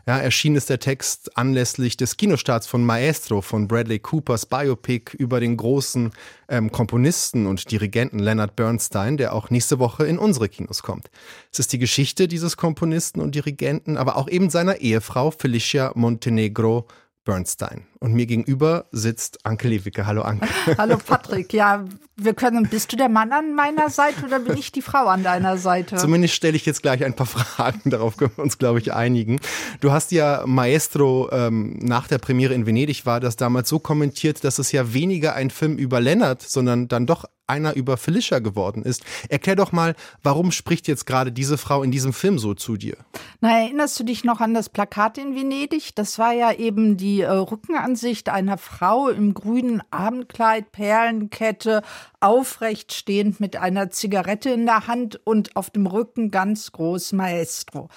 Ja, 0.07 0.17
erschienen 0.17 0.55
ist 0.55 0.69
der 0.69 0.79
Text 0.79 1.35
anlässlich 1.37 1.97
des 1.97 2.15
Kinostarts 2.15 2.65
von 2.65 2.85
Maestro 2.85 3.41
von 3.41 3.67
Bradley 3.67 3.99
Coopers 3.99 4.45
Biopic 4.45 5.17
über 5.17 5.41
den 5.41 5.57
großen 5.57 6.11
ähm, 6.47 6.71
Komponisten 6.71 7.45
und 7.45 7.69
Dirigenten 7.71 8.19
Leonard 8.19 8.55
Bernstein, 8.55 9.17
der 9.17 9.33
auch 9.33 9.49
nächste 9.49 9.79
Woche 9.79 10.07
in 10.07 10.17
unsere 10.17 10.47
Kinos 10.47 10.81
kommt. 10.81 11.11
Es 11.51 11.59
ist 11.59 11.73
die 11.73 11.79
Geschichte 11.79 12.29
dieses 12.29 12.55
Komponisten 12.55 13.19
und 13.19 13.35
Dirigenten, 13.35 13.97
aber 13.97 14.15
auch 14.15 14.29
eben 14.29 14.49
seiner 14.49 14.77
Ehefrau 14.77 15.29
Felicia 15.31 15.91
Montenegro 15.93 16.87
Bernstein. 17.29 17.85
Und 17.99 18.13
mir 18.13 18.25
gegenüber 18.25 18.85
sitzt 18.91 19.45
Anke 19.45 19.67
Lewicke. 19.67 20.07
Hallo 20.07 20.23
Anke. 20.23 20.47
Hallo 20.79 20.97
Patrick. 20.97 21.53
Ja, 21.53 21.85
wir 22.15 22.33
können, 22.33 22.67
bist 22.67 22.91
du 22.91 22.97
der 22.97 23.07
Mann 23.07 23.31
an 23.31 23.53
meiner 23.53 23.91
Seite 23.91 24.25
oder 24.25 24.39
bin 24.39 24.57
ich 24.57 24.71
die 24.71 24.81
Frau 24.81 25.05
an 25.05 25.21
deiner 25.21 25.57
Seite? 25.57 25.95
Zumindest 25.97 26.33
stelle 26.33 26.55
ich 26.55 26.65
jetzt 26.65 26.81
gleich 26.81 27.05
ein 27.05 27.15
paar 27.15 27.25
Fragen, 27.27 27.91
darauf 27.91 28.17
können 28.17 28.31
wir 28.35 28.43
uns, 28.43 28.57
glaube 28.57 28.79
ich, 28.79 28.93
einigen. 28.93 29.39
Du 29.79 29.91
hast 29.91 30.11
ja 30.11 30.43
Maestro 30.47 31.29
ähm, 31.31 31.77
nach 31.81 32.07
der 32.07 32.17
Premiere 32.17 32.55
in 32.55 32.65
Venedig 32.65 33.05
war 33.05 33.19
das 33.19 33.35
damals 33.35 33.69
so 33.69 33.77
kommentiert, 33.77 34.43
dass 34.43 34.57
es 34.57 34.71
ja 34.71 34.93
weniger 34.93 35.35
ein 35.35 35.51
Film 35.51 35.77
über 35.77 36.01
Lennart, 36.01 36.41
sondern 36.41 36.87
dann 36.87 37.05
doch 37.05 37.25
einer 37.49 37.75
über 37.75 37.97
Felicia 37.97 38.39
geworden 38.39 38.83
ist. 38.83 39.03
Erklär 39.29 39.55
doch 39.55 39.71
mal, 39.71 39.95
warum 40.23 40.51
spricht 40.51 40.87
jetzt 40.87 41.05
gerade 41.05 41.31
diese 41.31 41.57
Frau 41.57 41.83
in 41.83 41.91
diesem 41.91 42.13
Film 42.13 42.39
so 42.39 42.53
zu 42.53 42.77
dir? 42.77 42.97
Na, 43.41 43.59
erinnerst 43.59 43.99
du 43.99 44.03
dich 44.03 44.23
noch 44.23 44.39
an 44.41 44.53
das 44.53 44.69
Plakat 44.69 45.17
in 45.17 45.35
Venedig? 45.35 45.95
Das 45.95 46.19
war 46.19 46.33
ja 46.33 46.53
eben 46.53 46.97
die 46.97 47.21
äh, 47.21 47.31
Rückenansicht 47.31 48.29
einer 48.29 48.57
Frau 48.57 49.09
im 49.09 49.33
grünen 49.33 49.81
Abendkleid, 49.91 50.71
Perlenkette, 50.71 51.81
aufrecht 52.21 52.93
stehend 52.93 53.39
mit 53.39 53.55
einer 53.55 53.89
Zigarette 53.91 54.49
in 54.49 54.65
der 54.65 54.87
Hand 54.87 55.19
und 55.25 55.55
auf 55.55 55.69
dem 55.69 55.87
Rücken 55.87 56.31
ganz 56.31 56.71
groß 56.71 57.13
Maestro. 57.13 57.89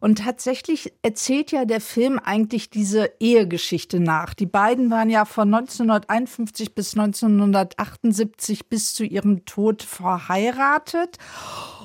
Und 0.00 0.18
tatsächlich 0.18 0.92
erzählt 1.02 1.50
ja 1.50 1.64
der 1.64 1.80
Film 1.80 2.18
eigentlich 2.18 2.70
diese 2.70 3.10
Ehegeschichte 3.20 3.98
nach. 4.00 4.34
Die 4.34 4.46
beiden 4.46 4.90
waren 4.90 5.08
ja 5.08 5.24
von 5.24 5.52
1951 5.54 6.74
bis 6.74 6.94
1978 6.94 8.68
bis 8.68 8.94
zu 9.00 9.06
ihrem 9.06 9.46
Tod 9.46 9.82
verheiratet. 9.82 11.16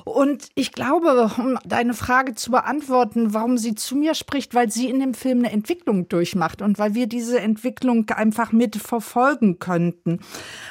Und 0.04 0.50
ich 0.54 0.72
glaube, 0.72 1.30
um 1.38 1.58
deine 1.64 1.94
Frage 1.94 2.34
zu 2.34 2.50
beantworten, 2.50 3.32
warum 3.32 3.56
sie 3.56 3.74
zu 3.74 3.96
mir 3.96 4.14
spricht, 4.14 4.54
weil 4.54 4.70
sie 4.70 4.90
in 4.90 5.00
dem 5.00 5.14
Film 5.14 5.38
eine 5.38 5.50
Entwicklung 5.50 6.08
durchmacht 6.08 6.60
und 6.60 6.78
weil 6.78 6.94
wir 6.94 7.06
diese 7.06 7.40
Entwicklung 7.40 8.08
einfach 8.10 8.52
mit 8.52 8.76
verfolgen 8.76 9.58
könnten. 9.58 10.20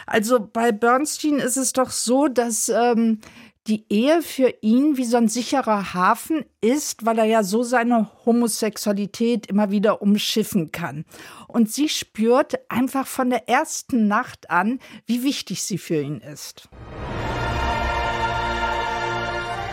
Also 0.05 0.39
bei 0.39 0.71
Bernstein 0.71 1.39
ist 1.39 1.58
es 1.58 1.73
doch 1.73 1.89
so, 1.89 2.27
dass 2.27 2.69
ähm, 2.69 3.19
die 3.67 3.86
Ehe 3.89 4.21
für 4.21 4.54
ihn 4.62 4.97
wie 4.97 5.06
so 5.06 5.17
ein 5.17 5.28
sicherer 5.28 5.93
Hafen 5.93 6.45
ist, 6.62 7.06
weil 7.06 7.17
er 7.17 7.25
ja 7.25 7.43
so 7.43 7.63
seine 7.63 8.10
Homosexualität 8.25 9.47
immer 9.47 9.71
wieder 9.71 10.01
umschiffen 10.01 10.71
kann. 10.71 11.06
Und 11.47 11.71
sie 11.71 11.89
spürt 11.89 12.60
einfach 12.69 13.08
von 13.08 13.30
der 13.30 13.49
ersten 13.49 14.08
Nacht 14.08 14.49
an, 14.51 14.80
wie 15.08 15.23
wichtig 15.23 15.63
sie 15.63 15.80
für 15.80 15.99
ihn 15.99 16.19
ist. 16.19 16.69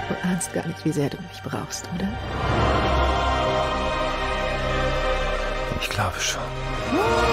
Du 0.09 0.29
ahnst 0.29 0.53
gar 0.53 0.67
nicht, 0.67 0.85
wie 0.85 0.93
sehr 0.93 1.11
du 1.11 1.17
mich 1.17 1.43
brauchst, 1.45 1.87
oder? 1.95 2.09
Ich 5.81 5.89
glaube 5.91 6.19
schon. 6.19 7.32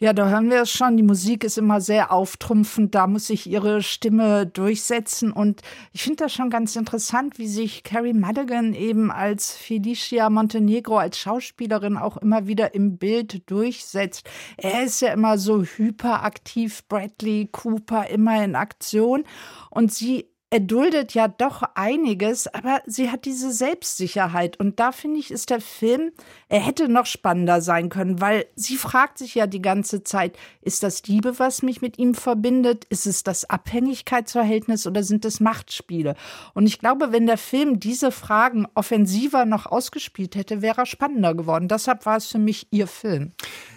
Ja, 0.00 0.12
da 0.12 0.28
hören 0.28 0.48
wir 0.48 0.62
es 0.62 0.70
schon. 0.70 0.96
Die 0.96 1.02
Musik 1.02 1.42
ist 1.42 1.58
immer 1.58 1.80
sehr 1.80 2.12
auftrumpfend. 2.12 2.94
Da 2.94 3.08
muss 3.08 3.26
sich 3.26 3.48
ihre 3.48 3.82
Stimme 3.82 4.46
durchsetzen. 4.46 5.32
Und 5.32 5.62
ich 5.92 6.04
finde 6.04 6.22
das 6.22 6.32
schon 6.32 6.50
ganz 6.50 6.76
interessant, 6.76 7.36
wie 7.38 7.48
sich 7.48 7.82
Carrie 7.82 8.12
Madigan 8.12 8.74
eben 8.74 9.10
als 9.10 9.56
Felicia 9.56 10.30
Montenegro, 10.30 10.98
als 10.98 11.18
Schauspielerin 11.18 11.96
auch 11.96 12.16
immer 12.16 12.46
wieder 12.46 12.76
im 12.76 12.96
Bild 12.96 13.50
durchsetzt. 13.50 14.30
Er 14.56 14.84
ist 14.84 15.00
ja 15.00 15.12
immer 15.12 15.36
so 15.36 15.64
hyperaktiv, 15.64 16.86
Bradley 16.86 17.48
Cooper 17.50 18.08
immer 18.08 18.44
in 18.44 18.54
Aktion. 18.54 19.24
Und 19.68 19.92
sie 19.92 20.26
er 20.50 20.60
duldet 20.60 21.12
ja 21.12 21.28
doch 21.28 21.62
einiges, 21.74 22.46
aber 22.46 22.80
sie 22.86 23.10
hat 23.10 23.26
diese 23.26 23.52
Selbstsicherheit. 23.52 24.58
Und 24.58 24.80
da 24.80 24.92
finde 24.92 25.20
ich, 25.20 25.30
ist 25.30 25.50
der 25.50 25.60
Film, 25.60 26.10
er 26.48 26.60
hätte 26.60 26.88
noch 26.88 27.04
spannender 27.04 27.60
sein 27.60 27.90
können, 27.90 28.22
weil 28.22 28.46
sie 28.56 28.76
fragt 28.76 29.18
sich 29.18 29.34
ja 29.34 29.46
die 29.46 29.60
ganze 29.60 30.04
Zeit, 30.04 30.38
ist 30.62 30.82
das 30.82 31.02
Liebe, 31.06 31.38
was 31.38 31.60
mich 31.60 31.82
mit 31.82 31.98
ihm 31.98 32.14
verbindet? 32.14 32.86
Ist 32.86 33.06
es 33.06 33.22
das 33.24 33.44
Abhängigkeitsverhältnis 33.50 34.86
oder 34.86 35.02
sind 35.02 35.26
es 35.26 35.40
Machtspiele? 35.40 36.14
Und 36.54 36.66
ich 36.66 36.78
glaube, 36.78 37.12
wenn 37.12 37.26
der 37.26 37.38
Film 37.38 37.78
diese 37.78 38.10
Fragen 38.10 38.66
offensiver 38.74 39.44
noch 39.44 39.66
ausgespielt 39.66 40.34
hätte, 40.34 40.62
wäre 40.62 40.80
er 40.82 40.86
spannender 40.86 41.34
geworden. 41.34 41.68
Deshalb 41.68 42.06
war 42.06 42.16
es 42.16 42.26
für 42.26 42.38
mich 42.38 42.68
ihr 42.70 42.86
Film. 42.86 43.32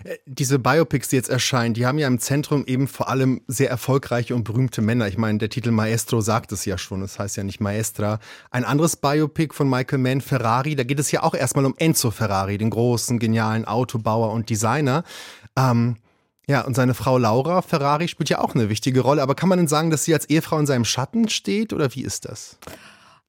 Äh, 0.05 0.17
diese 0.25 0.57
Biopics, 0.57 1.09
die 1.09 1.17
jetzt 1.17 1.29
erscheinen, 1.29 1.73
die 1.73 1.85
haben 1.85 1.99
ja 1.99 2.07
im 2.07 2.19
Zentrum 2.19 2.63
eben 2.65 2.87
vor 2.87 3.09
allem 3.09 3.41
sehr 3.47 3.69
erfolgreiche 3.69 4.35
und 4.35 4.45
berühmte 4.45 4.81
Männer. 4.81 5.09
Ich 5.09 5.17
meine, 5.17 5.37
der 5.37 5.49
Titel 5.49 5.71
Maestro 5.71 6.21
sagt 6.21 6.53
es 6.53 6.60
ja 6.65 6.77
schon, 6.77 7.01
es 7.01 7.13
das 7.13 7.19
heißt 7.19 7.37
ja 7.37 7.43
nicht 7.43 7.59
Maestra. 7.59 8.19
Ein 8.49 8.65
anderes 8.65 8.95
Biopic 8.95 9.53
von 9.53 9.69
Michael 9.69 9.99
Mann, 9.99 10.21
Ferrari, 10.21 10.75
da 10.75 10.83
geht 10.83 10.99
es 10.99 11.11
ja 11.11 11.23
auch 11.23 11.33
erstmal 11.33 11.65
um 11.65 11.75
Enzo 11.77 12.11
Ferrari, 12.11 12.57
den 12.57 12.69
großen, 12.69 13.19
genialen 13.19 13.65
Autobauer 13.65 14.31
und 14.31 14.49
Designer. 14.49 15.03
Ähm, 15.57 15.97
ja, 16.47 16.61
und 16.61 16.75
seine 16.75 16.93
Frau 16.93 17.17
Laura 17.17 17.61
Ferrari 17.61 18.07
spielt 18.07 18.29
ja 18.29 18.39
auch 18.39 18.55
eine 18.55 18.69
wichtige 18.69 19.01
Rolle. 19.01 19.21
Aber 19.21 19.35
kann 19.35 19.49
man 19.49 19.57
denn 19.57 19.67
sagen, 19.67 19.89
dass 19.89 20.03
sie 20.03 20.13
als 20.13 20.25
Ehefrau 20.25 20.59
in 20.59 20.65
seinem 20.65 20.85
Schatten 20.85 21.29
steht 21.29 21.71
oder 21.71 21.93
wie 21.95 22.01
ist 22.01 22.25
das? 22.25 22.57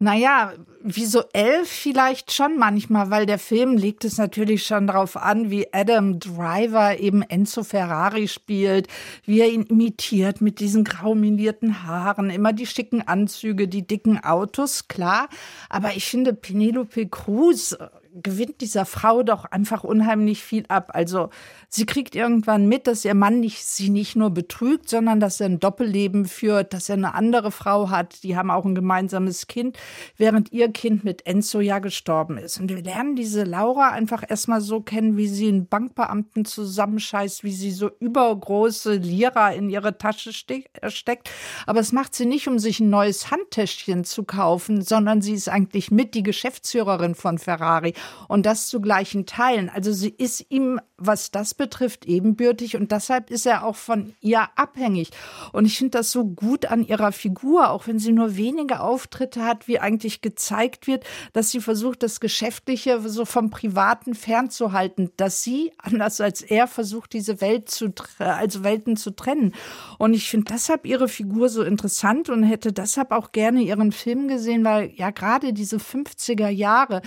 Naja, 0.03 0.55
visuell 0.83 1.65
vielleicht 1.65 2.33
schon 2.33 2.59
manchmal, 2.59 3.11
weil 3.11 3.25
der 3.25 3.38
Film 3.38 3.77
legt 3.77 4.05
es 4.05 4.19
natürlich 4.19 4.67
schon 4.67 4.88
darauf 4.88 5.17
an, 5.17 5.49
wie 5.49 5.73
Adam 5.73 6.19
Driver 6.19 6.99
eben 6.99 7.23
Enzo 7.23 7.62
Ferrari 7.62 8.27
spielt, 8.27 8.88
wie 9.27 9.38
er 9.38 9.49
ihn 9.49 9.62
imitiert 9.62 10.41
mit 10.41 10.59
diesen 10.59 10.83
grauminierten 10.83 11.85
Haaren, 11.85 12.31
immer 12.31 12.53
die 12.53 12.67
schicken 12.67 13.07
Anzüge, 13.07 13.69
die 13.69 13.87
dicken 13.87 14.19
Autos, 14.19 14.88
klar. 14.88 15.29
Aber 15.69 15.95
ich 15.95 16.07
finde 16.07 16.35
Penelope 16.35 17.07
Cruz 17.07 17.77
gewinnt 18.15 18.61
dieser 18.61 18.85
Frau 18.85 19.23
doch 19.23 19.45
einfach 19.45 19.85
unheimlich 19.85 20.43
viel 20.43 20.65
ab. 20.67 20.91
Also 20.95 21.31
sie 21.74 21.87
kriegt 21.87 22.14
irgendwann 22.14 22.68
mit, 22.68 22.87
dass 22.87 23.04
ihr 23.04 23.14
Mann 23.14 23.40
nicht, 23.40 23.64
sie 23.64 23.88
nicht 23.88 24.14
nur 24.14 24.30
betrügt, 24.30 24.90
sondern 24.90 25.20
dass 25.20 25.40
er 25.40 25.46
ein 25.46 25.58
Doppelleben 25.58 26.26
führt, 26.26 26.74
dass 26.74 26.90
er 26.90 26.96
eine 26.96 27.14
andere 27.14 27.50
Frau 27.50 27.88
hat. 27.88 28.22
Die 28.22 28.37
haben 28.37 28.50
auch 28.50 28.66
ein 28.66 28.74
gemeinsames 28.74 29.46
Kind, 29.46 29.78
während 30.18 30.52
ihr 30.52 30.70
Kind 30.70 31.02
mit 31.02 31.26
Enzo 31.26 31.61
ja 31.61 31.78
gestorben 31.78 32.37
ist. 32.37 32.61
Und 32.61 32.68
wir 32.68 32.82
lernen 32.82 33.16
diese 33.16 33.44
Laura 33.44 33.88
einfach 33.88 34.22
erstmal 34.28 34.61
so 34.61 34.82
kennen, 34.82 35.16
wie 35.16 35.28
sie 35.28 35.48
einen 35.48 35.66
Bankbeamten 35.66 36.44
zusammenscheißt, 36.44 37.42
wie 37.42 37.52
sie 37.52 37.70
so 37.70 37.90
übergroße 38.00 38.96
Lira 38.96 39.50
in 39.50 39.70
ihre 39.70 39.96
Tasche 39.96 40.30
äh, 40.30 40.90
steckt. 40.90 41.30
Aber 41.66 41.80
es 41.80 41.92
macht 41.92 42.14
sie 42.14 42.26
nicht, 42.26 42.48
um 42.48 42.58
sich 42.58 42.80
ein 42.80 42.90
neues 42.90 43.30
Handtäschchen 43.30 44.04
zu 44.04 44.24
kaufen, 44.24 44.82
sondern 44.82 45.22
sie 45.22 45.32
ist 45.32 45.48
eigentlich 45.48 45.90
mit 45.90 46.14
die 46.14 46.22
Geschäftsführerin 46.22 47.14
von 47.14 47.38
Ferrari 47.38 47.94
und 48.28 48.44
das 48.44 48.68
zu 48.68 48.82
gleichen 48.82 49.24
Teilen. 49.24 49.70
Also 49.70 49.90
sie 49.92 50.11
ist 50.11 50.44
ihm, 50.50 50.78
was 51.07 51.31
das 51.31 51.55
betrifft, 51.55 52.07
ebenbürtig 52.07 52.77
und 52.77 52.91
deshalb 52.91 53.31
ist 53.31 53.47
er 53.47 53.65
auch 53.65 53.77
von 53.77 54.15
ihr 54.21 54.49
abhängig. 54.57 55.11
Und 55.53 55.67
ich 55.67 55.79
finde 55.79 55.99
das 55.99 56.11
so 56.11 56.25
gut 56.25 56.67
an 56.67 56.85
ihrer 56.85 57.12
Figur, 57.12 57.71
auch 57.71 57.87
wenn 57.87 57.99
sie 57.99 58.12
nur 58.12 58.37
wenige 58.37 58.81
Auftritte 58.81 59.45
hat, 59.45 59.69
wie 59.69 59.79
eigentlich 59.79 60.23
gezeigt 60.23 60.87
wird, 60.87 61.05
dass 61.33 61.51
sie 61.51 61.61
versucht, 61.61 62.03
das 62.03 62.19
Geschäftliche 62.19 63.01
so 63.09 63.25
vom 63.25 63.51
Privaten 63.51 64.15
fernzuhalten, 64.15 65.11
dass 65.17 65.43
sie, 65.43 65.73
anders 65.79 66.21
als 66.21 66.43
er, 66.43 66.67
versucht, 66.67 67.12
diese 67.12 67.41
Welt 67.41 67.69
zu, 67.69 67.93
also 68.19 68.65
Welten 68.65 68.97
zu 68.97 69.11
trennen. 69.11 69.55
Und 69.99 70.15
ich 70.15 70.31
finde 70.31 70.53
deshalb 70.53 70.87
ihre 70.87 71.09
Figur 71.09 71.51
so 71.51 71.62
interessant 71.62 72.31
und 72.31 72.43
hätte 72.43 72.73
deshalb 72.73 73.12
auch 73.12 73.33
gerne 73.33 73.61
ihren 73.61 73.93
Film 73.93 74.29
gesehen, 74.29 74.65
weil 74.65 74.93
ja 74.95 75.11
gerade 75.11 75.53
diese 75.53 75.77
50er 75.77 76.49
Jahre, 76.49 77.03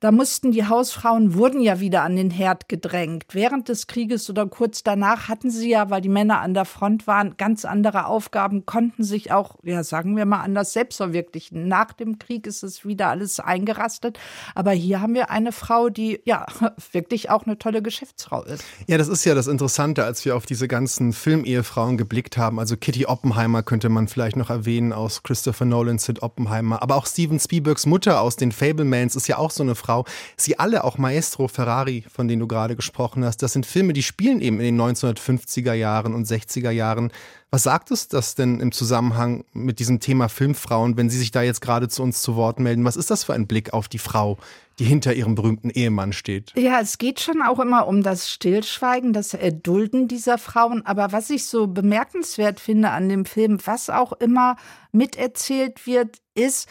da 0.00 0.12
muss 0.12 0.28
mussten, 0.28 0.52
die 0.52 0.66
Hausfrauen 0.66 1.32
wurden 1.32 1.62
ja 1.62 1.80
wieder 1.80 2.02
an 2.02 2.14
den 2.14 2.30
Herd 2.30 2.68
gedrängt. 2.68 3.28
Während 3.38 3.68
des 3.68 3.86
Krieges 3.86 4.28
oder 4.28 4.46
kurz 4.46 4.82
danach 4.82 5.28
hatten 5.28 5.48
sie 5.48 5.70
ja, 5.70 5.90
weil 5.90 6.00
die 6.00 6.08
Männer 6.08 6.40
an 6.40 6.54
der 6.54 6.64
Front 6.64 7.06
waren, 7.06 7.36
ganz 7.36 7.64
andere 7.64 8.06
Aufgaben, 8.06 8.66
konnten 8.66 9.04
sich 9.04 9.30
auch, 9.30 9.54
ja, 9.62 9.84
sagen 9.84 10.16
wir 10.16 10.26
mal, 10.26 10.40
anders 10.40 10.72
selbst 10.72 10.96
verwirklichen. 10.96 11.68
Nach 11.68 11.92
dem 11.92 12.18
Krieg 12.18 12.48
ist 12.48 12.64
es 12.64 12.84
wieder 12.84 13.10
alles 13.10 13.38
eingerastet. 13.38 14.18
Aber 14.56 14.72
hier 14.72 15.00
haben 15.00 15.14
wir 15.14 15.30
eine 15.30 15.52
Frau, 15.52 15.88
die 15.88 16.20
ja 16.24 16.46
wirklich 16.90 17.30
auch 17.30 17.46
eine 17.46 17.56
tolle 17.60 17.80
Geschäftsfrau 17.80 18.42
ist. 18.42 18.64
Ja, 18.88 18.98
das 18.98 19.06
ist 19.06 19.24
ja 19.24 19.36
das 19.36 19.46
Interessante, 19.46 20.02
als 20.02 20.24
wir 20.24 20.34
auf 20.34 20.44
diese 20.44 20.66
ganzen 20.66 21.12
Filmehefrauen 21.12 21.96
geblickt 21.96 22.38
haben. 22.38 22.58
Also 22.58 22.76
Kitty 22.76 23.06
Oppenheimer 23.06 23.62
könnte 23.62 23.88
man 23.88 24.08
vielleicht 24.08 24.34
noch 24.34 24.50
erwähnen 24.50 24.92
aus 24.92 25.22
Christopher 25.22 25.64
Nolan, 25.64 25.98
Sid 25.98 26.22
Oppenheimer. 26.22 26.82
Aber 26.82 26.96
auch 26.96 27.06
Steven 27.06 27.38
Spielbergs 27.38 27.86
Mutter 27.86 28.20
aus 28.20 28.34
den 28.34 28.50
Fablemans 28.50 29.14
ist 29.14 29.28
ja 29.28 29.38
auch 29.38 29.52
so 29.52 29.62
eine 29.62 29.76
Frau, 29.76 30.06
Sie 30.36 30.58
alle, 30.58 30.82
auch 30.82 30.98
Maestro 30.98 31.46
Ferrari, 31.46 32.04
von 32.12 32.26
denen 32.26 32.40
du 32.40 32.48
gerade 32.48 32.74
gesprochen 32.74 33.24
hast, 33.24 33.27
das 33.36 33.52
sind 33.52 33.66
Filme, 33.66 33.92
die 33.92 34.02
spielen 34.02 34.40
eben 34.40 34.60
in 34.60 34.76
den 34.76 34.80
1950er 34.80 35.74
Jahren 35.74 36.14
und 36.14 36.26
60er 36.26 36.70
Jahren. 36.70 37.12
Was 37.50 37.62
sagt 37.62 37.90
es 37.90 38.08
das 38.08 38.34
denn 38.34 38.60
im 38.60 38.72
Zusammenhang 38.72 39.44
mit 39.52 39.78
diesem 39.78 40.00
Thema 40.00 40.28
Filmfrauen, 40.28 40.96
wenn 40.96 41.08
Sie 41.08 41.18
sich 41.18 41.30
da 41.30 41.42
jetzt 41.42 41.60
gerade 41.60 41.88
zu 41.88 42.02
uns 42.02 42.20
zu 42.20 42.36
Wort 42.36 42.60
melden? 42.60 42.84
Was 42.84 42.96
ist 42.96 43.10
das 43.10 43.24
für 43.24 43.34
ein 43.34 43.46
Blick 43.46 43.72
auf 43.72 43.88
die 43.88 43.98
Frau, 43.98 44.36
die 44.78 44.84
hinter 44.84 45.14
ihrem 45.14 45.34
berühmten 45.34 45.70
Ehemann 45.70 46.12
steht? 46.12 46.52
Ja, 46.56 46.80
es 46.80 46.98
geht 46.98 47.20
schon 47.20 47.40
auch 47.40 47.58
immer 47.58 47.86
um 47.86 48.02
das 48.02 48.30
Stillschweigen, 48.30 49.12
das 49.12 49.32
Erdulden 49.32 50.08
dieser 50.08 50.36
Frauen. 50.36 50.84
Aber 50.84 51.12
was 51.12 51.30
ich 51.30 51.46
so 51.46 51.66
bemerkenswert 51.66 52.60
finde 52.60 52.90
an 52.90 53.08
dem 53.08 53.24
Film, 53.24 53.58
was 53.64 53.88
auch 53.88 54.12
immer 54.12 54.56
miterzählt 54.92 55.86
wird, 55.86 56.18
ist, 56.38 56.68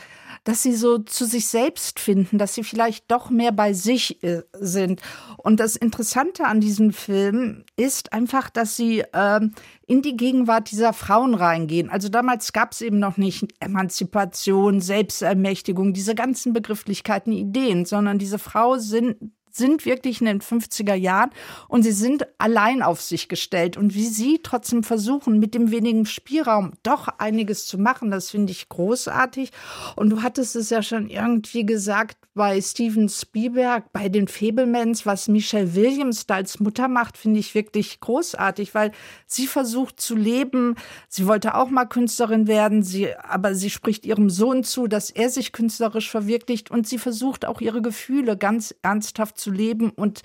dass 0.47 0.63
sie 0.63 0.73
so 0.73 0.97
zu 0.97 1.25
sich 1.25 1.47
selbst 1.47 1.99
finden, 1.99 2.37
dass 2.37 2.53
sie 2.53 2.63
vielleicht 2.63 3.11
doch 3.11 3.29
mehr 3.29 3.51
bei 3.51 3.73
sich 3.73 4.23
äh, 4.23 4.43
sind. 4.53 5.01
Und 5.35 5.59
das 5.59 5.75
Interessante 5.75 6.45
an 6.45 6.61
diesem 6.61 6.93
Film 6.93 7.65
ist 7.75 8.13
einfach, 8.13 8.49
dass 8.49 8.77
sie 8.77 9.01
äh, 9.11 9.41
in 9.87 10.01
die 10.01 10.15
Gegenwart 10.15 10.71
dieser 10.71 10.93
Frauen 10.93 11.33
reingehen. 11.33 11.89
Also 11.89 12.07
damals 12.07 12.53
gab 12.53 12.71
es 12.71 12.81
eben 12.81 12.97
noch 12.97 13.17
nicht 13.17 13.45
Emanzipation, 13.59 14.79
Selbstermächtigung, 14.79 15.91
diese 15.93 16.15
ganzen 16.15 16.53
Begrifflichkeiten, 16.53 17.33
Ideen, 17.33 17.83
sondern 17.83 18.17
diese 18.17 18.39
Frauen 18.39 18.79
sind 18.79 19.17
sind 19.51 19.85
wirklich 19.85 20.21
in 20.21 20.27
den 20.27 20.41
50er 20.41 20.93
Jahren 20.93 21.31
und 21.67 21.83
sie 21.83 21.91
sind 21.91 22.27
allein 22.37 22.81
auf 22.81 23.01
sich 23.01 23.27
gestellt. 23.29 23.77
Und 23.77 23.93
wie 23.95 24.07
sie 24.07 24.39
trotzdem 24.43 24.83
versuchen, 24.83 25.39
mit 25.39 25.53
dem 25.53 25.71
wenigen 25.71 26.05
Spielraum 26.05 26.73
doch 26.83 27.07
einiges 27.17 27.65
zu 27.65 27.77
machen, 27.77 28.11
das 28.11 28.29
finde 28.29 28.51
ich 28.51 28.69
großartig. 28.69 29.51
Und 29.95 30.09
du 30.09 30.21
hattest 30.21 30.55
es 30.55 30.69
ja 30.69 30.81
schon 30.81 31.09
irgendwie 31.09 31.65
gesagt 31.65 32.17
bei 32.37 32.61
Steven 32.61 33.09
Spielberg, 33.09 33.91
bei 33.91 34.07
den 34.07 34.27
Fablemans, 34.27 35.05
was 35.05 35.27
Michelle 35.27 35.75
Williams 35.75 36.27
da 36.27 36.35
als 36.35 36.59
Mutter 36.59 36.87
macht, 36.87 37.17
finde 37.17 37.39
ich 37.39 37.55
wirklich 37.55 37.99
großartig, 37.99 38.75
weil 38.75 38.91
sie 39.25 39.47
versucht 39.47 39.99
zu 39.99 40.15
leben. 40.15 40.75
Sie 41.09 41.27
wollte 41.27 41.55
auch 41.55 41.69
mal 41.69 41.85
Künstlerin 41.85 42.47
werden, 42.47 42.83
sie, 42.83 43.13
aber 43.15 43.55
sie 43.55 43.69
spricht 43.69 44.05
ihrem 44.05 44.29
Sohn 44.29 44.63
zu, 44.63 44.87
dass 44.87 45.09
er 45.09 45.29
sich 45.29 45.51
künstlerisch 45.51 46.09
verwirklicht 46.09 46.71
und 46.71 46.87
sie 46.87 46.99
versucht 46.99 47.45
auch 47.45 47.59
ihre 47.59 47.81
Gefühle 47.81 48.37
ganz 48.37 48.73
ernsthaft 48.83 49.36
zu 49.37 49.51
leben 49.51 49.91
und 49.91 50.21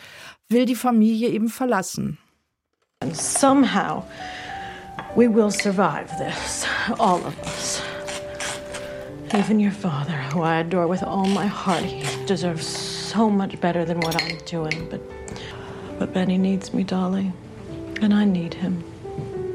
will 0.48 0.64
die 0.64 0.74
Familie 0.74 1.28
eben 1.30 1.48
verlassen. 1.48 2.18
And 3.00 3.16
somehow 3.16 4.04
we 5.16 5.28
will 5.28 5.50
survive 5.50 6.08
this, 6.18 6.66
all 6.98 7.24
of 7.24 7.38
us. 7.42 7.82
Even 9.34 9.58
your 9.58 9.72
father, 9.72 10.16
who 10.32 10.42
I 10.42 10.60
adore 10.60 10.86
with 10.86 11.02
all 11.02 11.26
my 11.26 11.46
heart, 11.46 11.82
he 11.84 12.04
deserves 12.26 12.66
so 12.66 13.30
much 13.30 13.60
better 13.60 13.84
than 13.84 14.00
what 14.00 14.22
I'm 14.22 14.38
doing. 14.44 14.88
But, 14.90 15.00
but 15.98 16.12
Benny 16.12 16.38
needs 16.38 16.74
me, 16.74 16.84
Dolly, 16.84 17.32
and 18.02 18.12
I 18.12 18.24
need 18.24 18.54
him. 18.54 18.84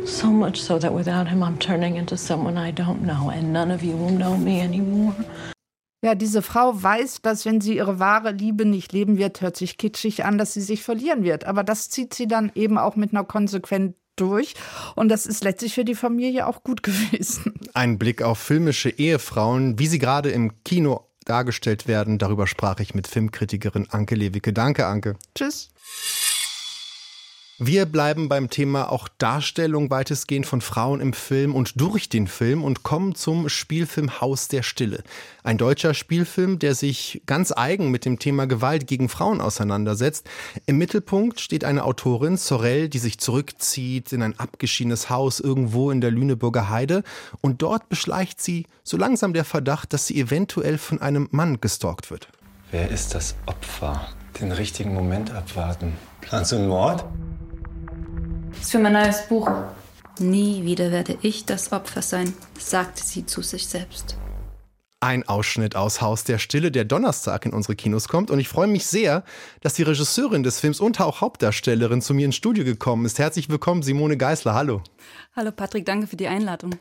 So 0.05 0.31
much 0.31 0.59
so 0.61 0.79
that 0.79 0.93
without 0.93 1.27
him, 1.27 1.43
I'm 1.43 1.57
turning 1.57 1.95
into 1.95 2.17
someone 2.17 2.57
I 2.57 2.71
don't 2.71 3.03
know, 3.03 3.29
and 3.29 3.53
none 3.53 3.71
of 3.71 3.83
you 3.83 3.95
will 3.95 4.09
know 4.09 4.35
me 4.37 4.61
anymore. 4.61 5.15
Ja, 6.01 6.13
diese 6.13 6.41
Frau 6.41 6.81
weiß, 6.81 7.21
dass 7.23 7.45
wenn 7.45 7.59
sie 7.59 7.77
ihre 7.77 7.99
wahre 7.99 8.31
Liebe 8.31 8.65
nicht 8.65 8.93
leben 8.93 9.17
wird, 9.17 9.41
hört 9.41 9.57
sich 9.57 9.77
kitschig 9.77 10.25
an, 10.25 10.37
dass 10.37 10.53
sie 10.53 10.61
sich 10.61 10.83
verlieren 10.83 11.23
wird. 11.23 11.45
Aber 11.45 11.63
das 11.63 11.89
zieht 11.89 12.13
sie 12.13 12.27
dann 12.27 12.51
eben 12.53 12.77
auch 12.77 12.95
mit 12.95 13.11
einer 13.13 13.23
Konsequenz 13.23 13.95
durch. 14.15 14.53
Und 14.95 15.09
das 15.09 15.25
ist 15.25 15.43
letztlich 15.43 15.73
für 15.73 15.85
die 15.85 15.95
Familie 15.95 16.47
auch 16.47 16.63
gut 16.63 16.83
gewesen. 16.83 17.53
Ein 17.73 17.97
Blick 17.97 18.21
auf 18.21 18.37
filmische 18.39 18.89
Ehefrauen, 18.89 19.79
wie 19.79 19.87
sie 19.87 19.99
gerade 19.99 20.29
im 20.29 20.63
Kino 20.63 21.07
dargestellt 21.25 21.87
werden. 21.87 22.19
Darüber 22.19 22.47
sprach 22.47 22.79
ich 22.79 22.93
mit 22.93 23.07
Filmkritikerin 23.07 23.87
Anke 23.89 24.15
Lewicke. 24.15 24.53
Danke, 24.53 24.85
Anke. 24.85 25.15
Tschüss. 25.35 25.69
Wir 27.59 27.87
bleiben 27.87 28.29
beim 28.29 28.51
Thema 28.51 28.91
auch 28.91 29.07
Darstellung 29.17 29.89
weitestgehend 29.89 30.45
von 30.45 30.61
Frauen 30.61 31.01
im 31.01 31.11
Film 31.11 31.55
und 31.55 31.81
durch 31.81 32.07
den 32.07 32.27
Film 32.27 32.63
und 32.63 32.83
kommen 32.83 33.15
zum 33.15 33.49
Spielfilm 33.49 34.21
Haus 34.21 34.47
der 34.47 34.61
Stille. 34.61 35.01
Ein 35.43 35.57
deutscher 35.57 35.95
Spielfilm, 35.95 36.59
der 36.59 36.75
sich 36.75 37.23
ganz 37.25 37.51
eigen 37.51 37.89
mit 37.89 38.05
dem 38.05 38.19
Thema 38.19 38.45
Gewalt 38.45 38.85
gegen 38.85 39.09
Frauen 39.09 39.41
auseinandersetzt. 39.41 40.29
Im 40.67 40.77
Mittelpunkt 40.77 41.39
steht 41.39 41.63
eine 41.63 41.83
Autorin, 41.85 42.37
Sorel, 42.37 42.89
die 42.89 42.99
sich 42.99 43.17
zurückzieht 43.17 44.13
in 44.13 44.21
ein 44.21 44.37
abgeschiedenes 44.37 45.09
Haus 45.09 45.39
irgendwo 45.39 45.89
in 45.89 45.99
der 45.99 46.11
Lüneburger 46.11 46.69
Heide 46.69 47.01
und 47.41 47.63
dort 47.63 47.89
beschleicht 47.89 48.39
sie 48.39 48.67
so 48.83 48.97
langsam 48.97 49.33
der 49.33 49.45
Verdacht, 49.45 49.93
dass 49.93 50.05
sie 50.05 50.21
eventuell 50.21 50.77
von 50.77 51.01
einem 51.01 51.27
Mann 51.31 51.59
gestalkt 51.59 52.11
wird. 52.11 52.27
Wer 52.69 52.91
ist 52.91 53.15
das 53.15 53.33
Opfer? 53.47 54.09
Den 54.39 54.51
richtigen 54.51 54.93
Moment 54.93 55.31
abwarten. 55.31 55.93
Planst 56.21 56.51
du 56.51 56.57
einen 56.57 56.67
Mord? 56.67 57.03
Das 58.57 58.65
ist 58.65 58.71
für 58.71 58.79
mein 58.79 58.93
neues 58.93 59.21
Buch. 59.27 59.49
Nie 60.19 60.63
wieder 60.63 60.91
werde 60.91 61.17
ich 61.21 61.45
das 61.45 61.71
Opfer 61.71 62.01
sein, 62.01 62.33
sagte 62.57 63.03
sie 63.03 63.23
zu 63.25 63.43
sich 63.43 63.67
selbst. 63.67 64.17
Ein 64.99 65.29
Ausschnitt 65.29 65.75
aus 65.75 66.01
Haus 66.01 66.23
der 66.23 66.39
Stille, 66.39 66.71
der 66.71 66.83
Donnerstag 66.83 67.45
in 67.45 67.53
unsere 67.53 67.75
Kinos 67.75 68.07
kommt. 68.07 68.31
Und 68.31 68.39
ich 68.39 68.47
freue 68.47 68.65
mich 68.65 68.87
sehr, 68.87 69.23
dass 69.61 69.75
die 69.75 69.83
Regisseurin 69.83 70.41
des 70.41 70.59
Films 70.59 70.79
und 70.79 70.99
auch 70.99 71.21
Hauptdarstellerin 71.21 72.01
zu 72.01 72.15
mir 72.15 72.25
ins 72.25 72.35
Studio 72.35 72.63
gekommen 72.63 73.05
ist. 73.05 73.19
Herzlich 73.19 73.47
willkommen, 73.47 73.83
Simone 73.83 74.17
Geisler. 74.17 74.55
Hallo. 74.55 74.81
Hallo 75.35 75.51
Patrick, 75.51 75.85
danke 75.85 76.07
für 76.07 76.17
die 76.17 76.27
Einladung. 76.27 76.71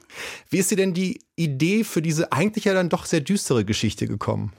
Wie 0.48 0.56
ist 0.56 0.70
dir 0.70 0.76
denn 0.76 0.94
die 0.94 1.20
Idee 1.36 1.84
für 1.84 2.00
diese 2.00 2.32
eigentlich 2.32 2.64
ja 2.64 2.72
dann 2.72 2.88
doch 2.88 3.04
sehr 3.04 3.20
düstere 3.20 3.66
Geschichte 3.66 4.06
gekommen? 4.06 4.54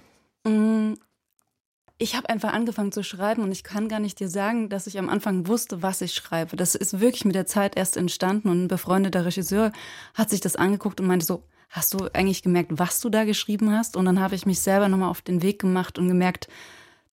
Ich 1.99 2.15
habe 2.15 2.29
einfach 2.29 2.53
angefangen 2.53 2.91
zu 2.91 3.03
schreiben 3.03 3.41
und 3.41 3.51
ich 3.51 3.63
kann 3.63 3.89
gar 3.89 3.99
nicht 3.99 4.19
dir 4.19 4.29
sagen, 4.29 4.69
dass 4.69 4.85
ich 4.85 4.99
am 4.99 5.09
Anfang 5.09 5.47
wusste, 5.47 5.81
was 5.81 6.01
ich 6.01 6.13
schreibe. 6.13 6.55
Das 6.55 6.75
ist 6.75 6.99
wirklich 6.99 7.25
mit 7.25 7.33
der 7.33 7.47
Zeit 7.47 7.75
erst 7.75 7.97
entstanden 7.97 8.49
und 8.49 8.65
ein 8.65 8.67
befreundeter 8.67 9.25
Regisseur 9.25 9.71
hat 10.13 10.29
sich 10.29 10.39
das 10.39 10.55
angeguckt 10.55 11.01
und 11.01 11.07
meinte 11.07 11.25
so, 11.25 11.41
hast 11.69 11.95
du 11.95 12.07
eigentlich 12.13 12.43
gemerkt, 12.43 12.71
was 12.75 12.99
du 12.99 13.09
da 13.09 13.23
geschrieben 13.25 13.71
hast? 13.71 13.97
Und 13.97 14.05
dann 14.05 14.19
habe 14.19 14.35
ich 14.35 14.45
mich 14.45 14.61
selber 14.61 14.89
nochmal 14.89 15.09
auf 15.09 15.23
den 15.23 15.41
Weg 15.41 15.59
gemacht 15.59 15.97
und 15.97 16.07
gemerkt, 16.07 16.47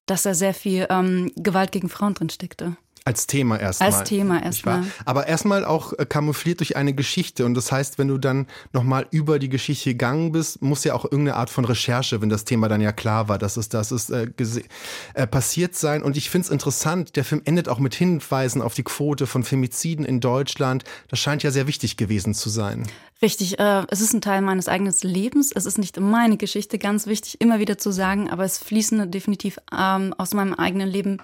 dass 0.05 0.25
da 0.25 0.35
sehr 0.35 0.53
viel 0.53 0.87
ähm, 0.91 1.33
Gewalt 1.37 1.73
gegen 1.73 1.89
Frauen 1.89 2.13
drin 2.13 2.29
steckte. 2.29 2.77
Als 3.07 3.27
Thema 3.27 3.61
erstmal. 3.61 3.93
Als 3.93 4.09
Thema 4.09 4.43
erstmal. 4.43 4.83
Aber 5.05 5.27
erstmal 5.27 5.67
auch 5.67 5.93
äh, 5.93 6.07
kamoufliert 6.07 6.61
durch 6.61 6.77
eine 6.77 6.95
Geschichte. 6.95 7.45
Und 7.45 7.53
das 7.53 7.71
heißt, 7.71 7.99
wenn 7.99 8.09
du 8.09 8.17
dann 8.17 8.47
nochmal 8.73 9.07
über 9.11 9.39
die 9.39 9.51
Geschichte 9.51 9.91
gegangen 9.91 10.33
bist, 10.33 10.63
muss 10.63 10.85
ja 10.85 10.95
auch 10.95 11.05
irgendeine 11.05 11.37
Art 11.37 11.51
von 11.51 11.67
Recherche, 11.67 12.23
wenn 12.23 12.31
das 12.31 12.45
Thema 12.47 12.67
dann 12.69 12.81
ja 12.81 12.93
klar 12.93 13.29
war, 13.29 13.37
dass 13.37 13.59
es 13.59 13.69
das 13.69 13.93
ist, 13.93 14.09
äh, 14.09 14.29
äh, 15.13 15.27
passiert 15.27 15.75
sein. 15.75 16.03
Und 16.03 16.17
ich 16.17 16.31
finde 16.31 16.47
es 16.47 16.51
interessant, 16.51 17.17
der 17.17 17.25
Film 17.27 17.43
endet 17.45 17.69
auch 17.69 17.79
mit 17.79 17.95
Hinweisen 17.95 18.63
auf 18.63 18.73
die 18.73 18.85
Quote 18.85 19.27
von 19.27 19.45
Femiziden 19.45 20.07
in 20.07 20.21
Deutschland. 20.21 20.85
Das 21.09 21.19
scheint 21.19 21.43
ja 21.43 21.51
sehr 21.51 21.67
wichtig 21.67 21.99
gewesen 21.99 22.33
zu 22.33 22.49
sein. 22.49 22.87
Richtig, 23.21 23.59
äh, 23.59 23.83
es 23.91 24.01
ist 24.01 24.15
ein 24.15 24.23
Teil 24.23 24.41
meines 24.41 24.67
eigenen 24.67 24.95
Lebens. 25.03 25.53
Es 25.55 25.67
ist 25.67 25.77
nicht 25.77 26.01
meine 26.01 26.39
Geschichte, 26.39 26.79
ganz 26.79 27.07
wichtig, 27.07 27.39
immer 27.43 27.59
wieder 27.59 27.77
zu 27.77 27.91
sagen, 27.91 28.31
aber 28.31 28.45
es 28.45 28.57
fließen 28.57 29.11
definitiv 29.11 29.59
ähm, 29.79 30.15
aus 30.17 30.33
meinem 30.33 30.55
eigenen 30.55 30.89
Leben 30.89 31.19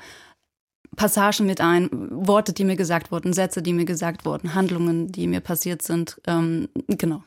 Passagen 0.97 1.47
mit 1.47 1.61
ein, 1.61 1.89
Worte, 2.11 2.53
die 2.53 2.65
mir 2.65 2.77
gesagt 2.77 3.13
wurden, 3.13 3.33
Sätze, 3.33 3.63
die 3.63 3.73
mir 3.73 3.85
gesagt 3.85 4.25
wurden, 4.25 4.55
Handlungen, 4.55 5.13
die 5.13 5.27
mir 5.27 5.41
passiert 5.41 5.83
sind. 5.83 6.21
Ähm, 6.27 6.69
genau. 6.89 7.23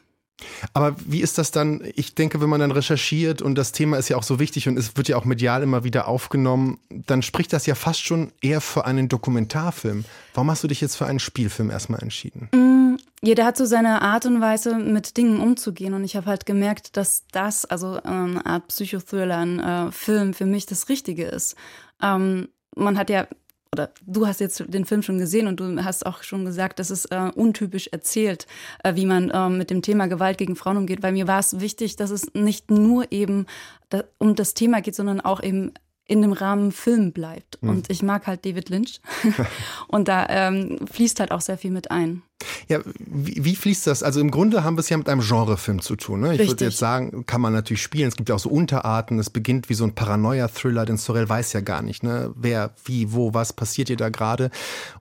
Aber 0.74 0.96
wie 1.06 1.22
ist 1.22 1.38
das 1.38 1.52
dann? 1.52 1.82
Ich 1.96 2.16
denke, 2.16 2.42
wenn 2.42 2.50
man 2.50 2.60
dann 2.60 2.72
recherchiert 2.72 3.42
und 3.42 3.56
das 3.56 3.72
Thema 3.72 3.98
ist 3.98 4.10
ja 4.10 4.18
auch 4.18 4.24
so 4.24 4.40
wichtig 4.40 4.68
und 4.68 4.78
es 4.78 4.98
wird 4.98 5.08
ja 5.08 5.18
auch 5.18 5.26
medial 5.26 5.64
immer 5.64 5.84
wieder 5.84 6.08
aufgenommen, 6.08 6.80
dann 6.90 7.22
spricht 7.22 7.54
das 7.54 7.66
ja 7.66 7.76
fast 7.76 8.02
schon 8.02 8.32
eher 8.42 8.62
für 8.62 8.86
einen 8.86 9.10
Dokumentarfilm. 9.10 10.06
Warum 10.34 10.52
hast 10.52 10.64
du 10.64 10.68
dich 10.68 10.82
jetzt 10.82 10.96
für 10.96 11.06
einen 11.06 11.20
Spielfilm 11.20 11.70
erstmal 11.70 12.02
entschieden? 12.02 12.50
Mm, 12.52 12.98
jeder 13.22 13.46
hat 13.46 13.58
so 13.58 13.66
seine 13.66 14.02
Art 14.02 14.26
und 14.26 14.42
Weise, 14.42 14.76
mit 14.76 15.18
Dingen 15.18 15.40
umzugehen. 15.40 15.94
Und 15.94 16.04
ich 16.04 16.16
habe 16.16 16.26
halt 16.26 16.46
gemerkt, 16.46 16.98
dass 16.98 17.24
das, 17.32 17.66
also 17.66 18.02
eine 18.04 18.46
Art 18.46 18.68
Psychothriller, 18.68 19.38
ein 19.38 19.60
äh, 19.60 19.92
Film 19.92 20.34
für 20.34 20.46
mich 20.46 20.66
das 20.66 20.90
Richtige 20.90 21.26
ist. 21.26 21.56
Ähm, 22.02 22.50
man 22.76 22.98
hat 22.98 23.10
ja 23.10 23.28
oder 23.74 23.90
du 24.06 24.28
hast 24.28 24.40
jetzt 24.40 24.64
den 24.68 24.86
Film 24.86 25.02
schon 25.02 25.18
gesehen 25.18 25.48
und 25.48 25.60
du 25.60 25.84
hast 25.84 26.06
auch 26.06 26.22
schon 26.22 26.46
gesagt, 26.46 26.78
dass 26.78 26.92
es 26.92 27.06
äh, 27.06 27.32
untypisch 27.36 27.88
erzählt, 27.88 28.46
äh, 28.84 28.96
wie 28.96 29.08
man 29.08 29.32
äh, 29.32 29.50
mit 29.50 29.72
dem 29.72 29.82
Thema 29.82 30.08
Gewalt 30.08 30.38
gegen 30.38 30.56
Frauen 30.56 30.78
umgeht. 30.78 31.02
Weil 31.02 31.12
mir 31.12 31.28
war 31.28 31.40
es 31.40 31.60
wichtig, 31.60 31.96
dass 31.96 32.12
es 32.12 32.34
nicht 32.36 32.70
nur 32.70 33.12
eben 33.12 33.48
da, 33.90 34.04
um 34.20 34.36
das 34.36 34.54
Thema 34.54 34.82
geht, 34.82 34.94
sondern 34.94 35.22
auch 35.22 35.42
eben 35.42 35.74
in 36.06 36.22
dem 36.22 36.34
Rahmen 36.34 36.72
Film 36.72 37.14
bleibt. 37.14 37.62
Mhm. 37.62 37.70
Und 37.70 37.90
ich 37.90 38.04
mag 38.04 38.28
halt 38.28 38.46
David 38.46 38.70
Lynch. 38.70 39.02
und 39.88 40.08
da 40.08 40.28
ähm, 40.30 40.80
fließt 40.92 41.20
halt 41.20 41.32
auch 41.32 41.42
sehr 41.42 41.58
viel 41.58 41.72
mit 41.72 41.92
ein. 41.92 42.24
Ja, 42.68 42.80
wie, 43.00 43.46
wie, 43.46 43.56
fließt 43.56 43.88
das? 43.88 44.04
Also 44.04 44.20
im 44.20 44.32
Grunde 44.32 44.64
haben 44.64 44.76
wir 44.76 44.82
es 44.82 44.90
ja 44.90 44.98
mit 44.98 45.08
einem 45.08 45.22
Genrefilm 45.22 45.82
zu 45.82 45.96
tun. 45.96 46.22
Ne? 46.22 46.28
Ich 46.28 46.32
Richtig. 46.40 46.50
würde 46.50 46.66
jetzt 46.66 46.78
sagen, 46.78 47.26
kann 47.26 47.40
man 47.40 47.54
natürlich 47.54 47.82
spielen. 47.82 48.10
Es 48.10 48.16
gibt 48.16 48.28
ja 48.28 48.36
auch 48.36 48.40
so 48.40 48.50
Unterarten. 48.50 49.18
Es 49.18 49.30
beginnt 49.30 49.70
wie 49.70 49.74
so 49.76 49.86
ein 49.86 49.96
Paranoia-Thriller, 49.96 50.86
denn 50.86 50.98
Sorel 50.98 51.28
weiß 51.30 51.54
ja 51.54 51.62
gar 51.62 51.82
nicht, 51.82 52.04
ne? 52.04 52.34
wer, 52.36 52.74
wie, 52.84 53.14
wo, 53.14 53.34
was 53.34 53.54
passiert 53.54 53.88
hier 53.88 53.98
da 53.98 54.10
gerade. 54.10 54.50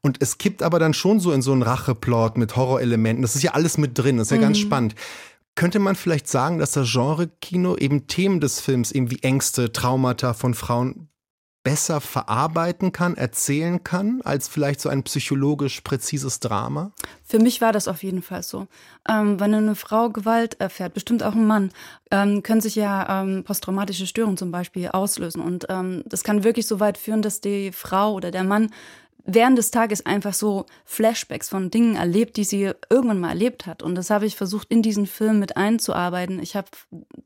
Und 0.03 0.23
es 0.23 0.39
kippt 0.39 0.63
aber 0.63 0.79
dann 0.79 0.95
schon 0.95 1.19
so 1.19 1.33
in 1.33 1.43
so 1.43 1.53
einen 1.53 1.63
Racheplot 1.63 2.37
mit 2.37 2.55
Horrorelementen. 2.55 3.23
Das 3.23 3.35
ist 3.35 3.43
ja 3.43 3.53
alles 3.53 3.77
mit 3.79 3.99
drin. 3.99 4.19
Das 4.19 4.29
ist 4.29 4.33
ja 4.33 4.37
mhm. 4.37 4.43
ganz 4.43 4.59
spannend. 4.59 4.95
Könnte 5.55 5.79
man 5.79 5.97
vielleicht 5.97 6.29
sagen, 6.29 6.59
dass 6.59 6.73
das 6.73 6.91
Genre-Kino 6.91 7.77
eben 7.77 8.07
Themen 8.07 8.41
des 8.41 8.61
Films, 8.61 8.91
eben 8.93 9.11
wie 9.11 9.23
Ängste, 9.23 9.73
Traumata 9.73 10.33
von 10.33 10.55
Frauen 10.55 11.09
besser 11.63 12.01
verarbeiten 12.01 12.93
kann, 12.93 13.17
erzählen 13.17 13.85
kann, 13.85 14.21
als 14.23 14.49
vielleicht 14.49 14.81
so 14.81 14.89
ein 14.89 15.05
psychologisch 15.05 15.81
präzises 15.83 16.41
Drama? 16.41 16.93
Für 17.23 17.39
mich 17.39 17.61
war 17.61 17.73
das 17.73 17.87
auf 17.87 18.03
jeden 18.03 18.23
Fall 18.23 18.43
so. 18.43 18.67
Ähm, 19.09 19.39
wenn 19.39 19.55
eine 19.55 19.75
Frau 19.75 20.11
Gewalt 20.11 20.61
erfährt, 20.61 20.95
bestimmt 20.95 21.23
auch 21.23 21.35
ein 21.35 21.47
Mann, 21.47 21.71
ähm, 22.11 22.43
können 22.43 22.61
sich 22.61 22.75
ja 22.75 23.23
ähm, 23.23 23.45
posttraumatische 23.45 24.07
Störungen 24.07 24.37
zum 24.37 24.51
Beispiel 24.51 24.89
auslösen. 24.89 25.41
Und 25.41 25.67
ähm, 25.69 26.03
das 26.07 26.25
kann 26.25 26.45
wirklich 26.45 26.67
so 26.67 26.81
weit 26.81 26.99
führen, 26.99 27.23
dass 27.23 27.41
die 27.41 27.71
Frau 27.71 28.13
oder 28.15 28.31
der 28.31 28.45
Mann 28.45 28.71
während 29.25 29.57
des 29.59 29.71
Tages 29.71 30.05
einfach 30.05 30.35
so 30.35 30.67
Flashbacks 30.85 31.49
von 31.49 31.71
Dingen 31.71 31.97
erlebt, 31.97 32.37
die 32.37 32.45
sie 32.45 32.73
irgendwann 32.91 33.21
mal 33.21 33.31
erlebt 33.31 33.67
hat. 33.67 33.83
Und 33.83 33.95
das 33.95 34.11
habe 34.11 34.27
ich 34.27 34.37
versucht, 34.37 34.69
in 34.71 34.83
diesen 34.83 35.07
Film 35.07 35.39
mit 35.39 35.57
einzuarbeiten. 35.57 36.41
Ich 36.43 36.57
habe 36.57 36.69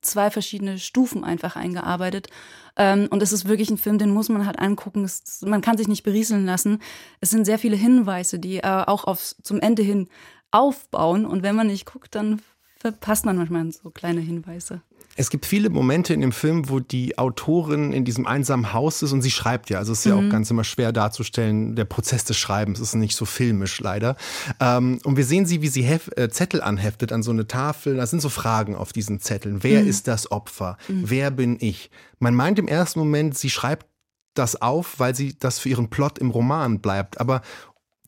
zwei 0.03 0.31
verschiedene 0.31 0.79
Stufen 0.79 1.25
einfach 1.25 1.57
eingearbeitet. 1.57 2.29
Ähm, 2.77 3.09
und 3.11 3.23
es 3.23 3.33
ist 3.33 3.49
wirklich 3.49 3.71
ein 3.71 3.79
Film, 3.79 3.99
den 3.99 4.11
muss 4.11 4.29
man 4.29 4.47
halt 4.47 4.59
angucken. 4.59 5.09
man 5.43 5.61
kann 5.63 5.79
sich 5.79 5.89
nicht 5.89 6.03
berieseln 6.03 6.45
lassen. 6.45 6.81
Es 7.21 7.31
sind 7.31 7.45
sehr 7.45 7.59
viele 7.59 7.77
Hinweise, 7.77 8.39
die 8.39 8.59
äh, 8.59 8.85
auch 8.87 9.05
aufs, 9.05 9.37
zum 9.43 9.61
Ende 9.61 9.83
hin 9.83 10.09
aufbauen. 10.51 11.25
Und 11.25 11.43
wenn 11.43 11.57
man 11.57 11.69
nicht 11.69 11.87
guckt, 11.87 12.15
dann 12.15 12.43
verpasst 12.79 13.25
man 13.25 13.37
manchmal 13.37 13.71
so 13.73 13.91
kleine 13.91 14.21
Hinweise. 14.21 14.83
Es 15.17 15.31
gibt 15.31 15.47
viele 15.47 15.71
Momente 15.71 16.13
in 16.13 16.21
dem 16.21 16.33
Film, 16.33 16.69
wo 16.69 16.79
die 16.79 17.19
Autorin 17.19 17.93
in 17.93 18.05
diesem 18.05 18.27
einsamen 18.27 18.73
Haus 18.73 19.03
ist 19.03 19.13
und 19.13 19.23
sie 19.23 19.31
schreibt 19.31 19.71
ja. 19.71 19.79
Also 19.79 19.93
es 19.93 20.01
ist 20.01 20.05
ja 20.05 20.15
auch 20.15 20.21
mhm. 20.21 20.31
ganz 20.31 20.51
immer 20.51 20.65
schwer 20.65 20.93
darzustellen, 20.93 21.75
der 21.75 21.87
Prozess 21.87 22.25
des 22.25 22.37
Schreibens 22.37 22.81
ist 22.81 22.95
nicht 22.95 23.17
so 23.17 23.25
filmisch 23.25 23.81
leider. 23.81 24.17
Ähm, 24.61 24.99
und 25.05 25.17
wir 25.17 25.25
sehen 25.25 25.47
sie, 25.47 25.63
wie 25.63 25.69
sie 25.69 25.83
Hef 25.83 26.11
äh, 26.17 26.29
Zettel 26.29 26.61
anheftet 26.61 27.13
an 27.13 27.23
so 27.23 27.31
eine 27.31 27.47
Tafel. 27.47 27.97
Da 27.97 28.07
sind 28.07 28.21
so 28.21 28.29
Fragen 28.29 28.77
auf 28.77 28.93
diesen 28.93 29.21
Zetteln. 29.21 29.63
Wer 29.63 29.83
mhm. 29.83 29.89
ist 29.89 30.07
das 30.07 30.31
Opfer? 30.31 30.77
Mhm. 30.89 31.05
Wer 31.07 31.31
bin 31.31 31.57
ich? 31.61 31.91
Man 32.19 32.35
meint 32.35 32.59
im 32.59 32.69
ersten 32.69 32.99
Moment, 32.99 33.37
sie 33.39 33.51
schreibt 33.51 33.87
das 34.35 34.61
auf, 34.61 34.99
weil 34.99 35.15
sie 35.15 35.39
das 35.39 35.59
für 35.59 35.71
ihren 35.71 35.89
Plot 35.89 36.19
im 36.19 36.31
Roman 36.31 36.81
bleibt. 36.81 37.21
Aber 37.21 37.41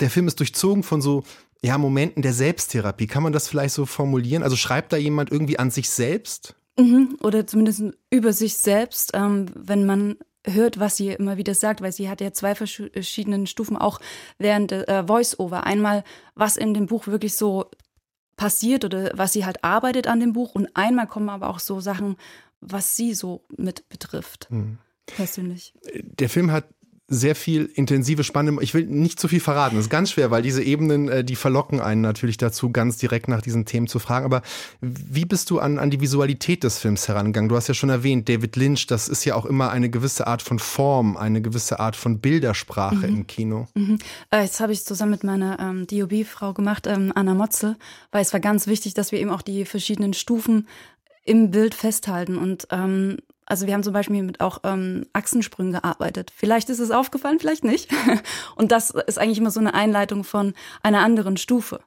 der 0.01 0.11
Film 0.11 0.29
ist 0.29 0.39
durchzogen 0.41 0.83
von 0.83 1.01
so 1.01 1.25
ja, 1.63 1.77
Momenten 1.77 2.23
der 2.23 2.33
Selbsttherapie. 2.33 3.07
Kann 3.07 3.23
man 3.23 3.33
das 3.33 3.49
vielleicht 3.49 3.75
so 3.75 3.87
formulieren? 3.87 4.43
Also 4.43 4.57
schreibt 4.57 4.93
da 4.93 4.97
jemand 4.97 5.33
irgendwie 5.33 5.59
an 5.59 5.71
sich 5.71 5.91
selbst? 5.91 6.55
Mhm, 6.79 7.19
oder 7.23 7.47
zumindest 7.47 7.83
über 8.11 8.33
sich 8.33 8.57
selbst, 8.57 9.11
ähm, 9.15 9.47
wenn 9.55 9.85
man 9.85 10.17
hört, 10.47 10.79
was 10.79 10.97
sie 10.97 11.09
immer 11.09 11.37
wieder 11.37 11.55
sagt, 11.55 11.81
weil 11.81 11.93
sie 11.93 12.09
hat 12.09 12.21
ja 12.21 12.33
zwei 12.33 12.55
verschiedenen 12.55 13.47
Stufen 13.47 13.77
auch 13.77 14.01
während 14.39 14.73
äh, 14.73 15.05
Voice-Over. 15.07 15.65
Einmal, 15.65 16.05
was 16.35 16.57
in 16.57 16.75
dem 16.75 16.87
Buch 16.87 17.07
wirklich 17.07 17.35
so 17.35 17.71
passiert 18.37 18.85
oder 18.85 19.11
was 19.15 19.33
sie 19.33 19.45
halt 19.45 19.65
arbeitet 19.65 20.07
an 20.07 20.21
dem 20.21 20.33
Buch 20.33 20.55
und 20.55 20.69
einmal 20.75 21.07
kommen 21.07 21.29
aber 21.29 21.51
auch 21.51 21.59
so 21.59 21.81
Sachen, 21.81 22.17
was 22.61 22.97
sie 22.97 23.15
so 23.15 23.45
mit 23.57 23.89
betrifft. 23.89 24.47
Mhm. 24.51 24.79
Persönlich. 25.07 25.75
Der 25.95 26.29
Film 26.29 26.53
hat 26.53 26.69
sehr 27.11 27.35
viel 27.35 27.71
intensive, 27.75 28.23
spannende. 28.23 28.63
Ich 28.63 28.75
will 28.75 28.87
nicht 28.87 29.19
zu 29.19 29.29
viel 29.29 29.41
verraten. 29.41 29.77
Das 29.77 29.87
ist 29.87 29.91
ganz 29.91 30.11
schwer, 30.11 30.31
weil 30.31 30.43
diese 30.43 30.63
Ebenen, 30.63 31.09
äh, 31.09 31.25
die 31.25 31.37
verlocken 31.37 31.81
einen 31.81 32.03
natürlich 32.03 32.37
dazu, 32.37 32.71
ganz 32.71 32.99
direkt 32.99 33.29
nach 33.29 33.41
diesen 33.41 33.65
Themen 33.65 33.87
zu 33.87 33.99
fragen. 33.99 34.27
Aber 34.27 34.43
wie 34.83 35.25
bist 35.25 35.49
du 35.49 35.59
an, 35.59 35.79
an 35.79 35.89
die 35.89 36.03
Visualität 36.03 36.65
des 36.65 36.79
Films 36.79 37.09
herangegangen? 37.09 37.49
Du 37.49 37.57
hast 37.57 37.67
ja 37.67 37.73
schon 37.73 37.89
erwähnt, 37.89 38.29
David 38.29 38.57
Lynch, 38.57 38.87
das 38.87 39.09
ist 39.09 39.25
ja 39.25 39.37
auch 39.37 39.47
immer 39.47 39.71
eine 39.71 39.89
gewisse 39.89 40.27
Art 40.27 40.43
von 40.43 40.59
Form, 40.59 41.17
eine 41.17 41.41
gewisse 41.41 41.81
Art 41.81 41.97
von 41.97 42.21
Bildersprache 42.21 43.09
mhm. 43.09 43.17
im 43.17 43.27
Kino. 43.27 43.69
Mhm. 43.75 43.99
Äh, 44.31 44.43
das 44.43 44.61
habe 44.61 44.75
ich 44.75 44.85
zusammen 44.85 45.13
mit 45.13 45.25
meiner 45.25 45.59
ähm, 45.61 45.87
DOB-Frau 45.87 46.53
gemacht, 46.53 46.87
ähm, 46.87 47.13
Anna 47.15 47.33
Motze, 47.33 47.77
weil 48.13 48.21
es 48.21 48.35
war 48.35 48.41
ganz 48.41 48.67
wichtig, 48.67 48.93
dass 48.93 49.13
wir 49.13 49.19
eben 49.19 49.31
auch 49.31 49.43
die 49.43 49.65
verschiedenen 49.65 50.13
Stufen 50.13 50.69
im 51.25 51.51
Bild 51.51 51.75
festhalten 51.75 52.37
und 52.37 52.69
ähm, 52.71 53.17
also 53.49 53.67
wir 53.67 53.75
haben 53.75 53.83
zum 53.83 53.95
Beispiel 53.95 54.23
mit 54.23 54.41
auch 54.41 54.59
ähm, 54.65 55.07
Achsensprüngen 55.15 55.73
gearbeitet. 55.73 56.31
Vielleicht 56.35 56.69
ist 56.69 56.81
es 56.81 56.91
aufgefallen, 56.91 57.39
vielleicht 57.41 57.65
nicht. 57.65 57.91
Und 58.57 58.73
das 58.73 58.91
ist 58.91 59.19
eigentlich 59.19 59.39
immer 59.39 59.51
so 59.51 59.61
eine 59.61 59.75
Einleitung 59.75 60.23
von 60.23 60.53
einer 60.83 61.01
anderen 61.01 61.39
Stufe. 61.39 61.81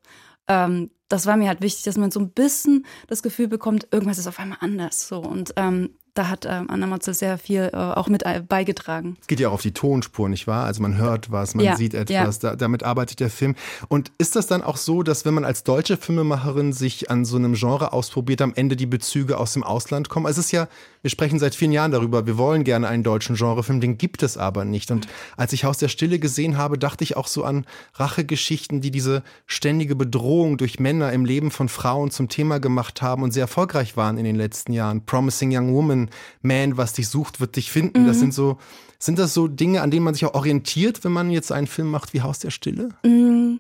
Ähm, 0.48 0.90
das 1.08 1.28
war 1.28 1.38
mir 1.38 1.50
halt 1.50 1.62
wichtig, 1.62 1.84
dass 1.84 1.98
man 1.98 2.10
so 2.10 2.20
ein 2.20 2.32
bisschen 2.32 2.86
das 3.08 3.22
Gefühl 3.22 3.48
bekommt, 3.48 3.88
irgendwas 3.92 4.18
ist 4.18 4.28
auf 4.28 4.40
einmal 4.40 4.58
anders. 4.62 5.08
So 5.08 5.20
und 5.20 5.54
ähm, 5.58 5.98
da 6.14 6.28
hat 6.28 6.46
ähm, 6.46 6.70
Anna 6.70 6.88
Motzel 6.88 7.14
sehr 7.14 7.38
viel 7.38 7.70
äh, 7.72 7.78
auch 7.78 8.10
mit 8.10 8.24
äh, 8.24 8.44
beigetragen. 8.46 9.16
Es 9.22 9.28
geht 9.28 9.40
ja 9.40 9.48
auch 9.48 9.54
auf 9.54 9.62
die 9.62 9.74
Tonspur, 9.74 10.28
nicht 10.28 10.46
wahr? 10.46 10.66
Also 10.66 10.82
man 10.82 10.98
hört 10.98 11.32
was, 11.32 11.56
man 11.56 11.64
ja, 11.64 11.78
sieht 11.78 11.94
etwas, 11.94 12.42
ja. 12.42 12.50
da, 12.50 12.56
damit 12.58 12.84
arbeitet 12.84 13.22
der 13.22 13.30
Film. 13.30 13.56
Und 13.88 14.12
ist 14.18 14.36
das 14.36 14.48
dann 14.48 14.62
auch 14.62 14.76
so, 14.76 15.04
dass 15.04 15.24
wenn 15.24 15.34
man 15.34 15.46
als 15.46 15.64
deutsche 15.64 15.96
Filmemacherin 15.96 16.74
sich 16.74 17.10
an 17.10 17.24
so 17.24 17.38
einem 17.38 17.54
Genre 17.54 17.94
ausprobiert, 17.94 18.42
am 18.42 18.54
Ende 18.54 18.76
die 18.76 18.88
Bezüge 18.88 19.38
aus 19.38 19.54
dem 19.54 19.64
Ausland 19.64 20.10
kommen? 20.10 20.26
Also 20.26 20.42
es 20.42 20.48
ist 20.48 20.52
ja, 20.52 20.68
wir 21.02 21.10
sprechen 21.10 21.40
seit 21.40 21.56
vielen 21.56 21.72
Jahren 21.72 21.92
darüber, 21.92 22.26
wir 22.28 22.38
wollen 22.38 22.66
gerne 22.66 22.90
einen 22.90 23.04
deutschen 23.04 23.38
Genrefilm, 23.38 23.80
den 23.80 23.98
gibt 23.98 24.22
es 24.22 24.38
aber 24.38 24.66
nicht. 24.66 24.92
Und 24.92 25.08
als 25.38 25.54
ich 25.54 25.64
Haus 25.64 25.78
der 25.78 25.88
Stille 25.88 26.20
gesehen 26.20 26.58
habe, 26.58 26.78
dachte 26.78 27.06
ich 27.06 27.16
auch 27.16 27.28
so 27.28 27.46
an 27.46 27.66
Rachegeschichten, 27.96 28.82
die 28.82 28.92
diese 28.92 29.24
ständige 29.46 29.96
Bedrohung 29.96 30.58
durch 30.58 30.78
Männer 30.78 31.14
im 31.14 31.24
Leben 31.24 31.52
von 31.52 31.70
Frauen 31.70 32.12
zum 32.12 32.28
Thema 32.28 32.60
gemacht 32.60 33.02
haben 33.02 33.24
und 33.24 33.32
sehr 33.32 33.44
erfolgreich 33.44 33.96
waren 33.96 34.18
in 34.18 34.26
den 34.26 34.36
letzten 34.36 34.74
Jahren. 34.74 35.06
Promising 35.06 35.56
Young 35.56 35.74
Woman 35.74 36.01
man, 36.42 36.78
was 36.78 36.94
dich 36.94 37.08
sucht, 37.08 37.40
wird 37.40 37.56
dich 37.56 37.72
finden. 37.72 38.04
Mhm. 38.04 38.08
Das 38.08 38.20
sind 38.20 38.34
so, 38.34 38.58
sind 39.00 39.20
das 39.20 39.34
so 39.34 39.48
Dinge, 39.48 39.82
an 39.82 39.92
denen 39.92 40.06
man 40.06 40.14
sich 40.14 40.26
auch 40.26 40.34
orientiert, 40.34 41.04
wenn 41.04 41.12
man 41.12 41.30
jetzt 41.30 41.52
einen 41.52 41.68
Film 41.68 41.90
macht 41.90 42.14
wie 42.14 42.22
Haus 42.22 42.40
der 42.40 42.52
Stille? 42.52 42.90
Mhm. 43.04 43.60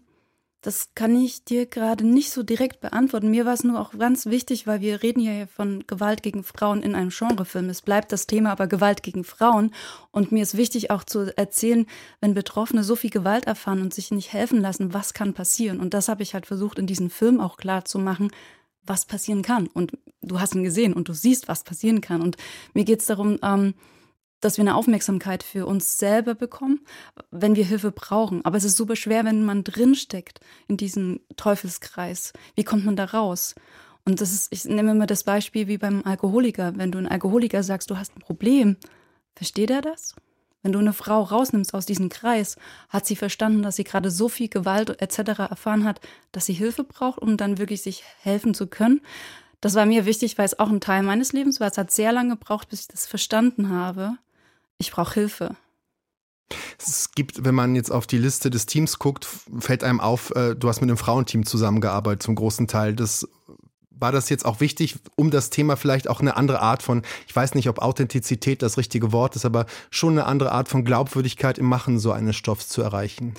Das 0.63 0.89
kann 0.93 1.19
ich 1.19 1.43
dir 1.43 1.65
gerade 1.65 2.05
nicht 2.05 2.29
so 2.29 2.43
direkt 2.43 2.81
beantworten. 2.81 3.31
Mir 3.31 3.47
war 3.47 3.53
es 3.53 3.63
nur 3.63 3.79
auch 3.81 3.97
ganz 3.97 4.27
wichtig, 4.27 4.67
weil 4.67 4.79
wir 4.79 5.01
reden 5.01 5.19
ja 5.19 5.47
von 5.47 5.85
Gewalt 5.87 6.21
gegen 6.21 6.43
Frauen 6.43 6.83
in 6.83 6.93
einem 6.93 7.09
Genrefilm. 7.09 7.67
Es 7.69 7.81
bleibt 7.81 8.11
das 8.11 8.27
Thema 8.27 8.51
aber 8.51 8.67
Gewalt 8.67 9.01
gegen 9.01 9.23
Frauen. 9.23 9.73
Und 10.11 10.31
mir 10.31 10.43
ist 10.43 10.55
wichtig 10.55 10.91
auch 10.91 11.03
zu 11.03 11.35
erzählen, 11.35 11.87
wenn 12.19 12.35
Betroffene 12.35 12.83
so 12.83 12.95
viel 12.95 13.09
Gewalt 13.09 13.47
erfahren 13.47 13.81
und 13.81 13.91
sich 13.91 14.11
nicht 14.11 14.33
helfen 14.33 14.61
lassen, 14.61 14.93
was 14.93 15.15
kann 15.15 15.33
passieren. 15.33 15.79
Und 15.79 15.95
das 15.95 16.07
habe 16.07 16.21
ich 16.21 16.35
halt 16.35 16.45
versucht, 16.45 16.77
in 16.77 16.85
diesem 16.85 17.09
Film 17.09 17.39
auch 17.39 17.57
klar 17.57 17.83
zu 17.83 17.97
machen 17.97 18.29
was 18.85 19.05
passieren 19.05 19.41
kann. 19.41 19.67
Und 19.67 19.97
du 20.21 20.39
hast 20.39 20.55
ihn 20.55 20.63
gesehen 20.63 20.93
und 20.93 21.07
du 21.07 21.13
siehst, 21.13 21.47
was 21.47 21.63
passieren 21.63 22.01
kann. 22.01 22.21
Und 22.21 22.37
mir 22.73 22.83
geht 22.83 22.99
es 22.99 23.05
darum, 23.05 23.37
ähm, 23.43 23.73
dass 24.41 24.57
wir 24.57 24.63
eine 24.63 24.75
Aufmerksamkeit 24.75 25.43
für 25.43 25.67
uns 25.67 25.99
selber 25.99 26.33
bekommen, 26.33 26.81
wenn 27.29 27.55
wir 27.55 27.63
Hilfe 27.63 27.91
brauchen. 27.91 28.43
Aber 28.43 28.57
es 28.57 28.63
ist 28.63 28.75
super 28.75 28.95
schwer, 28.95 29.23
wenn 29.23 29.45
man 29.45 29.63
drinsteckt 29.63 30.39
in 30.67 30.77
diesem 30.77 31.21
Teufelskreis. 31.37 32.33
Wie 32.55 32.63
kommt 32.63 32.85
man 32.85 32.95
da 32.95 33.05
raus? 33.05 33.55
Und 34.03 34.19
das 34.19 34.31
ist, 34.31 34.51
ich 34.51 34.65
nehme 34.65 34.91
immer 34.91 35.05
das 35.05 35.23
Beispiel 35.23 35.67
wie 35.67 35.77
beim 35.77 36.03
Alkoholiker. 36.03 36.73
Wenn 36.75 36.91
du 36.91 36.97
einem 36.97 37.11
Alkoholiker 37.11 37.61
sagst, 37.61 37.91
du 37.91 37.97
hast 37.97 38.15
ein 38.15 38.21
Problem, 38.21 38.77
versteht 39.35 39.69
er 39.69 39.81
das? 39.81 40.15
Wenn 40.63 40.73
du 40.73 40.79
eine 40.79 40.93
Frau 40.93 41.21
rausnimmst 41.23 41.73
aus 41.73 41.85
diesem 41.85 42.09
Kreis, 42.09 42.57
hat 42.89 43.05
sie 43.05 43.15
verstanden, 43.15 43.63
dass 43.63 43.77
sie 43.77 43.83
gerade 43.83 44.11
so 44.11 44.29
viel 44.29 44.47
Gewalt 44.47 45.01
etc. 45.01 45.39
erfahren 45.39 45.85
hat, 45.85 46.01
dass 46.31 46.45
sie 46.45 46.53
Hilfe 46.53 46.83
braucht, 46.83 47.19
um 47.19 47.37
dann 47.37 47.57
wirklich 47.57 47.81
sich 47.81 48.03
helfen 48.21 48.53
zu 48.53 48.67
können. 48.67 49.01
Das 49.59 49.75
war 49.75 49.85
mir 49.85 50.05
wichtig, 50.05 50.37
weil 50.37 50.45
es 50.45 50.59
auch 50.59 50.69
ein 50.69 50.81
Teil 50.81 51.03
meines 51.03 51.33
Lebens 51.33 51.59
war. 51.59 51.67
Es 51.67 51.77
hat 51.77 51.91
sehr 51.91 52.11
lange 52.11 52.31
gebraucht, 52.37 52.69
bis 52.69 52.81
ich 52.81 52.87
das 52.87 53.05
verstanden 53.05 53.69
habe 53.69 54.17
ich 54.81 54.91
brauche 54.91 55.13
Hilfe. 55.13 55.55
Es 56.77 57.11
gibt, 57.11 57.45
wenn 57.45 57.55
man 57.55 57.75
jetzt 57.75 57.91
auf 57.91 58.07
die 58.07 58.17
Liste 58.17 58.49
des 58.49 58.65
Teams 58.65 58.99
guckt, 58.99 59.25
fällt 59.59 59.85
einem 59.85 60.01
auf, 60.01 60.31
äh, 60.35 60.53
du 60.55 60.67
hast 60.67 60.81
mit 60.81 60.89
einem 60.89 60.97
Frauenteam 60.97 61.45
zusammengearbeitet 61.45 62.23
zum 62.23 62.35
großen 62.35 62.67
Teil. 62.67 62.93
Das 62.93 63.25
war 64.01 64.11
das 64.11 64.29
jetzt 64.29 64.45
auch 64.45 64.59
wichtig, 64.59 64.95
um 65.15 65.31
das 65.31 65.49
Thema 65.49 65.77
vielleicht 65.77 66.09
auch 66.09 66.19
eine 66.19 66.35
andere 66.35 66.61
Art 66.61 66.83
von, 66.83 67.03
ich 67.27 67.35
weiß 67.35 67.55
nicht, 67.55 67.69
ob 67.69 67.79
Authentizität 67.79 68.61
das 68.61 68.77
richtige 68.77 69.11
Wort 69.11 69.35
ist, 69.35 69.45
aber 69.45 69.65
schon 69.89 70.13
eine 70.13 70.25
andere 70.25 70.51
Art 70.51 70.67
von 70.67 70.83
Glaubwürdigkeit 70.83 71.57
im 71.57 71.67
Machen 71.67 71.99
so 71.99 72.11
eines 72.11 72.35
Stoffs 72.35 72.67
zu 72.67 72.81
erreichen? 72.81 73.35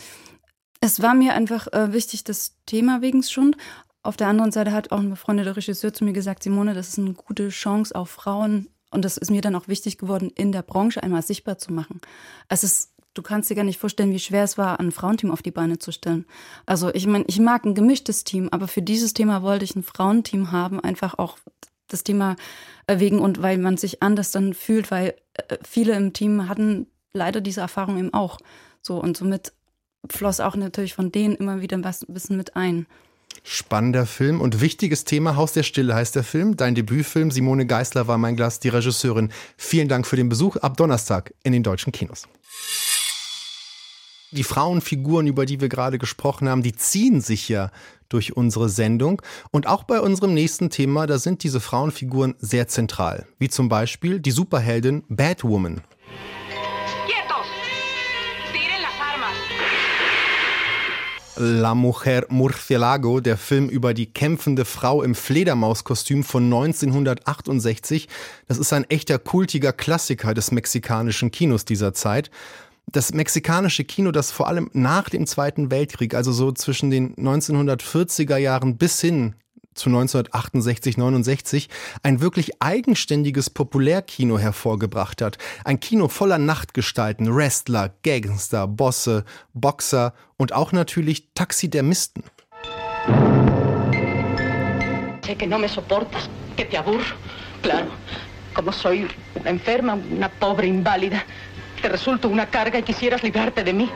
Es 0.80 1.02
war 1.02 1.14
mir 1.14 1.34
einfach 1.34 1.66
äh, 1.72 1.92
wichtig, 1.92 2.24
das 2.24 2.56
Thema 2.66 3.02
wegen 3.02 3.22
schon. 3.22 3.54
Auf 4.02 4.16
der 4.16 4.28
anderen 4.28 4.50
Seite 4.50 4.72
hat 4.72 4.90
auch 4.90 4.98
ein 4.98 5.10
befreundeter 5.10 5.56
Regisseur 5.56 5.92
zu 5.92 6.04
mir 6.04 6.12
gesagt, 6.12 6.42
Simone, 6.42 6.74
das 6.74 6.88
ist 6.88 6.98
eine 6.98 7.12
gute 7.12 7.50
Chance, 7.50 7.94
auch 7.94 8.08
Frauen 8.08 8.68
und 8.90 9.04
das 9.04 9.16
ist 9.16 9.30
mir 9.30 9.40
dann 9.40 9.54
auch 9.54 9.68
wichtig 9.68 9.98
geworden, 9.98 10.30
in 10.34 10.52
der 10.52 10.62
Branche 10.62 11.02
einmal 11.02 11.22
sichtbar 11.22 11.58
zu 11.58 11.72
machen. 11.72 12.00
Es 12.48 12.62
ist, 12.62 12.91
du 13.14 13.22
kannst 13.22 13.50
dir 13.50 13.54
gar 13.54 13.64
nicht 13.64 13.78
vorstellen, 13.78 14.12
wie 14.12 14.18
schwer 14.18 14.44
es 14.44 14.58
war, 14.58 14.80
ein 14.80 14.92
Frauenteam 14.92 15.30
auf 15.30 15.42
die 15.42 15.50
Beine 15.50 15.78
zu 15.78 15.92
stellen. 15.92 16.26
Also 16.66 16.92
ich 16.94 17.06
meine, 17.06 17.24
ich 17.28 17.38
mag 17.38 17.64
ein 17.64 17.74
gemischtes 17.74 18.24
Team, 18.24 18.48
aber 18.50 18.68
für 18.68 18.82
dieses 18.82 19.14
Thema 19.14 19.42
wollte 19.42 19.64
ich 19.64 19.76
ein 19.76 19.82
Frauenteam 19.82 20.52
haben, 20.52 20.80
einfach 20.80 21.18
auch 21.18 21.38
das 21.88 22.04
Thema 22.04 22.36
wegen 22.90 23.20
und 23.20 23.42
weil 23.42 23.58
man 23.58 23.76
sich 23.76 24.02
anders 24.02 24.30
dann 24.30 24.54
fühlt, 24.54 24.90
weil 24.90 25.14
äh, 25.34 25.56
viele 25.62 25.94
im 25.94 26.12
Team 26.12 26.48
hatten 26.48 26.86
leider 27.12 27.40
diese 27.40 27.60
Erfahrung 27.60 27.98
eben 27.98 28.14
auch. 28.14 28.38
So 28.80 29.00
und 29.00 29.16
somit 29.16 29.52
floss 30.10 30.40
auch 30.40 30.56
natürlich 30.56 30.94
von 30.94 31.12
denen 31.12 31.36
immer 31.36 31.60
wieder 31.60 31.82
was 31.84 32.02
ein 32.02 32.14
bisschen 32.14 32.36
mit 32.36 32.56
ein. 32.56 32.86
Spannender 33.44 34.06
Film 34.06 34.40
und 34.40 34.60
wichtiges 34.60 35.04
Thema. 35.04 35.36
Haus 35.36 35.52
der 35.52 35.62
Stille 35.62 35.94
heißt 35.94 36.14
der 36.14 36.22
Film. 36.22 36.56
Dein 36.56 36.74
Debütfilm. 36.74 37.30
Simone 37.30 37.66
Geisler 37.66 38.06
war 38.06 38.18
mein 38.18 38.36
Glas, 38.36 38.60
die 38.60 38.68
Regisseurin. 38.68 39.32
Vielen 39.56 39.88
Dank 39.88 40.06
für 40.06 40.16
den 40.16 40.28
Besuch. 40.28 40.56
Ab 40.56 40.76
Donnerstag 40.76 41.32
in 41.42 41.52
den 41.52 41.62
deutschen 41.62 41.92
Kinos. 41.92 42.28
Die 44.32 44.44
Frauenfiguren, 44.44 45.26
über 45.26 45.44
die 45.44 45.60
wir 45.60 45.68
gerade 45.68 45.98
gesprochen 45.98 46.48
haben, 46.48 46.62
die 46.62 46.72
ziehen 46.72 47.20
sich 47.20 47.50
ja 47.50 47.70
durch 48.08 48.34
unsere 48.34 48.70
Sendung. 48.70 49.20
Und 49.50 49.66
auch 49.66 49.84
bei 49.84 50.00
unserem 50.00 50.32
nächsten 50.32 50.70
Thema, 50.70 51.06
da 51.06 51.18
sind 51.18 51.42
diese 51.42 51.60
Frauenfiguren 51.60 52.34
sehr 52.38 52.66
zentral. 52.66 53.26
Wie 53.38 53.50
zum 53.50 53.68
Beispiel 53.68 54.20
die 54.20 54.30
Superheldin 54.30 55.04
Batwoman. 55.10 55.82
La 61.36 61.74
Mujer 61.74 62.24
Murcielago, 62.30 63.20
der 63.20 63.36
Film 63.36 63.68
über 63.68 63.92
die 63.92 64.06
kämpfende 64.06 64.64
Frau 64.64 65.02
im 65.02 65.14
Fledermauskostüm 65.14 66.24
von 66.24 66.44
1968. 66.44 68.08
Das 68.48 68.56
ist 68.56 68.72
ein 68.72 68.84
echter 68.88 69.18
kultiger 69.18 69.74
Klassiker 69.74 70.32
des 70.32 70.52
mexikanischen 70.52 71.30
Kinos 71.30 71.66
dieser 71.66 71.92
Zeit. 71.92 72.30
Das 72.90 73.14
mexikanische 73.14 73.84
Kino, 73.84 74.10
das 74.10 74.30
vor 74.30 74.48
allem 74.48 74.70
nach 74.72 75.08
dem 75.08 75.26
Zweiten 75.26 75.70
Weltkrieg, 75.70 76.14
also 76.14 76.32
so 76.32 76.52
zwischen 76.52 76.90
den 76.90 77.14
1940er 77.16 78.36
Jahren 78.36 78.76
bis 78.76 79.00
hin 79.00 79.34
zu 79.74 79.88
1968, 79.88 80.98
69 80.98 81.68
ein 82.02 82.20
wirklich 82.20 82.60
eigenständiges 82.60 83.48
Populärkino 83.50 84.38
hervorgebracht 84.38 85.22
hat. 85.22 85.38
Ein 85.64 85.80
Kino 85.80 86.08
voller 86.08 86.38
Nachtgestalten, 86.38 87.34
Wrestler, 87.34 87.94
Gangster, 88.02 88.66
Bosse, 88.66 89.24
Boxer 89.54 90.12
und 90.36 90.52
auch 90.52 90.72
natürlich 90.72 91.28
Taxidermisten. 91.34 92.24
Sé 95.24 95.36
que 95.36 95.46
no 95.46 95.58
me 95.58 95.68
soportas, 95.68 96.28
que 96.56 96.64
te 96.64 96.76
aburro. 96.76 97.14
Claro, 97.62 97.86
como 98.54 98.72
soy 98.72 99.06
una 99.34 99.50
enferma, 99.50 99.94
una 99.94 100.28
pobre 100.28 100.66
inválida, 100.66 101.22
te 101.82 101.88
resulto 101.88 102.28
una 102.28 102.46
carga 102.46 102.78
y 102.78 102.82
quisieras 102.84 103.22
librarte 103.22 103.64
de 103.64 103.72
mí. 103.74 103.90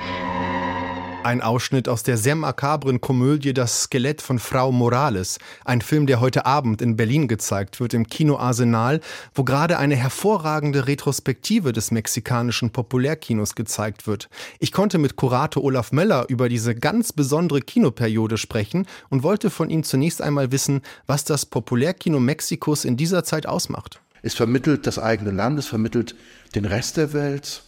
Ein 1.22 1.40
Ausschnitt 1.40 1.88
aus 1.88 2.04
der 2.04 2.18
sehr 2.18 2.36
makabren 2.36 3.00
Komödie 3.00 3.52
Das 3.52 3.82
Skelett 3.82 4.22
von 4.22 4.38
Frau 4.38 4.70
Morales, 4.70 5.38
ein 5.64 5.80
Film, 5.80 6.06
der 6.06 6.20
heute 6.20 6.46
Abend 6.46 6.80
in 6.80 6.96
Berlin 6.96 7.26
gezeigt 7.26 7.80
wird 7.80 7.94
im 7.94 8.06
Kino 8.06 8.38
Arsenal, 8.38 9.00
wo 9.34 9.42
gerade 9.42 9.78
eine 9.78 9.96
hervorragende 9.96 10.86
Retrospektive 10.86 11.72
des 11.72 11.90
mexikanischen 11.90 12.70
Populärkinos 12.70 13.56
gezeigt 13.56 14.06
wird. 14.06 14.28
Ich 14.60 14.70
konnte 14.70 14.98
mit 14.98 15.16
Kurator 15.16 15.64
Olaf 15.64 15.90
Möller 15.90 16.26
über 16.28 16.48
diese 16.48 16.76
ganz 16.76 17.12
besondere 17.12 17.60
Kinoperiode 17.60 18.38
sprechen 18.38 18.86
und 19.10 19.24
wollte 19.24 19.50
von 19.50 19.68
ihm 19.68 19.82
zunächst 19.82 20.22
einmal 20.22 20.52
wissen, 20.52 20.82
was 21.08 21.24
das 21.24 21.44
Populärkino 21.44 22.20
Mexikos 22.20 22.84
in 22.84 22.96
dieser 22.96 23.24
Zeit 23.24 23.46
ausmacht. 23.46 24.00
Es 24.22 24.34
vermittelt 24.34 24.86
das 24.86 25.00
eigene 25.00 25.32
Land, 25.32 25.58
es 25.58 25.66
vermittelt 25.66 26.14
den 26.54 26.66
Rest 26.66 26.96
der 26.96 27.12
Welt, 27.12 27.62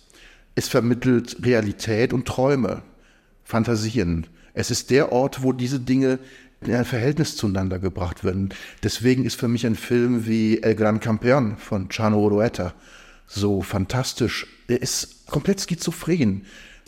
es 0.54 0.68
vermittelt 0.68 1.36
Realität 1.44 2.12
und 2.12 2.26
Träume. 2.26 2.82
Fantasien. 3.44 4.26
Es 4.54 4.70
ist 4.70 4.90
der 4.90 5.12
Ort, 5.12 5.42
wo 5.42 5.52
diese 5.52 5.80
Dinge 5.80 6.18
in 6.60 6.74
ein 6.74 6.84
Verhältnis 6.84 7.36
zueinander 7.36 7.78
gebracht 7.78 8.24
werden. 8.24 8.52
Deswegen 8.82 9.24
ist 9.24 9.36
für 9.36 9.48
mich 9.48 9.64
ein 9.64 9.76
Film 9.76 10.26
wie 10.26 10.62
El 10.62 10.74
Gran 10.74 11.00
Campeón 11.00 11.56
von 11.56 11.88
Chano 11.88 12.18
Orueta 12.18 12.74
so 13.28 13.62
fantastisch. 13.62 14.46
Er 14.66 14.82
ist 14.82 15.26
komplett 15.26 15.60
schizophren. 15.60 16.46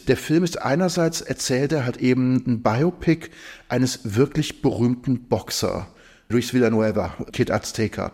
Der 0.09 0.17
Film 0.17 0.43
ist 0.43 0.61
einerseits 0.61 1.21
erzählt 1.21 1.73
er 1.73 1.85
halt 1.85 1.99
eben 1.99 2.43
ein 2.47 2.63
Biopic 2.63 3.29
eines 3.69 4.17
wirklich 4.17 4.63
berühmten 4.63 5.29
Boxer, 5.29 5.89
Luis 6.31 6.55
Villanueva, 6.55 7.17
Kid 7.33 7.51
Azteca, 7.51 8.13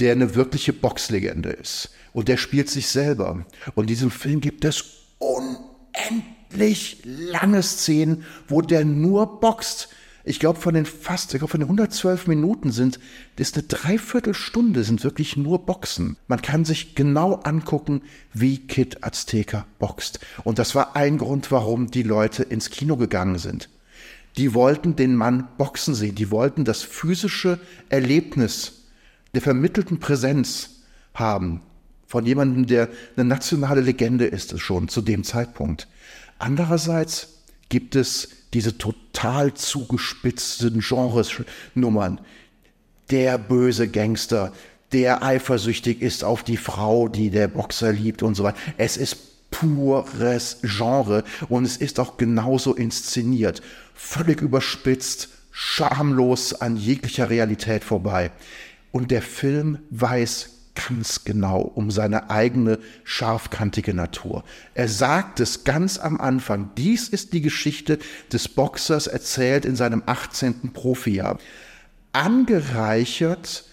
der 0.00 0.12
eine 0.12 0.34
wirkliche 0.34 0.72
Boxlegende 0.72 1.50
ist. 1.50 1.90
Und 2.12 2.28
der 2.28 2.36
spielt 2.36 2.68
sich 2.70 2.88
selber. 2.88 3.44
Und 3.74 3.84
in 3.84 3.88
diesem 3.88 4.10
Film 4.10 4.40
gibt 4.40 4.64
es 4.64 4.84
unendlich 5.18 7.02
lange 7.04 7.62
Szenen, 7.62 8.24
wo 8.48 8.60
der 8.60 8.84
nur 8.84 9.40
boxt. 9.40 9.88
Ich 10.26 10.40
glaube, 10.40 10.58
von 10.58 10.72
den 10.72 10.86
fast, 10.86 11.34
ich 11.34 11.40
glaube, 11.40 11.50
von 11.50 11.60
den 11.60 11.68
112 11.68 12.28
Minuten 12.28 12.72
sind, 12.72 12.98
ist 13.36 13.56
eine 13.56 13.66
Dreiviertelstunde, 13.66 14.82
sind 14.82 15.04
wirklich 15.04 15.36
nur 15.36 15.66
Boxen. 15.66 16.16
Man 16.28 16.40
kann 16.40 16.64
sich 16.64 16.94
genau 16.94 17.34
angucken, 17.34 18.00
wie 18.32 18.58
Kid 18.58 19.04
Azteca 19.04 19.66
boxt. 19.78 20.20
Und 20.42 20.58
das 20.58 20.74
war 20.74 20.96
ein 20.96 21.18
Grund, 21.18 21.50
warum 21.50 21.90
die 21.90 22.02
Leute 22.02 22.42
ins 22.42 22.70
Kino 22.70 22.96
gegangen 22.96 23.38
sind. 23.38 23.68
Die 24.38 24.54
wollten 24.54 24.96
den 24.96 25.14
Mann 25.14 25.46
boxen 25.58 25.94
sehen. 25.94 26.14
Die 26.14 26.30
wollten 26.30 26.64
das 26.64 26.82
physische 26.82 27.60
Erlebnis 27.90 28.83
der 29.34 29.42
vermittelten 29.42 29.98
Präsenz 30.00 30.70
haben. 31.12 31.60
Von 32.06 32.26
jemandem, 32.26 32.66
der 32.66 32.88
eine 33.16 33.24
nationale 33.24 33.80
Legende 33.80 34.26
ist, 34.26 34.58
schon 34.60 34.88
zu 34.88 35.00
dem 35.00 35.24
Zeitpunkt. 35.24 35.88
Andererseits 36.38 37.28
gibt 37.68 37.96
es 37.96 38.28
diese 38.52 38.78
total 38.78 39.54
zugespitzten 39.54 40.80
Genresnummern. 40.80 42.20
Der 43.10 43.38
böse 43.38 43.88
Gangster, 43.88 44.52
der 44.92 45.22
eifersüchtig 45.22 46.00
ist 46.02 46.24
auf 46.24 46.44
die 46.44 46.56
Frau, 46.56 47.08
die 47.08 47.30
der 47.30 47.48
Boxer 47.48 47.92
liebt 47.92 48.22
und 48.22 48.34
so 48.34 48.44
weiter. 48.44 48.58
Es 48.78 48.96
ist 48.96 49.50
pures 49.50 50.58
Genre 50.62 51.24
und 51.48 51.64
es 51.64 51.76
ist 51.76 51.98
auch 52.00 52.16
genauso 52.16 52.74
inszeniert. 52.74 53.62
Völlig 53.94 54.40
überspitzt, 54.40 55.28
schamlos 55.50 56.54
an 56.54 56.76
jeglicher 56.76 57.30
Realität 57.30 57.84
vorbei. 57.84 58.30
Und 58.94 59.10
der 59.10 59.22
Film 59.22 59.80
weiß 59.90 60.50
ganz 60.88 61.24
genau 61.24 61.62
um 61.62 61.90
seine 61.90 62.30
eigene 62.30 62.78
scharfkantige 63.02 63.92
Natur. 63.92 64.44
Er 64.74 64.86
sagt 64.86 65.40
es 65.40 65.64
ganz 65.64 65.98
am 65.98 66.20
Anfang. 66.20 66.70
Dies 66.76 67.08
ist 67.08 67.32
die 67.32 67.40
Geschichte 67.40 67.98
des 68.32 68.46
Boxers 68.46 69.08
erzählt 69.08 69.64
in 69.64 69.74
seinem 69.74 70.04
18. 70.06 70.72
Profijahr. 70.72 71.38
Angereichert 72.12 73.64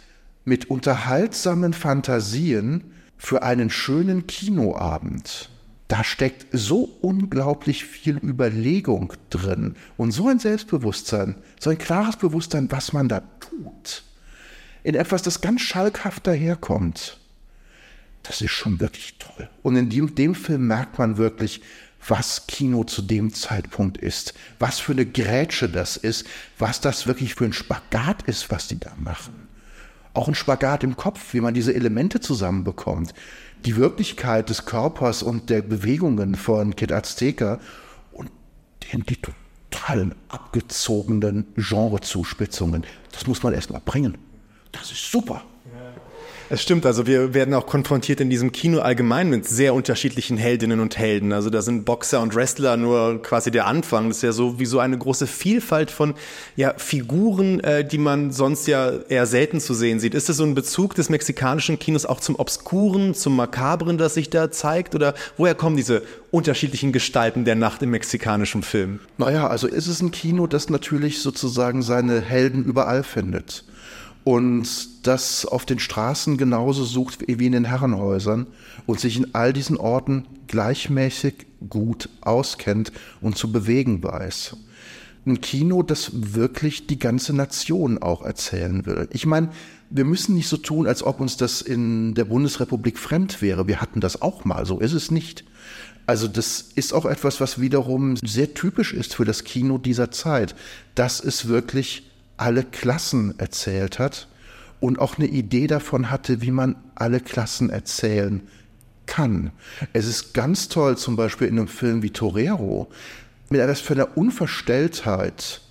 mit 0.44 0.72
unterhaltsamen 0.72 1.74
Fantasien 1.74 2.86
für 3.16 3.44
einen 3.44 3.70
schönen 3.70 4.26
Kinoabend. 4.26 5.52
Da 5.88 6.04
steckt 6.04 6.48
so 6.52 6.98
unglaublich 7.02 7.86
viel 7.86 8.18
Überlegung 8.18 9.14
drin 9.30 9.76
und 9.98 10.14
so 10.14 10.30
ein 10.30 10.40
Selbstbewusstsein, 10.40 11.36
so 11.60 11.70
ein 11.70 11.78
klares 11.78 12.18
Bewusstsein, 12.18 12.72
was 12.72 12.92
man 12.92 13.08
da 13.08 13.22
tut 13.40 14.04
in 14.84 14.96
etwas, 14.96 15.22
das 15.22 15.42
ganz 15.42 15.62
schalkhaft 15.62 16.26
daherkommt. 16.28 17.18
Das 18.24 18.42
ist 18.42 18.52
schon 18.52 18.80
wirklich 18.80 19.16
toll. 19.18 19.50
Und 19.64 19.76
in 19.76 19.90
dem, 19.90 20.16
dem 20.16 20.36
Film 20.36 20.68
merkt 20.68 21.00
man 21.00 21.18
wirklich, 21.18 21.62
was 22.08 22.48
Kino 22.48 22.84
zu 22.84 23.02
dem 23.02 23.34
Zeitpunkt 23.34 23.98
ist, 23.98 24.34
was 24.60 24.80
für 24.80 24.94
eine 24.94 25.06
Grätsche 25.06 25.70
das 25.70 25.98
ist, 25.98 26.26
was 26.58 26.82
das 26.82 27.08
wirklich 27.08 27.36
für 27.36 27.46
ein 27.46 27.54
Spagat 27.54 28.24
ist, 28.24 28.50
was 28.50 28.68
die 28.68 28.80
da 28.80 28.92
machen. 28.98 29.48
Auch 30.14 30.28
ein 30.28 30.36
Spagat 30.36 30.84
im 30.84 30.98
Kopf, 30.98 31.34
wie 31.34 31.42
man 31.42 31.54
diese 31.54 31.74
Elemente 31.74 32.20
zusammenbekommt. 32.20 33.14
Die 33.66 33.76
Wirklichkeit 33.76 34.50
des 34.50 34.66
Körpers 34.66 35.24
und 35.24 35.50
der 35.50 35.62
Bewegungen 35.62 36.36
von 36.36 36.76
Kid 36.76 36.92
Azteca 36.92 37.60
und 38.12 38.32
den, 38.92 39.06
die 39.06 39.18
totalen 39.18 40.16
abgezogenen 40.28 41.46
Genrezuspitzungen. 41.56 42.84
Das 43.12 43.28
muss 43.28 43.44
man 43.44 43.54
erst 43.54 43.72
mal 43.72 43.82
bringen. 43.84 44.18
Das 44.72 44.92
ist 44.92 45.12
super. 45.12 45.44
Es 46.54 46.62
stimmt, 46.62 46.86
also 46.86 47.08
wir 47.08 47.34
werden 47.34 47.54
auch 47.54 47.66
konfrontiert 47.66 48.20
in 48.20 48.30
diesem 48.30 48.52
Kino 48.52 48.80
allgemein 48.80 49.30
mit 49.30 49.48
sehr 49.48 49.74
unterschiedlichen 49.74 50.36
Heldinnen 50.36 50.82
und 50.82 50.98
Helden. 50.98 51.32
Also 51.32 51.50
da 51.50 51.62
sind 51.62 51.86
Boxer 51.86 52.20
und 52.20 52.36
Wrestler 52.36 52.76
nur 52.76 53.22
quasi 53.22 53.52
der 53.52 53.68
Anfang. 53.68 54.10
Das 54.10 54.18
ist 54.18 54.24
ja 54.24 54.34
so 54.34 54.60
wie 54.60 54.66
so 54.66 54.80
eine 54.80 54.98
große 54.98 55.28
Vielfalt 55.28 55.92
von 55.92 56.14
ja, 56.58 56.74
Figuren, 56.76 57.62
äh, 57.62 57.86
die 57.88 57.98
man 57.98 58.32
sonst 58.32 58.68
ja 58.68 58.92
eher 59.08 59.28
selten 59.28 59.62
zu 59.62 59.74
sehen 59.74 60.02
sieht. 60.02 60.14
Ist 60.14 60.28
das 60.28 60.36
so 60.36 60.44
ein 60.44 60.54
Bezug 60.54 60.94
des 60.94 61.08
mexikanischen 61.08 61.80
Kinos 61.80 62.06
auch 62.06 62.20
zum 62.20 62.36
Obskuren, 62.38 63.14
zum 63.14 63.38
Makabren, 63.38 63.98
das 63.98 64.16
sich 64.16 64.30
da 64.30 64.52
zeigt? 64.52 64.94
Oder 64.94 65.14
woher 65.38 65.56
kommen 65.56 65.78
diese 65.78 66.04
unterschiedlichen 66.32 66.92
Gestalten 66.92 67.46
der 67.46 67.56
Nacht 67.56 67.82
im 67.82 67.92
mexikanischen 67.92 68.62
Film? 68.62 69.00
Naja, 69.18 69.48
also 69.48 69.68
ist 69.68 69.88
es 69.88 70.02
ein 70.02 70.12
Kino, 70.12 70.48
das 70.48 70.70
natürlich 70.70 71.22
sozusagen 71.22 71.82
seine 71.82 72.20
Helden 72.20 72.66
überall 72.66 73.04
findet 73.04 73.64
und 74.24 75.08
das 75.08 75.46
auf 75.46 75.66
den 75.66 75.80
Straßen 75.80 76.38
genauso 76.38 76.84
sucht 76.84 77.26
wie 77.28 77.46
in 77.46 77.54
den 77.54 77.66
Herrenhäusern 77.66 78.48
und 78.86 79.00
sich 79.00 79.18
in 79.18 79.34
all 79.34 79.52
diesen 79.54 79.78
Orten 79.78 80.26
gleichmäßig 80.48 81.48
gut 81.70 82.10
auskennt 82.22 82.92
und 83.20 83.38
zu 83.38 83.52
bewegen 83.52 84.04
weiß. 84.04 84.58
Ein 85.26 85.42
Kino, 85.42 85.84
das 85.84 86.12
wirklich 86.14 86.88
die 86.88 86.98
ganze 87.00 87.34
Nation 87.34 88.00
auch 88.00 88.24
erzählen 88.24 88.86
will. 88.86 89.08
Ich 89.12 89.26
meine, 89.26 89.50
wir 89.90 90.06
müssen 90.06 90.36
nicht 90.36 90.48
so 90.48 90.58
tun, 90.58 90.88
als 90.88 91.04
ob 91.04 91.20
uns 91.20 91.38
das 91.38 91.62
in 91.62 92.16
der 92.16 92.26
Bundesrepublik 92.26 92.98
fremd 92.98 93.42
wäre. 93.42 93.68
Wir 93.68 93.82
hatten 93.82 94.02
das 94.02 94.22
auch 94.22 94.46
mal, 94.46 94.66
so 94.66 94.80
ist 94.80 94.94
es 94.94 95.12
nicht. 95.12 95.44
Also 96.08 96.28
das 96.28 96.72
ist 96.76 96.94
auch 96.94 97.06
etwas, 97.06 97.40
was 97.40 97.62
wiederum 97.62 98.18
sehr 98.18 98.54
typisch 98.54 98.94
ist 98.94 99.16
für 99.16 99.26
das 99.26 99.44
Kino 99.44 99.78
dieser 99.78 100.12
Zeit, 100.12 100.56
dass 100.96 101.24
es 101.24 101.48
wirklich 101.48 102.11
alle 102.42 102.64
Klassen 102.64 103.38
erzählt 103.38 104.00
hat 104.00 104.28
und 104.80 104.98
auch 104.98 105.20
eine 105.20 105.28
Idee 105.28 105.68
davon 105.68 106.10
hatte, 106.10 106.42
wie 106.42 106.50
man 106.50 106.76
alle 106.96 107.20
Klassen 107.20 107.70
erzählen 107.70 108.42
kann. 109.06 109.52
Es 109.94 110.08
ist 110.08 110.34
ganz 110.34 110.68
toll, 110.68 110.98
zum 110.98 111.16
Beispiel 111.16 111.48
in 111.48 111.60
einem 111.60 111.68
Film 111.68 112.02
wie 112.02 112.10
Torero, 112.10 112.90
mit 113.50 113.62
etwas 113.62 113.80
für 113.80 113.94
eine 113.94 114.08
Unverstelltheit 114.08 115.62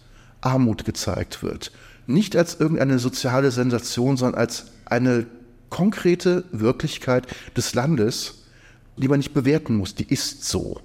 Armut 0.43 0.85
gezeigt 0.85 1.43
wird. 1.43 1.73
Nicht 2.07 2.37
als 2.37 2.61
irgendeine 2.61 3.01
soziale 3.01 3.51
Sensation, 3.51 4.17
sondern 4.17 4.41
als 4.41 4.67
eine 4.85 5.27
konkrete 5.71 6.45
Wirklichkeit 6.53 7.27
des 7.57 7.75
Landes, 7.75 8.45
die 8.97 9.09
man 9.09 9.19
nicht 9.19 9.35
bewerten 9.35 9.75
muss, 9.75 9.97
die 9.97 10.09
ist 10.09 10.45
so. 10.45 10.81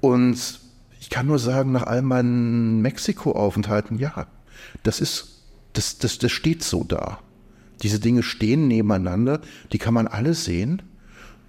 Und 0.00 0.60
ich 1.00 1.10
kann 1.10 1.26
nur 1.26 1.40
sagen, 1.40 1.72
nach 1.72 1.84
all 1.84 2.02
meinen 2.02 2.80
Mexiko-Aufenthalten, 2.80 3.98
ja, 3.98 4.28
das 4.82 5.00
ist, 5.00 5.42
das, 5.72 5.98
das, 5.98 6.18
das 6.18 6.32
steht 6.32 6.62
so 6.62 6.84
da. 6.84 7.20
Diese 7.82 8.00
Dinge 8.00 8.22
stehen 8.22 8.68
nebeneinander, 8.68 9.40
die 9.72 9.78
kann 9.78 9.94
man 9.94 10.06
alle 10.06 10.34
sehen 10.34 10.82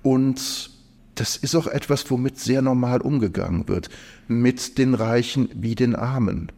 und 0.03 0.71
das 1.15 1.35
ist 1.37 1.55
auch 1.55 1.67
etwas, 1.67 2.09
womit 2.09 2.39
sehr 2.39 2.61
normal 2.61 3.01
umgegangen 3.01 3.67
wird. 3.67 3.89
Mit 4.27 4.77
den 4.77 4.93
Reichen 4.93 5.49
wie 5.53 5.75
den 5.75 5.95
Armen. 5.95 6.51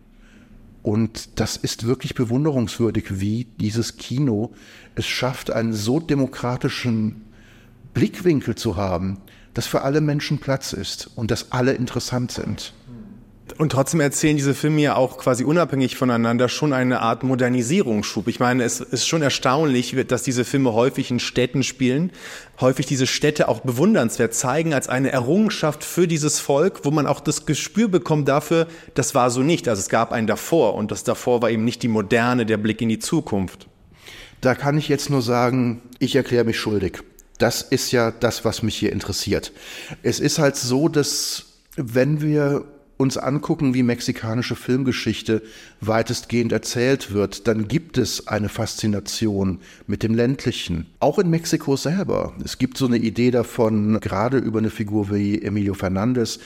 Und 0.83 1.39
das 1.39 1.57
ist 1.57 1.87
wirklich 1.87 2.13
bewunderungswürdig, 2.13 3.19
wie 3.19 3.45
dieses 3.59 3.97
Kino 3.97 4.53
es 4.95 5.07
schafft, 5.07 5.49
einen 5.49 5.73
so 5.73 5.99
demokratischen 5.99 7.23
Blickwinkel 7.93 8.55
zu 8.55 8.75
haben, 8.75 9.19
dass 9.53 9.65
für 9.65 9.81
alle 9.81 10.01
Menschen 10.01 10.39
Platz 10.39 10.73
ist 10.73 11.09
und 11.15 11.31
dass 11.31 11.51
alle 11.51 11.73
interessant 11.73 12.31
sind. 12.31 12.73
Und 13.57 13.73
trotzdem 13.73 13.99
erzählen 13.99 14.37
diese 14.37 14.53
Filme 14.53 14.81
ja 14.81 14.95
auch 14.95 15.17
quasi 15.17 15.43
unabhängig 15.43 15.97
voneinander 15.97 16.47
schon 16.47 16.71
eine 16.71 17.01
Art 17.01 17.23
Modernisierungsschub. 17.23 18.27
Ich 18.29 18.39
meine, 18.39 18.63
es 18.63 18.79
ist 18.79 19.05
schon 19.05 19.21
erstaunlich, 19.21 19.95
dass 20.07 20.23
diese 20.23 20.45
Filme 20.45 20.73
häufig 20.73 21.11
in 21.11 21.19
Städten 21.19 21.61
spielen, 21.61 22.11
häufig 22.61 22.85
diese 22.85 23.05
Städte 23.05 23.49
auch 23.49 23.59
bewundernswert 23.59 24.33
zeigen 24.33 24.73
als 24.73 24.87
eine 24.87 25.11
Errungenschaft 25.11 25.83
für 25.83 26.07
dieses 26.07 26.39
Volk, 26.39 26.85
wo 26.85 26.91
man 26.91 27.05
auch 27.05 27.19
das 27.19 27.45
Gespür 27.45 27.89
bekommt 27.89 28.29
dafür, 28.29 28.67
das 28.93 29.13
war 29.13 29.29
so 29.29 29.41
nicht. 29.41 29.67
Also 29.67 29.81
es 29.81 29.89
gab 29.89 30.13
ein 30.13 30.25
davor 30.25 30.75
und 30.75 30.89
das 30.89 31.03
davor 31.03 31.41
war 31.41 31.49
eben 31.49 31.65
nicht 31.65 31.83
die 31.83 31.89
Moderne, 31.89 32.45
der 32.45 32.57
Blick 32.57 32.81
in 32.81 32.89
die 32.89 32.99
Zukunft. 32.99 33.67
Da 34.39 34.55
kann 34.55 34.77
ich 34.77 34.87
jetzt 34.87 35.09
nur 35.09 35.21
sagen, 35.21 35.81
ich 35.99 36.15
erkläre 36.15 36.45
mich 36.45 36.59
schuldig. 36.59 36.99
Das 37.39 37.61
ist 37.61 37.91
ja 37.91 38.11
das, 38.11 38.45
was 38.45 38.63
mich 38.63 38.75
hier 38.75 38.93
interessiert. 38.93 39.51
Es 40.01 40.19
ist 40.21 40.39
halt 40.39 40.55
so, 40.55 40.87
dass 40.87 41.45
wenn 41.75 42.21
wir 42.21 42.65
uns 43.03 43.17
angucken, 43.17 43.73
wie 43.73 43.83
mexikanische 43.83 44.55
Filmgeschichte 44.55 45.43
weitestgehend 45.81 46.51
erzählt 46.51 47.13
wird, 47.13 47.47
dann 47.47 47.67
gibt 47.67 47.97
es 47.97 48.27
eine 48.27 48.49
Faszination 48.49 49.59
mit 49.85 50.01
dem 50.01 50.15
ländlichen. 50.15 50.87
Auch 50.99 51.19
in 51.19 51.29
Mexiko 51.29 51.75
selber. 51.75 52.33
Es 52.43 52.57
gibt 52.57 52.77
so 52.77 52.87
eine 52.87 52.97
Idee 52.97 53.29
davon, 53.29 53.99
gerade 53.99 54.37
über 54.37 54.59
eine 54.59 54.69
Figur 54.69 55.11
wie 55.11 55.41
Emilio 55.41 55.73
Fernandez, 55.75 56.39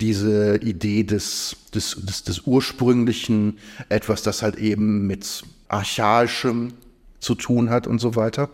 diese 0.00 0.56
Idee 0.62 1.02
des, 1.02 1.56
des, 1.74 1.96
des, 2.00 2.24
des 2.24 2.40
ursprünglichen, 2.46 3.58
etwas, 3.88 4.22
das 4.22 4.42
halt 4.42 4.56
eben 4.56 5.06
mit 5.06 5.42
archaischem 5.68 6.72
zu 7.20 7.34
tun 7.34 7.70
hat 7.70 7.86
und 7.86 7.98
so 8.00 8.16
weiter 8.16 8.48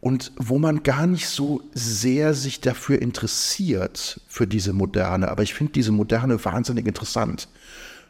und 0.00 0.32
wo 0.36 0.58
man 0.58 0.82
gar 0.82 1.06
nicht 1.06 1.28
so 1.28 1.62
sehr 1.74 2.34
sich 2.34 2.60
dafür 2.60 3.02
interessiert, 3.02 4.20
für 4.28 4.46
diese 4.46 4.72
Moderne. 4.72 5.28
Aber 5.28 5.42
ich 5.42 5.54
finde 5.54 5.72
diese 5.72 5.92
Moderne 5.92 6.44
wahnsinnig 6.44 6.86
interessant, 6.86 7.48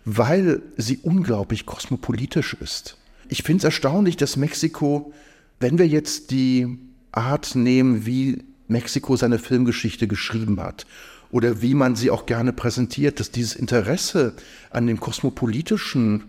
weil 0.04 0.62
sie 0.76 0.98
unglaublich 0.98 1.66
kosmopolitisch 1.66 2.54
ist. 2.54 2.96
Ich 3.28 3.42
finde 3.42 3.58
es 3.58 3.64
erstaunlich, 3.64 4.16
dass 4.16 4.36
Mexiko, 4.36 5.12
wenn 5.60 5.78
wir 5.78 5.86
jetzt 5.86 6.30
die 6.30 6.78
Art 7.12 7.54
nehmen, 7.54 8.06
wie 8.06 8.44
Mexiko 8.68 9.16
seine 9.16 9.38
Filmgeschichte 9.38 10.08
geschrieben 10.08 10.60
hat, 10.60 10.86
oder 11.30 11.60
wie 11.60 11.74
man 11.74 11.94
sie 11.94 12.10
auch 12.10 12.26
gerne 12.26 12.52
präsentiert, 12.52 13.20
dass 13.20 13.30
dieses 13.30 13.54
Interesse 13.54 14.34
an 14.70 14.86
dem 14.86 14.98
kosmopolitischen 14.98 16.24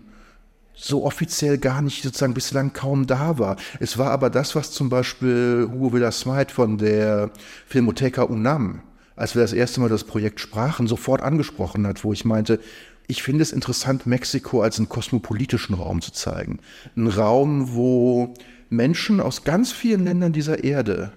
so 0.80 1.04
offiziell 1.04 1.58
gar 1.58 1.82
nicht 1.82 2.02
sozusagen 2.02 2.34
bislang 2.34 2.72
kaum 2.72 3.06
da 3.06 3.38
war. 3.38 3.56
Es 3.80 3.98
war 3.98 4.10
aber 4.10 4.30
das, 4.30 4.56
was 4.56 4.72
zum 4.72 4.88
Beispiel 4.88 5.68
Hugo 5.70 5.92
Villa-Smythe 5.92 6.52
von 6.52 6.78
der 6.78 7.30
Filmotheca 7.66 8.22
UNAM, 8.22 8.80
als 9.14 9.34
wir 9.34 9.42
das 9.42 9.52
erste 9.52 9.80
Mal 9.80 9.90
das 9.90 10.04
Projekt 10.04 10.40
sprachen, 10.40 10.86
sofort 10.86 11.22
angesprochen 11.22 11.86
hat, 11.86 12.02
wo 12.02 12.12
ich 12.12 12.24
meinte, 12.24 12.60
ich 13.06 13.22
finde 13.22 13.42
es 13.42 13.52
interessant, 13.52 14.06
Mexiko 14.06 14.62
als 14.62 14.78
einen 14.78 14.88
kosmopolitischen 14.88 15.74
Raum 15.74 16.00
zu 16.00 16.12
zeigen. 16.12 16.60
Ein 16.96 17.08
Raum, 17.08 17.74
wo 17.74 18.34
Menschen 18.70 19.20
aus 19.20 19.44
ganz 19.44 19.72
vielen 19.72 20.04
Ländern 20.04 20.32
dieser 20.32 20.64
Erde 20.64 21.12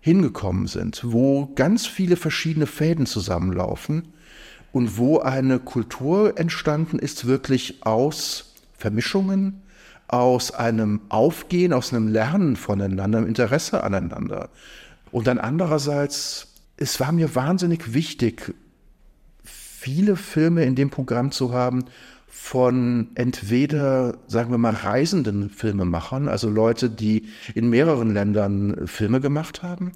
hingekommen 0.00 0.66
sind, 0.66 1.00
wo 1.04 1.46
ganz 1.54 1.86
viele 1.86 2.16
verschiedene 2.16 2.66
Fäden 2.66 3.06
zusammenlaufen 3.06 4.12
und 4.70 4.98
wo 4.98 5.18
eine 5.18 5.58
Kultur 5.58 6.38
entstanden 6.38 6.98
ist, 6.98 7.26
wirklich 7.26 7.82
aus 7.86 8.53
Vermischungen, 8.84 9.62
aus 10.08 10.50
einem 10.50 11.00
Aufgehen, 11.08 11.72
aus 11.72 11.94
einem 11.94 12.08
Lernen 12.08 12.56
voneinander, 12.56 13.18
einem 13.18 13.26
Interesse 13.26 13.82
aneinander. 13.82 14.50
Und 15.10 15.26
dann 15.26 15.38
andererseits, 15.38 16.48
es 16.76 17.00
war 17.00 17.12
mir 17.12 17.34
wahnsinnig 17.34 17.94
wichtig, 17.94 18.54
viele 19.42 20.16
Filme 20.16 20.64
in 20.64 20.74
dem 20.74 20.90
Programm 20.90 21.30
zu 21.30 21.54
haben 21.54 21.86
von 22.28 23.08
entweder, 23.14 24.18
sagen 24.26 24.50
wir 24.50 24.58
mal, 24.58 24.74
reisenden 24.74 25.48
Filmemachern, 25.48 26.28
also 26.28 26.50
Leute, 26.50 26.90
die 26.90 27.28
in 27.54 27.70
mehreren 27.70 28.12
Ländern 28.12 28.86
Filme 28.86 29.22
gemacht 29.22 29.62
haben, 29.62 29.92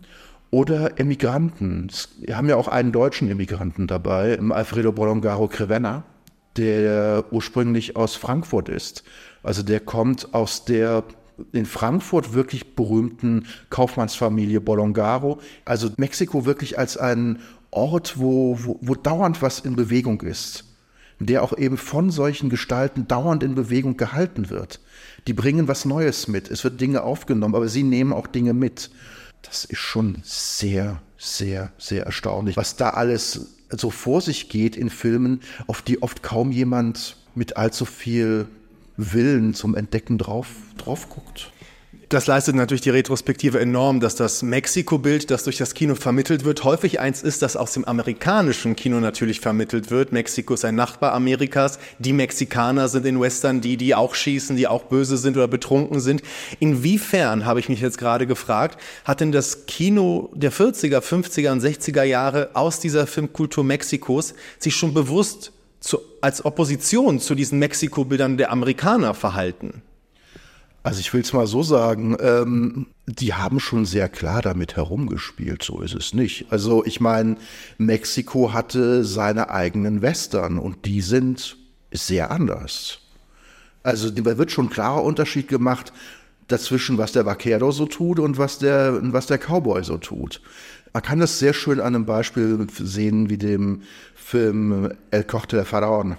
oder 0.51 0.99
Emigranten. 0.99 1.89
Wir 2.21 2.39
haben 2.39 2.49
ja 2.49 2.57
auch 2.57 2.69
einen 2.69 2.91
deutschen 2.91 3.29
Emigranten 3.29 3.87
dabei, 3.87 4.41
Alfredo 4.41 4.93
Bolongaro 4.93 5.47
Crevena, 5.49 6.05
der 6.59 7.25
ursprünglich 7.31 7.97
aus 7.97 8.17
Frankfurt 8.17 8.69
ist. 8.69 9.05
Also 9.43 9.63
der 9.63 9.81
kommt 9.81 10.35
aus 10.35 10.65
der 10.65 11.05
in 11.53 11.67
Frankfurt 11.67 12.35
wirklich 12.35 12.75
berühmten 12.75 13.47
Kaufmannsfamilie 13.71 14.61
Bolongaro. 14.61 15.41
Also 15.65 15.89
Mexiko 15.97 16.45
wirklich 16.45 16.79
als 16.79 16.97
ein 16.97 17.39
Ort, 17.71 18.19
wo, 18.19 18.59
wo, 18.61 18.79
wo 18.83 18.95
dauernd 18.95 19.41
was 19.41 19.61
in 19.61 19.77
Bewegung 19.77 20.21
ist. 20.23 20.65
der 21.21 21.43
auch 21.43 21.57
eben 21.57 21.77
von 21.77 22.11
solchen 22.11 22.49
Gestalten 22.49 23.09
dauernd 23.09 23.43
in 23.43 23.55
Bewegung 23.55 23.97
gehalten 23.97 24.51
wird. 24.51 24.81
Die 25.27 25.33
bringen 25.33 25.67
was 25.67 25.85
Neues 25.85 26.29
mit. 26.29 26.49
Es 26.51 26.63
wird 26.63 26.81
Dinge 26.81 27.03
aufgenommen, 27.03 27.57
aber 27.57 27.69
sie 27.69 27.83
nehmen 27.83 28.13
auch 28.13 28.29
Dinge 28.29 28.55
mit. 28.55 28.91
Das 29.43 29.65
ist 29.65 29.79
schon 29.79 30.19
sehr, 30.23 31.03
sehr, 31.17 31.73
sehr 31.79 32.05
erstaunlich, 32.07 32.57
was 32.57 32.77
da 32.77 32.91
alles 32.91 33.58
so 33.77 33.91
vor 33.91 34.21
sich 34.21 34.49
geht 34.49 34.77
in 34.77 34.91
Filmen, 34.91 35.41
auf 35.67 35.83
die 35.83 36.03
oft 36.03 36.23
kaum 36.23 36.53
jemand 36.53 37.17
mit 37.35 37.57
allzu 37.57 37.85
viel 37.85 38.47
Willen 38.97 39.55
zum 39.55 39.75
Entdecken 39.75 40.19
drauf, 40.19 40.49
drauf 40.77 41.09
guckt. 41.09 41.53
Das 42.11 42.27
leistet 42.27 42.55
natürlich 42.55 42.81
die 42.81 42.89
Retrospektive 42.89 43.61
enorm, 43.61 44.01
dass 44.01 44.15
das 44.15 44.43
Mexiko-Bild, 44.43 45.31
das 45.31 45.45
durch 45.45 45.59
das 45.59 45.75
Kino 45.75 45.95
vermittelt 45.95 46.43
wird, 46.43 46.65
häufig 46.65 47.01
eins 47.01 47.23
ist, 47.23 47.43
das 47.43 47.55
aus 47.55 47.75
dem 47.75 47.85
amerikanischen 47.85 48.77
Kino 48.77 48.99
natürlich 48.99 49.41
vermittelt 49.41 49.91
wird. 49.91 50.11
Mexiko 50.11 50.55
ist 50.55 50.65
ein 50.65 50.75
Nachbar 50.75 51.13
Amerikas. 51.13 51.79
Die 51.99 52.15
Mexikaner 52.15 52.89
sind 52.89 53.05
in 53.05 53.21
Western 53.21 53.61
die, 53.61 53.77
die 53.77 53.95
auch 53.95 54.15
schießen, 54.15 54.57
die 54.57 54.67
auch 54.67 54.85
böse 54.85 55.19
sind 55.19 55.37
oder 55.37 55.49
betrunken 55.49 56.01
sind. 56.01 56.23
Inwiefern, 56.61 57.45
habe 57.45 57.61
ich 57.61 57.69
mich 57.69 57.83
jetzt 57.83 57.99
gerade 57.99 58.27
gefragt, 58.27 58.81
hat 59.05 59.21
denn 59.21 59.31
das 59.31 59.67
Kino 59.67 60.31
der 60.35 60.51
40er, 60.51 61.01
50er 61.01 61.53
und 61.53 61.63
60er 61.63 62.05
Jahre 62.05 62.49
aus 62.55 62.81
dieser 62.81 63.07
Filmkultur 63.07 63.65
Mexikos 63.65 64.33
sich 64.59 64.75
schon 64.75 64.95
bewusst 64.95 65.53
zu, 65.81 65.99
als 66.23 66.43
Opposition 66.43 67.21
zu 67.21 67.35
diesen 67.35 67.59
Mexiko-Bildern 67.59 68.39
der 68.39 68.51
Amerikaner 68.51 69.13
verhalten? 69.13 69.83
Also 70.89 71.01
ich 71.01 71.13
will 71.13 71.21
es 71.21 71.35
mal 71.35 71.47
so 71.47 71.63
sagen, 71.63 72.17
ähm, 72.19 72.87
die 73.07 73.35
haben 73.35 73.61
schon 73.61 73.85
sehr 73.85 74.09
klar 74.09 74.41
damit 74.41 74.75
herumgespielt, 74.77 75.63
so 75.63 75.83
ist 75.83 75.95
es 75.95 76.15
nicht. 76.15 76.47
Also 76.49 76.83
ich 76.83 76.99
meine, 76.99 77.37
Mexiko 77.77 78.55
hatte 78.55 79.05
seine 79.05 79.51
eigenen 79.51 80.01
Western 80.01 80.59
und 80.59 80.87
die 80.87 81.03
sind 81.03 81.59
sehr 81.93 82.31
anders. 82.31 83.01
Also 83.83 84.09
da 84.09 84.39
wird 84.39 84.51
schon 84.51 84.69
ein 84.69 84.71
klarer 84.71 85.05
Unterschied 85.05 85.49
gemacht 85.49 85.93
dazwischen, 86.47 86.97
was 86.97 87.13
der 87.13 87.27
Vaquero 87.27 87.71
so 87.71 87.85
tut 87.85 88.19
und 88.19 88.39
was 88.39 88.59
der, 88.59 88.99
was 89.13 89.27
der 89.27 89.37
Cowboy 89.37 89.85
so 89.85 89.99
tut. 89.99 90.41
Man 90.95 91.03
kann 91.03 91.21
das 91.21 91.39
sehr 91.39 91.53
schön 91.53 91.81
an 91.81 91.97
einem 91.97 92.07
Beispiel 92.07 92.67
sehen 92.79 93.29
wie 93.29 93.37
dem 93.37 93.83
Film 94.15 94.91
El 95.11 95.25
Corte 95.25 95.57
del 95.57 95.67
Faraón, 95.67 96.17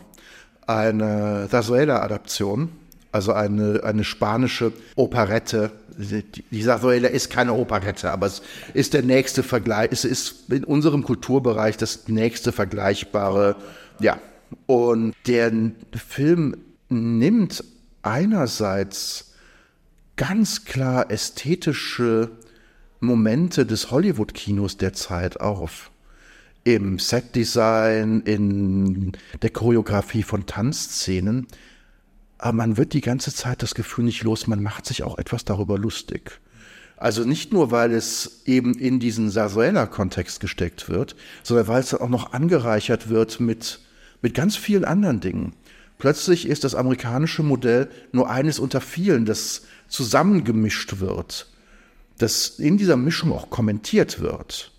eine 0.67 1.47
Zarzuela-Adaption 1.49 2.69
also 3.11 3.33
eine, 3.33 3.83
eine 3.83 4.03
spanische 4.03 4.71
Operette. 4.95 5.71
Die 5.97 6.63
Zarzuela 6.63 7.09
ist 7.09 7.29
keine 7.29 7.53
Operette, 7.53 8.11
aber 8.11 8.27
es 8.27 8.41
ist 8.73 8.93
der 8.93 9.03
nächste 9.03 9.43
Vergleich, 9.43 9.89
es 9.91 10.05
ist 10.05 10.49
in 10.49 10.63
unserem 10.63 11.03
Kulturbereich 11.03 11.77
das 11.77 12.07
nächste 12.07 12.51
vergleichbare, 12.51 13.55
ja. 13.99 14.19
Und 14.65 15.13
der 15.27 15.51
Film 15.93 16.55
nimmt 16.89 17.63
einerseits 18.01 19.33
ganz 20.15 20.65
klar 20.65 21.11
ästhetische 21.11 22.31
Momente 22.99 23.65
des 23.65 23.91
Hollywood-Kinos 23.91 24.77
der 24.77 24.93
Zeit 24.93 25.39
auf. 25.39 25.91
Im 26.63 26.99
Setdesign, 26.99 28.21
in 28.21 29.13
der 29.41 29.49
Choreografie 29.49 30.23
von 30.23 30.45
Tanzszenen 30.45 31.47
aber 32.39 32.53
man 32.53 32.77
wird 32.77 32.93
die 32.93 33.01
ganze 33.01 33.33
Zeit 33.33 33.61
das 33.61 33.75
Gefühl 33.75 34.05
nicht 34.05 34.23
los, 34.23 34.47
man 34.47 34.63
macht 34.63 34.85
sich 34.85 35.03
auch 35.03 35.17
etwas 35.17 35.45
darüber 35.45 35.77
lustig. 35.77 36.39
Also 36.97 37.23
nicht 37.23 37.53
nur, 37.53 37.71
weil 37.71 37.93
es 37.93 38.41
eben 38.45 38.73
in 38.77 38.99
diesen 38.99 39.29
Sarsuela-Kontext 39.29 40.39
gesteckt 40.39 40.89
wird, 40.89 41.15
sondern 41.43 41.67
weil 41.67 41.81
es 41.81 41.93
auch 41.93 42.09
noch 42.09 42.33
angereichert 42.33 43.09
wird 43.09 43.39
mit, 43.39 43.79
mit 44.21 44.33
ganz 44.33 44.55
vielen 44.55 44.85
anderen 44.85 45.19
Dingen. 45.19 45.53
Plötzlich 45.97 46.47
ist 46.47 46.63
das 46.63 46.75
amerikanische 46.75 47.43
Modell 47.43 47.89
nur 48.13 48.29
eines 48.29 48.57
unter 48.57 48.79
vielen, 48.79 49.25
das 49.25 49.63
zusammengemischt 49.89 50.99
wird, 50.99 51.47
das 52.17 52.57
in 52.57 52.77
dieser 52.77 52.97
Mischung 52.97 53.33
auch 53.33 53.49
kommentiert 53.49 54.21
wird 54.21 54.71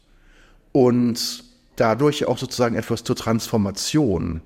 und 0.72 1.44
dadurch 1.76 2.26
auch 2.26 2.38
sozusagen 2.38 2.76
etwas 2.76 3.04
zur 3.04 3.16
Transformation 3.16 4.40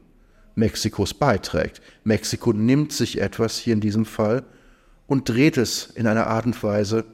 Mexikos 0.55 1.15
beiträgt. 1.15 1.81
Mexiko 2.05 2.53
nimmt 2.53 2.93
sich 2.93 3.21
etwas 3.21 3.59
hier 3.59 3.75
in 3.75 3.81
diesem 3.81 4.05
Fall 4.05 4.45
und 5.07 5.29
dreht 5.29 5.57
es 5.57 5.87
in 5.87 6.07
einer 6.07 6.27
Art 6.27 6.47
und 6.47 6.63
Weise, 6.63 7.05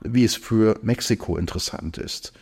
wie 0.00 0.24
es 0.24 0.34
für 0.34 0.78
Mexiko 0.82 1.36
interessant 1.36 1.98
ist. 1.98 2.32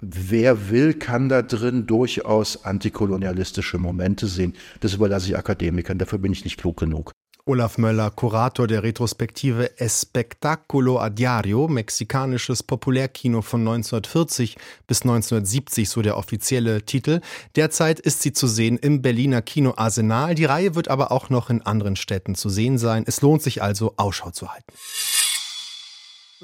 Wer 0.00 0.68
will, 0.70 0.94
kann 0.94 1.28
da 1.28 1.42
drin 1.42 1.86
durchaus 1.86 2.64
antikolonialistische 2.64 3.78
Momente 3.78 4.26
sehen. 4.26 4.54
Das 4.80 4.94
überlasse 4.94 5.28
ich 5.28 5.36
Akademikern, 5.36 5.98
dafür 5.98 6.18
bin 6.18 6.32
ich 6.32 6.44
nicht 6.44 6.58
klug 6.58 6.76
genug. 6.76 7.12
Olaf 7.44 7.76
Möller, 7.76 8.12
Kurator 8.12 8.68
der 8.68 8.84
Retrospektive 8.84 9.76
Espectaculo 9.80 11.00
a 11.00 11.10
Diario, 11.10 11.66
mexikanisches 11.66 12.62
Populärkino 12.62 13.42
von 13.42 13.62
1940 13.62 14.56
bis 14.86 15.02
1970, 15.02 15.88
so 15.88 16.02
der 16.02 16.16
offizielle 16.18 16.82
Titel. 16.82 17.20
Derzeit 17.56 17.98
ist 17.98 18.22
sie 18.22 18.32
zu 18.32 18.46
sehen 18.46 18.78
im 18.78 19.02
Berliner 19.02 19.42
Kino 19.42 19.74
Arsenal. 19.76 20.36
Die 20.36 20.44
Reihe 20.44 20.76
wird 20.76 20.86
aber 20.86 21.10
auch 21.10 21.30
noch 21.30 21.50
in 21.50 21.62
anderen 21.62 21.96
Städten 21.96 22.36
zu 22.36 22.48
sehen 22.48 22.78
sein. 22.78 23.02
Es 23.08 23.22
lohnt 23.22 23.42
sich 23.42 23.60
also, 23.60 23.94
Ausschau 23.96 24.30
zu 24.30 24.52
halten. 24.52 24.72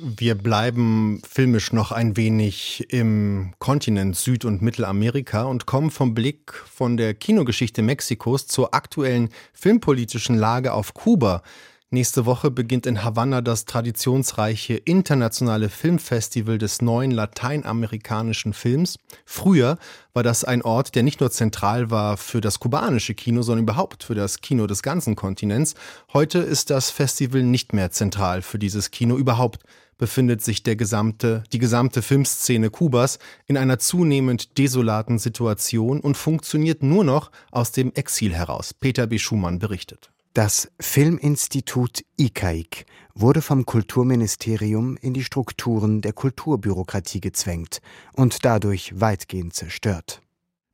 Wir 0.00 0.36
bleiben 0.36 1.20
filmisch 1.28 1.72
noch 1.72 1.90
ein 1.90 2.16
wenig 2.16 2.86
im 2.90 3.52
Kontinent 3.58 4.14
Süd- 4.14 4.44
und 4.44 4.62
Mittelamerika 4.62 5.42
und 5.42 5.66
kommen 5.66 5.90
vom 5.90 6.14
Blick 6.14 6.52
von 6.52 6.96
der 6.96 7.14
Kinogeschichte 7.14 7.82
Mexikos 7.82 8.46
zur 8.46 8.74
aktuellen 8.74 9.30
filmpolitischen 9.52 10.36
Lage 10.36 10.72
auf 10.72 10.94
Kuba. 10.94 11.42
Nächste 11.90 12.26
Woche 12.26 12.50
beginnt 12.50 12.86
in 12.86 13.02
Havanna 13.02 13.40
das 13.40 13.64
traditionsreiche 13.64 14.74
internationale 14.74 15.68
Filmfestival 15.68 16.58
des 16.58 16.80
neuen 16.82 17.10
lateinamerikanischen 17.10 18.52
Films. 18.52 18.98
Früher 19.24 19.78
war 20.12 20.22
das 20.22 20.44
ein 20.44 20.62
Ort, 20.62 20.94
der 20.94 21.02
nicht 21.02 21.20
nur 21.20 21.30
zentral 21.30 21.90
war 21.90 22.18
für 22.18 22.40
das 22.40 22.60
kubanische 22.60 23.14
Kino, 23.14 23.42
sondern 23.42 23.64
überhaupt 23.64 24.04
für 24.04 24.14
das 24.14 24.42
Kino 24.42 24.66
des 24.66 24.82
ganzen 24.82 25.16
Kontinents. 25.16 25.74
Heute 26.12 26.38
ist 26.38 26.70
das 26.70 26.90
Festival 26.90 27.42
nicht 27.42 27.72
mehr 27.72 27.90
zentral 27.90 28.42
für 28.42 28.58
dieses 28.58 28.90
Kino 28.90 29.16
überhaupt 29.16 29.64
befindet 29.98 30.42
sich 30.42 30.62
der 30.62 30.76
gesamte, 30.76 31.44
die 31.52 31.58
gesamte 31.58 32.00
Filmszene 32.02 32.70
Kubas 32.70 33.18
in 33.46 33.56
einer 33.56 33.78
zunehmend 33.78 34.56
desolaten 34.56 35.18
Situation 35.18 36.00
und 36.00 36.16
funktioniert 36.16 36.82
nur 36.82 37.04
noch 37.04 37.30
aus 37.50 37.72
dem 37.72 37.92
Exil 37.94 38.32
heraus. 38.32 38.72
Peter 38.72 39.06
B. 39.06 39.18
Schumann 39.18 39.58
berichtet. 39.58 40.10
Das 40.34 40.70
Filminstitut 40.78 42.04
ICAIC 42.16 42.86
wurde 43.14 43.42
vom 43.42 43.66
Kulturministerium 43.66 44.96
in 44.96 45.12
die 45.12 45.24
Strukturen 45.24 46.00
der 46.00 46.12
Kulturbürokratie 46.12 47.20
gezwängt 47.20 47.80
und 48.12 48.44
dadurch 48.44 48.92
weitgehend 49.00 49.54
zerstört. 49.54 50.22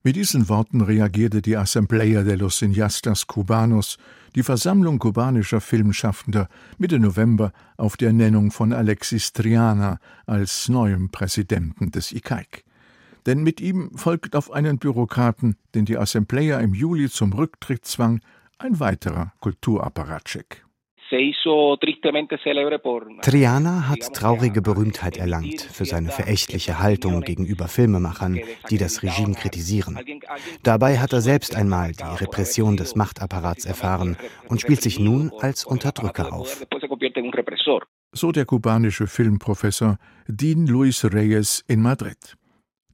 Mit 0.07 0.17
diesen 0.17 0.51
Worten 0.51 0.83
reagierte 0.83 1.41
die 1.41 1.57
Asamblea 1.57 2.25
de 2.25 2.35
los 2.35 2.59
Cineastas 2.59 3.27
Cubanos, 3.27 3.97
die 4.35 4.43
Versammlung 4.43 4.99
kubanischer 4.99 5.63
Filmschaffender, 5.63 6.51
Mitte 6.77 6.99
November 6.99 7.55
auf 7.79 7.97
die 7.97 8.05
Ernennung 8.05 8.51
von 8.51 8.75
Alexis 8.75 9.33
Triana 9.33 9.99
als 10.27 10.69
neuem 10.69 11.09
Präsidenten 11.09 11.91
des 11.91 12.13
ICAIC. 12.13 12.65
Denn 13.25 13.43
mit 13.43 13.63
ihm 13.63 13.93
folgt 13.97 14.37
auf 14.37 14.53
einen 14.53 14.77
Bürokraten, 14.77 15.57
den 15.75 15.87
die 15.87 15.97
Asamblea 15.97 16.61
im 16.61 16.75
Juli 16.75 17.09
zum 17.09 17.33
Rücktritt 17.33 17.87
zwang, 17.87 18.21
ein 18.59 18.81
weiterer 18.81 19.33
Kulturapparatcheck. 19.41 20.64
Triana 23.23 23.89
hat 23.89 24.15
traurige 24.15 24.63
Berühmtheit 24.63 25.17
erlangt 25.17 25.61
für 25.61 25.85
seine 25.85 26.11
verächtliche 26.11 26.79
Haltung 26.79 27.21
gegenüber 27.21 27.69
Filmemachern, 27.69 28.41
die 28.71 28.79
das 28.79 29.03
Regime 29.03 29.35
kritisieren. 29.35 29.99
Dabei 30.63 30.99
hat 30.99 31.13
er 31.13 31.21
selbst 31.21 31.57
einmal 31.57 31.93
die 31.93 32.25
Repression 32.25 32.77
des 32.77 32.97
Machtapparats 32.97 33.65
erfahren 33.65 34.17
und 34.49 34.61
spielt 34.61 34.83
sich 34.83 34.99
nun 34.99 35.31
als 35.41 35.65
Unterdrücker 35.65 36.33
auf. 36.33 36.67
So 38.13 38.31
der 38.31 38.45
kubanische 38.45 39.07
Filmprofessor 39.07 39.99
Dean 40.29 40.67
Luis 40.67 41.05
Reyes 41.05 41.65
in 41.67 41.83
Madrid. 41.83 42.37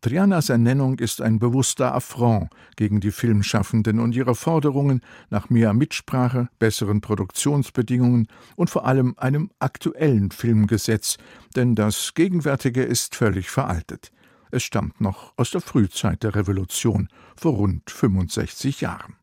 Trianas 0.02 0.48
Ernennung 0.48 0.98
ist 0.98 1.20
ein 1.20 1.38
bewusster 1.38 1.94
Affront 1.94 2.48
gegen 2.76 3.00
die 3.00 3.10
Filmschaffenden 3.10 4.00
und 4.00 4.16
ihre 4.16 4.34
Forderungen 4.34 5.02
nach 5.28 5.50
mehr 5.50 5.74
Mitsprache, 5.74 6.48
besseren 6.58 7.02
Produktionsbedingungen 7.02 8.26
und 8.56 8.70
vor 8.70 8.86
allem 8.86 9.14
einem 9.18 9.50
aktuellen 9.58 10.30
Filmgesetz, 10.30 11.18
denn 11.54 11.74
das 11.74 12.14
gegenwärtige 12.14 12.82
ist 12.82 13.14
völlig 13.14 13.50
veraltet. 13.50 14.10
Es 14.50 14.62
stammt 14.62 15.02
noch 15.02 15.34
aus 15.36 15.50
der 15.50 15.60
Frühzeit 15.60 16.22
der 16.22 16.34
Revolution 16.34 17.08
vor 17.36 17.52
rund 17.52 17.90
65 17.90 18.80
Jahren. 18.80 19.16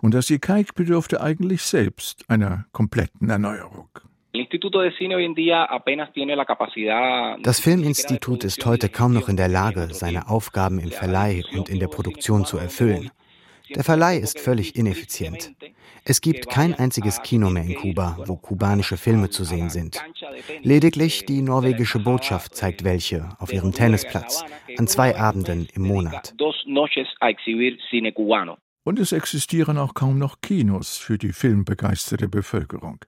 Und 0.00 0.14
das 0.14 0.30
ICAIC 0.30 0.76
bedürfte 0.76 1.22
eigentlich 1.22 1.62
selbst 1.62 2.30
einer 2.30 2.66
kompletten 2.70 3.30
Erneuerung. 3.30 3.88
Das 7.42 7.60
Filminstitut 7.60 8.42
ist 8.42 8.66
heute 8.66 8.88
kaum 8.88 9.12
noch 9.12 9.28
in 9.28 9.36
der 9.36 9.46
Lage, 9.46 9.88
seine 9.92 10.28
Aufgaben 10.28 10.80
im 10.80 10.90
Verleih 10.90 11.44
und 11.56 11.68
in 11.68 11.78
der 11.78 11.86
Produktion 11.86 12.44
zu 12.44 12.58
erfüllen. 12.58 13.12
Der 13.72 13.84
Verleih 13.84 14.18
ist 14.18 14.40
völlig 14.40 14.74
ineffizient. 14.74 15.54
Es 16.04 16.20
gibt 16.20 16.50
kein 16.50 16.74
einziges 16.74 17.22
Kino 17.22 17.48
mehr 17.48 17.62
in 17.62 17.76
Kuba, 17.76 18.18
wo 18.26 18.34
kubanische 18.34 18.96
Filme 18.96 19.30
zu 19.30 19.44
sehen 19.44 19.70
sind. 19.70 20.02
Lediglich 20.62 21.26
die 21.26 21.40
norwegische 21.40 22.00
Botschaft 22.00 22.56
zeigt 22.56 22.82
welche 22.82 23.28
auf 23.38 23.52
ihrem 23.52 23.72
Tennisplatz 23.72 24.44
an 24.76 24.88
zwei 24.88 25.16
Abenden 25.16 25.68
im 25.74 25.82
Monat. 25.82 26.34
Und 28.82 28.98
es 28.98 29.12
existieren 29.12 29.78
auch 29.78 29.94
kaum 29.94 30.18
noch 30.18 30.40
Kinos 30.42 30.98
für 30.98 31.18
die 31.18 31.32
filmbegeisterte 31.32 32.28
Bevölkerung. 32.28 32.98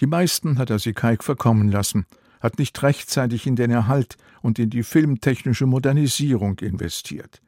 Die 0.00 0.06
meisten 0.06 0.58
hat 0.58 0.70
Asikaik 0.70 1.22
verkommen 1.24 1.70
lassen, 1.70 2.06
hat 2.40 2.58
nicht 2.58 2.82
rechtzeitig 2.82 3.46
in 3.46 3.56
den 3.56 3.70
Erhalt 3.70 4.16
und 4.42 4.58
in 4.58 4.70
die 4.70 4.82
filmtechnische 4.82 5.66
Modernisierung 5.66 6.58
investiert. 6.60 7.40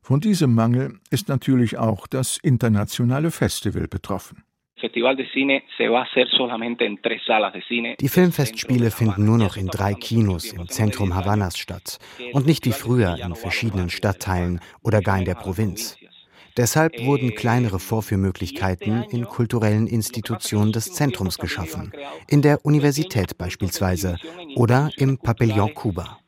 Von 0.00 0.20
diesem 0.20 0.54
Mangel 0.54 0.98
ist 1.10 1.28
natürlich 1.28 1.76
auch 1.76 2.06
das 2.06 2.38
internationale 2.38 3.30
Festival 3.30 3.88
betroffen. 3.88 4.42
Die 8.00 8.08
Filmfestspiele 8.08 8.90
finden 8.90 9.24
nur 9.24 9.38
noch 9.38 9.56
in 9.56 9.66
drei 9.66 9.94
Kinos 9.94 10.52
im 10.52 10.68
Zentrum 10.68 11.14
Havannas 11.14 11.58
statt 11.58 11.98
und 12.32 12.46
nicht 12.46 12.64
wie 12.64 12.72
früher 12.72 13.18
in 13.22 13.34
verschiedenen 13.34 13.90
Stadtteilen 13.90 14.60
oder 14.82 15.02
gar 15.02 15.18
in 15.18 15.24
der 15.24 15.34
Provinz. 15.34 15.98
Deshalb 16.58 16.98
wurden 17.04 17.36
kleinere 17.36 17.78
Vorführmöglichkeiten 17.78 19.04
in 19.10 19.26
kulturellen 19.26 19.86
Institutionen 19.86 20.72
des 20.72 20.92
Zentrums 20.92 21.38
geschaffen, 21.38 21.92
in 22.26 22.42
der 22.42 22.64
Universität 22.64 23.38
beispielsweise 23.38 24.16
oder 24.56 24.90
im 24.96 25.18
Pavillon 25.18 25.72
Cuba. 25.72 26.18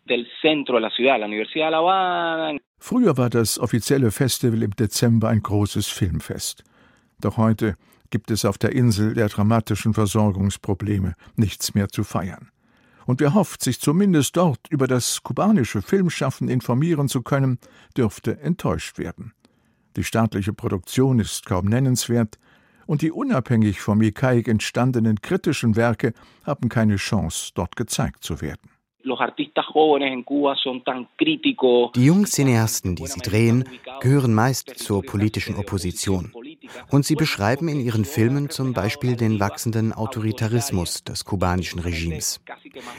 Früher 2.78 3.16
war 3.16 3.28
das 3.28 3.59
offizielle 3.59 4.12
Festival 4.12 4.62
im 4.62 4.70
Dezember 4.70 5.28
ein 5.31 5.43
großes 5.43 5.89
Filmfest. 5.89 6.62
Doch 7.20 7.37
heute 7.37 7.74
gibt 8.11 8.31
es 8.31 8.45
auf 8.45 8.57
der 8.57 8.70
Insel 8.70 9.14
der 9.14 9.28
dramatischen 9.28 9.95
Versorgungsprobleme 9.95 11.14
nichts 11.35 11.74
mehr 11.74 11.89
zu 11.89 12.05
feiern. 12.05 12.51
Und 13.05 13.20
wer 13.20 13.35
hofft, 13.35 13.64
sich 13.64 13.81
zumindest 13.81 14.37
dort 14.37 14.61
über 14.70 14.87
das 14.87 15.24
kubanische 15.24 15.83
Filmschaffen 15.83 16.49
informieren 16.49 17.09
zu 17.09 17.22
können, 17.22 17.59
dürfte 17.97 18.39
enttäuscht 18.41 18.97
werden. 18.99 19.33
Die 19.97 20.05
staatliche 20.05 20.53
Produktion 20.53 21.18
ist 21.18 21.47
kaum 21.47 21.66
nennenswert, 21.66 22.38
und 22.86 23.03
die 23.03 23.12
unabhängig 23.12 23.80
vom 23.80 24.03
ICAIC 24.03 24.49
entstandenen 24.49 25.20
kritischen 25.20 25.76
Werke 25.76 26.12
haben 26.45 26.68
keine 26.68 26.97
Chance, 26.97 27.53
dort 27.55 27.76
gezeigt 27.76 28.24
zu 28.24 28.41
werden. 28.41 28.68
Die 31.95 32.05
jungen 32.05 32.26
Cineasten, 32.26 32.97
die 32.97 33.07
sie 33.07 33.20
drehen, 33.20 33.64
gehören 34.01 34.34
meist 34.34 34.76
zur 34.76 35.03
politischen 35.03 35.55
Opposition. 35.57 36.32
Und 36.91 37.05
sie 37.05 37.14
beschreiben 37.14 37.68
in 37.68 37.81
ihren 37.81 38.05
Filmen 38.05 38.51
zum 38.51 38.73
Beispiel 38.73 39.16
den 39.16 39.41
wachsenden 39.41 39.93
Autoritarismus 39.93 41.05
des 41.05 41.25
kubanischen 41.25 41.81
Regimes. 41.81 42.41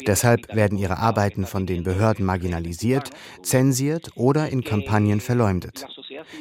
Deshalb 0.08 0.54
werden 0.56 0.78
ihre 0.78 0.98
Arbeiten 0.98 1.46
von 1.46 1.66
den 1.66 1.84
Behörden 1.84 2.26
marginalisiert, 2.26 3.10
zensiert 3.42 4.12
oder 4.16 4.50
in 4.50 4.64
Kampagnen 4.64 5.22
verleumdet. 5.22 5.86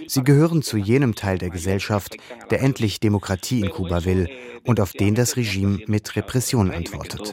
Sie 0.06 0.22
gehören 0.22 0.62
zu 0.62 0.76
jenem 0.76 1.14
Teil 1.14 1.38
der 1.38 1.50
Gesellschaft, 1.50 2.16
der 2.50 2.60
endlich 2.62 3.00
Demokratie 3.00 3.60
in 3.60 3.70
Kuba 3.70 4.04
will 4.04 4.28
und 4.64 4.80
auf 4.80 4.92
den 4.92 5.14
das 5.14 5.36
Regime 5.36 5.78
mit 5.86 6.16
Repression 6.16 6.70
antwortet. 6.70 7.32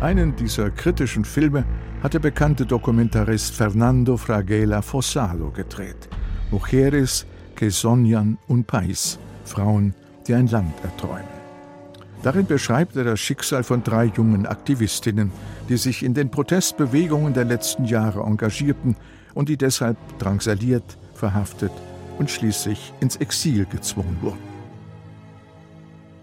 Einen 0.00 0.36
dieser 0.36 0.70
kritischen 0.70 1.24
Filme 1.24 1.64
hat 2.02 2.14
der 2.14 2.18
bekannte 2.18 2.64
Dokumentarist 2.64 3.54
Fernando 3.54 4.16
Fraguela 4.16 4.80
Fossado 4.80 5.50
gedreht. 5.50 6.08
Mujeres 6.50 7.26
que 7.54 7.70
soñan 7.70 8.38
un 8.48 8.64
país, 8.64 9.18
Frauen, 9.44 9.94
die 10.26 10.34
ein 10.34 10.46
Land 10.46 10.72
erträumen. 10.82 11.40
Darin 12.22 12.46
beschreibt 12.46 12.96
er 12.96 13.04
das 13.04 13.20
Schicksal 13.20 13.62
von 13.62 13.82
drei 13.82 14.06
jungen 14.06 14.46
Aktivistinnen, 14.46 15.30
die 15.68 15.76
sich 15.76 16.02
in 16.02 16.14
den 16.14 16.30
Protestbewegungen 16.30 17.34
der 17.34 17.44
letzten 17.44 17.84
Jahre 17.84 18.22
engagierten 18.22 18.96
und 19.34 19.48
die 19.48 19.56
deshalb 19.56 19.96
drangsaliert, 20.18 20.98
verhaftet 21.14 21.72
und 22.18 22.30
schließlich 22.30 22.94
ins 23.00 23.16
Exil 23.16 23.66
gezwungen 23.66 24.16
wurden. 24.22 24.50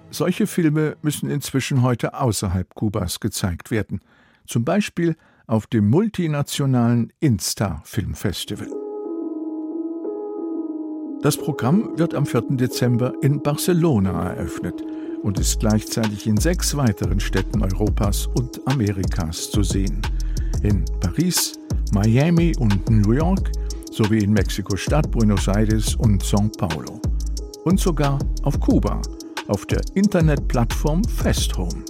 Solche 0.09 0.47
Filme 0.47 0.97
müssen 1.03 1.29
inzwischen 1.29 1.83
heute 1.83 2.15
außerhalb 2.15 2.73
Kubas 2.73 3.19
gezeigt 3.19 3.69
werden, 3.69 4.01
zum 4.45 4.63
Beispiel 4.63 5.15
auf 5.47 5.65
dem 5.67 5.89
multinationalen 5.89 7.11
Insta 7.19 7.81
Filmfestival. 7.85 8.67
Das 11.21 11.37
Programm 11.37 11.97
wird 11.97 12.13
am 12.13 12.25
4. 12.25 12.43
Dezember 12.51 13.13
in 13.21 13.41
Barcelona 13.41 14.33
eröffnet 14.33 14.83
und 15.23 15.39
ist 15.39 15.59
gleichzeitig 15.59 16.27
in 16.27 16.37
sechs 16.37 16.75
weiteren 16.77 17.19
Städten 17.19 17.63
Europas 17.63 18.27
und 18.27 18.61
Amerikas 18.67 19.49
zu 19.49 19.63
sehen. 19.63 20.01
In 20.61 20.85
Paris, 20.99 21.57
Miami 21.91 22.53
und 22.59 22.89
New 22.89 23.13
York 23.13 23.51
sowie 23.91 24.19
in 24.19 24.33
Mexiko-Stadt, 24.33 25.09
Buenos 25.09 25.47
Aires 25.47 25.95
und 25.95 26.21
São 26.23 26.55
Paulo. 26.57 27.01
Und 27.63 27.79
sogar 27.79 28.19
auf 28.43 28.59
Kuba– 28.59 29.01
auf 29.47 29.65
der 29.65 29.81
Internetplattform 29.93 31.03
Festhome. 31.03 31.83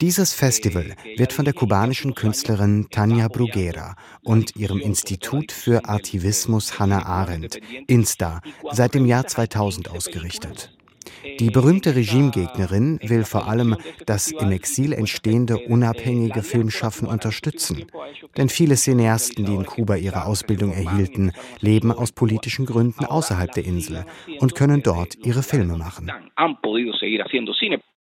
Dieses 0.00 0.34
Festival 0.34 0.94
wird 1.16 1.32
von 1.32 1.44
der 1.46 1.54
kubanischen 1.54 2.14
Künstlerin 2.14 2.88
Tania 2.90 3.28
Bruguera 3.28 3.96
und 4.22 4.56
ihrem 4.56 4.80
Institut 4.80 5.52
für 5.52 5.86
Artivismus 5.86 6.78
Hannah 6.78 7.06
Arendt, 7.06 7.58
INSTA, 7.86 8.42
seit 8.72 8.94
dem 8.94 9.06
Jahr 9.06 9.26
2000 9.26 9.90
ausgerichtet. 9.90 10.70
Die 11.40 11.50
berühmte 11.50 11.94
Regimegegnerin 11.94 13.00
will 13.02 13.24
vor 13.24 13.48
allem 13.48 13.76
das 14.06 14.30
im 14.30 14.52
Exil 14.52 14.92
entstehende 14.92 15.58
unabhängige 15.58 16.42
Filmschaffen 16.42 17.08
unterstützen. 17.08 17.86
Denn 18.36 18.48
viele 18.48 18.76
Cineasten, 18.76 19.44
die 19.44 19.54
in 19.54 19.66
Kuba 19.66 19.96
ihre 19.96 20.24
Ausbildung 20.26 20.72
erhielten, 20.72 21.32
leben 21.60 21.92
aus 21.92 22.12
politischen 22.12 22.66
Gründen 22.66 23.04
außerhalb 23.04 23.52
der 23.52 23.64
Insel 23.64 24.04
und 24.40 24.54
können 24.54 24.82
dort 24.82 25.16
ihre 25.24 25.42
Filme 25.42 25.76
machen. 25.76 26.10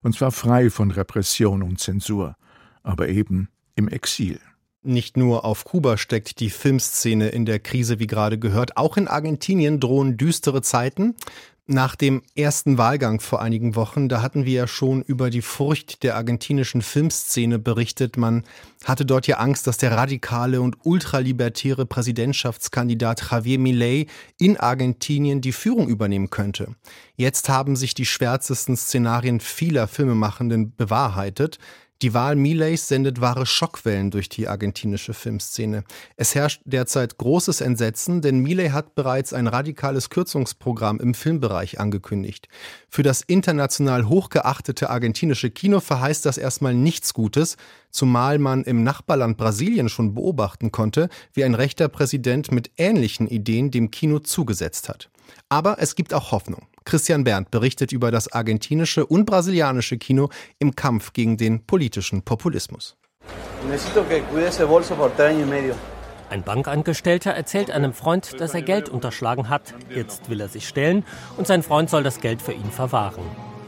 Und 0.02 0.14
zwar 0.14 0.32
frei 0.32 0.70
von 0.70 0.92
Repression 0.92 1.64
und 1.64 1.80
Zensur, 1.80 2.36
aber 2.84 3.10
eben 3.10 3.50
im 3.76 3.88
Exil. 3.88 4.40
Nicht 4.88 5.18
nur 5.18 5.46
auf 5.46 5.66
Kuba 5.66 5.98
steckt 5.98 6.40
die 6.40 6.52
Filmszene 6.52 7.30
in 7.30 7.46
der 7.46 7.58
Krise, 7.58 7.98
wie 8.00 8.06
gerade 8.06 8.38
gehört, 8.38 8.78
auch 8.78 8.98
in 8.98 9.08
Argentinien 9.08 9.80
drohen 9.80 10.16
düstere 10.16 10.62
Zeiten. 10.62 11.16
Nach 11.68 11.96
dem 11.96 12.22
ersten 12.36 12.78
Wahlgang 12.78 13.20
vor 13.20 13.42
einigen 13.42 13.76
Wochen, 13.76 14.08
da 14.08 14.22
hatten 14.22 14.46
wir 14.46 14.54
ja 14.54 14.68
schon 14.68 15.02
über 15.02 15.32
die 15.32 15.42
Furcht 15.42 16.04
der 16.04 16.16
argentinischen 16.16 16.84
Filmszene 16.84 17.58
berichtet. 17.58 18.18
Man 18.18 18.44
hatte 18.84 19.04
dort 19.04 19.26
ja 19.26 19.38
Angst, 19.38 19.66
dass 19.66 19.80
der 19.80 19.94
radikale 19.94 20.62
und 20.62 20.78
ultralibertäre 20.84 21.88
Präsidentschaftskandidat 21.88 23.32
Javier 23.32 23.58
Milei 23.58 24.06
in 24.38 24.58
Argentinien 24.58 25.42
die 25.42 25.54
Führung 25.54 25.88
übernehmen 25.88 26.30
könnte. 26.30 26.76
Jetzt 27.16 27.50
haben 27.50 27.76
sich 27.76 27.96
die 27.96 28.06
schwärzesten 28.06 28.78
Szenarien 28.78 29.40
vieler 29.40 29.88
Filmemachenden 29.88 30.76
bewahrheitet. 30.76 31.58
Die 32.02 32.14
Wahl 32.14 32.36
Mileys 32.36 32.90
sendet 32.90 33.22
wahre 33.22 33.46
Schockwellen 33.46 34.12
durch 34.12 34.28
die 34.28 34.50
argentinische 34.50 35.14
Filmszene. 35.14 35.86
Es 36.18 36.36
herrscht 36.36 36.62
derzeit 36.66 37.18
großes 37.18 37.62
Entsetzen, 37.62 38.22
denn 38.22 38.40
Milei 38.40 38.70
hat 38.72 38.96
bereits 38.96 39.32
ein 39.32 39.48
radikales 39.48 40.10
Kürzungsprogramm 40.10 41.00
im 41.00 41.14
Filmbereich 41.14 41.80
angekündigt. 41.80 42.50
Für 42.90 43.02
das 43.02 43.22
international 43.22 44.10
hochgeachtete 44.10 44.90
argentinische 44.90 45.50
Kino 45.52 45.80
verheißt 45.80 46.26
das 46.26 46.38
erstmal 46.38 46.74
nichts 46.74 47.14
Gutes, 47.14 47.56
zumal 47.92 48.40
man 48.40 48.66
im 48.66 48.84
Nachbarland 48.84 49.38
Brasilien 49.38 49.88
schon 49.88 50.16
beobachten 50.16 50.74
konnte, 50.74 51.08
wie 51.34 51.46
ein 51.46 51.56
rechter 51.56 51.88
Präsident 51.88 52.52
mit 52.52 52.72
ähnlichen 52.76 53.28
Ideen 53.28 53.72
dem 53.72 53.90
Kino 53.90 54.20
zugesetzt 54.20 54.90
hat. 54.90 55.10
Aber 55.48 55.78
es 55.80 55.96
gibt 55.96 56.14
auch 56.14 56.34
Hoffnung. 56.34 56.68
Christian 56.86 57.24
Berndt 57.24 57.52
berichtet 57.52 57.92
über 57.92 58.12
das 58.12 58.32
argentinische 58.32 59.06
und 59.06 59.26
brasilianische 59.26 59.98
Kino 59.98 60.30
im 60.60 60.76
Kampf 60.76 61.14
gegen 61.14 61.36
den 61.36 61.66
politischen 61.66 62.22
Populismus. 62.22 62.96
Ein 66.30 66.44
Bankangestellter 66.44 67.32
erzählt 67.32 67.72
einem 67.72 67.94
Freund, 67.94 68.40
dass 68.40 68.54
er 68.54 68.62
Geld 68.62 68.90
unterschlagen 68.90 69.50
hat. 69.50 69.74
Jetzt 69.90 70.30
will 70.30 70.40
er 70.42 70.48
sich 70.48 70.68
stellen 70.68 71.04
und 71.38 71.48
sein 71.48 71.64
Freund 71.64 71.90
soll 71.90 72.04
das 72.04 72.22
Geld 72.22 72.42
für 72.42 72.54
ihn 72.54 72.72
verwahren. 72.72 73.24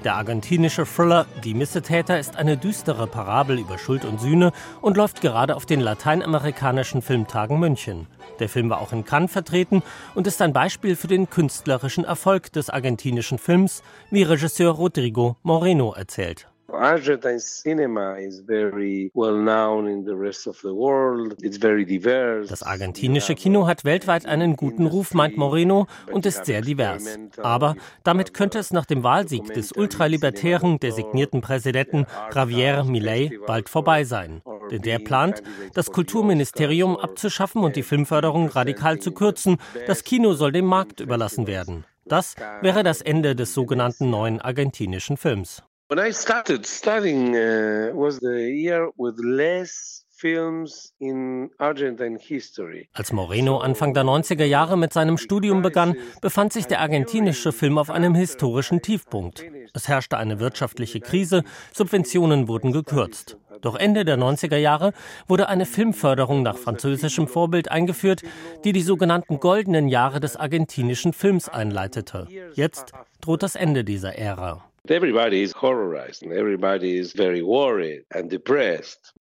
Der 0.08 0.16
argentinische 0.16 0.86
Thriller 0.86 1.26
Die 1.44 1.54
Missetäter 1.54 2.18
ist 2.18 2.38
eine 2.38 2.56
düstere 2.56 3.08
Parabel 3.08 3.60
über 3.60 3.78
Schuld 3.78 4.06
und 4.06 4.22
Sühne 4.22 4.54
und 4.80 4.96
läuft 4.96 5.20
gerade 5.20 5.54
auf 5.54 5.66
den 5.66 5.82
lateinamerikanischen 5.82 7.02
Filmtagen 7.02 7.60
München. 7.60 8.08
Der 8.40 8.48
Film 8.48 8.70
war 8.70 8.80
auch 8.80 8.94
in 8.94 9.04
Cannes 9.04 9.34
vertreten 9.34 9.84
und 10.16 10.26
ist 10.26 10.42
ein 10.42 10.54
Beispiel 10.54 10.96
für 10.96 11.08
den 11.08 11.30
künstlerischen 11.30 12.06
Erfolg 12.06 12.54
des 12.54 12.70
argentinischen 12.70 13.38
Films, 13.38 13.84
wie 14.10 14.24
Regisseur 14.24 14.72
Rodrigo 14.72 15.36
Moreno 15.44 15.92
erzählt. 15.92 16.48
Argentine 16.78 17.40
cinema 17.40 18.16
is 18.16 18.42
very 18.46 19.12
well 19.14 19.36
known 19.36 19.88
in 19.88 20.06
the 20.06 20.14
rest 20.14 20.48
of 20.48 20.58
the 20.62 20.70
world. 20.70 21.36
It's 21.42 21.58
very 21.58 21.86
diverse. 21.86 22.50
Das 22.50 22.64
argentinische 22.64 23.36
Kino 23.36 23.68
hat 23.68 23.84
weltweit 23.84 24.26
einen 24.26 24.56
guten 24.56 24.86
Ruf, 24.86 25.14
meint 25.14 25.38
Moreno, 25.38 25.88
und 26.12 26.26
ist 26.26 26.46
sehr 26.46 26.62
divers. 26.62 27.18
Aber 27.42 27.76
damit 28.04 28.34
könnte 28.34 28.60
es 28.60 28.72
nach 28.72 28.86
dem 28.86 29.04
Wahlsieg 29.04 29.54
des 29.54 29.72
ultralibertären 29.72 30.80
designierten 30.80 31.42
Präsidenten 31.42 32.06
Javier 32.34 32.84
Milei 32.84 33.32
bald 33.46 33.70
vorbei 33.70 34.04
sein. 34.04 34.42
Denn 34.72 34.82
der 34.82 35.00
plant, 35.00 35.42
das 35.74 35.92
Kulturministerium 35.92 36.98
abzuschaffen 36.98 37.64
und 37.64 37.76
die 37.76 37.84
Filmförderung 37.84 38.50
radikal 38.50 39.00
zu 39.00 39.12
kürzen. 39.12 39.58
Das 39.88 40.04
Kino 40.04 40.34
soll 40.34 40.52
dem 40.52 40.66
Markt 40.66 41.00
überlassen 41.00 41.48
werden. 41.48 41.86
Das 42.06 42.36
wäre 42.62 42.84
das 42.84 43.02
Ende 43.02 43.36
des 43.36 43.54
sogenannten 43.54 44.10
neuen 44.10 44.40
argentinischen 44.40 45.18
Films. 45.18 45.64
When 45.90 46.00
I 46.00 46.12
started 46.12 46.66
studying 46.66 47.34
uh, 47.34 47.92
was 47.96 48.20
the 48.20 48.52
year 48.52 48.90
with 48.98 49.20
less. 49.20 50.04
Als 52.94 53.14
Moreno 53.14 53.60
Anfang 53.60 53.94
der 53.94 54.04
90er 54.04 54.46
Jahre 54.46 54.76
mit 54.76 54.92
seinem 54.92 55.20
Studium 55.20 55.62
begann, 55.62 55.96
befand 56.22 56.54
sich 56.54 56.66
der 56.66 56.82
argentinische 56.82 57.52
Film 57.52 57.78
auf 57.78 57.92
einem 57.92 58.16
historischen 58.16 58.82
Tiefpunkt. 58.82 59.44
Es 59.76 59.88
herrschte 59.88 60.18
eine 60.18 60.40
wirtschaftliche 60.40 61.02
Krise, 61.02 61.44
Subventionen 61.72 62.48
wurden 62.48 62.72
gekürzt. 62.72 63.38
Doch 63.62 63.76
Ende 63.76 64.06
der 64.06 64.18
90er 64.18 64.58
Jahre 64.58 64.94
wurde 65.28 65.50
eine 65.50 65.68
Filmförderung 65.68 66.42
nach 66.42 66.58
französischem 66.58 67.28
Vorbild 67.28 67.70
eingeführt, 67.70 68.24
die 68.64 68.74
die 68.74 68.82
sogenannten 68.82 69.40
goldenen 69.40 69.88
Jahre 69.88 70.20
des 70.20 70.36
argentinischen 70.36 71.14
Films 71.14 71.48
einleitete. 71.48 72.28
Jetzt 72.56 72.92
droht 73.22 73.44
das 73.44 73.54
Ende 73.54 73.84
dieser 73.84 74.18
Ära. 74.18 74.67
Everybody 74.90 75.44
is 75.44 75.54
horrorized 75.54 76.24
and 76.24 76.32
everybody 76.32 76.98
is 76.98 77.14
very 77.14 77.42
worried 77.42 78.06
and 78.10 78.32
depressed. 78.32 79.14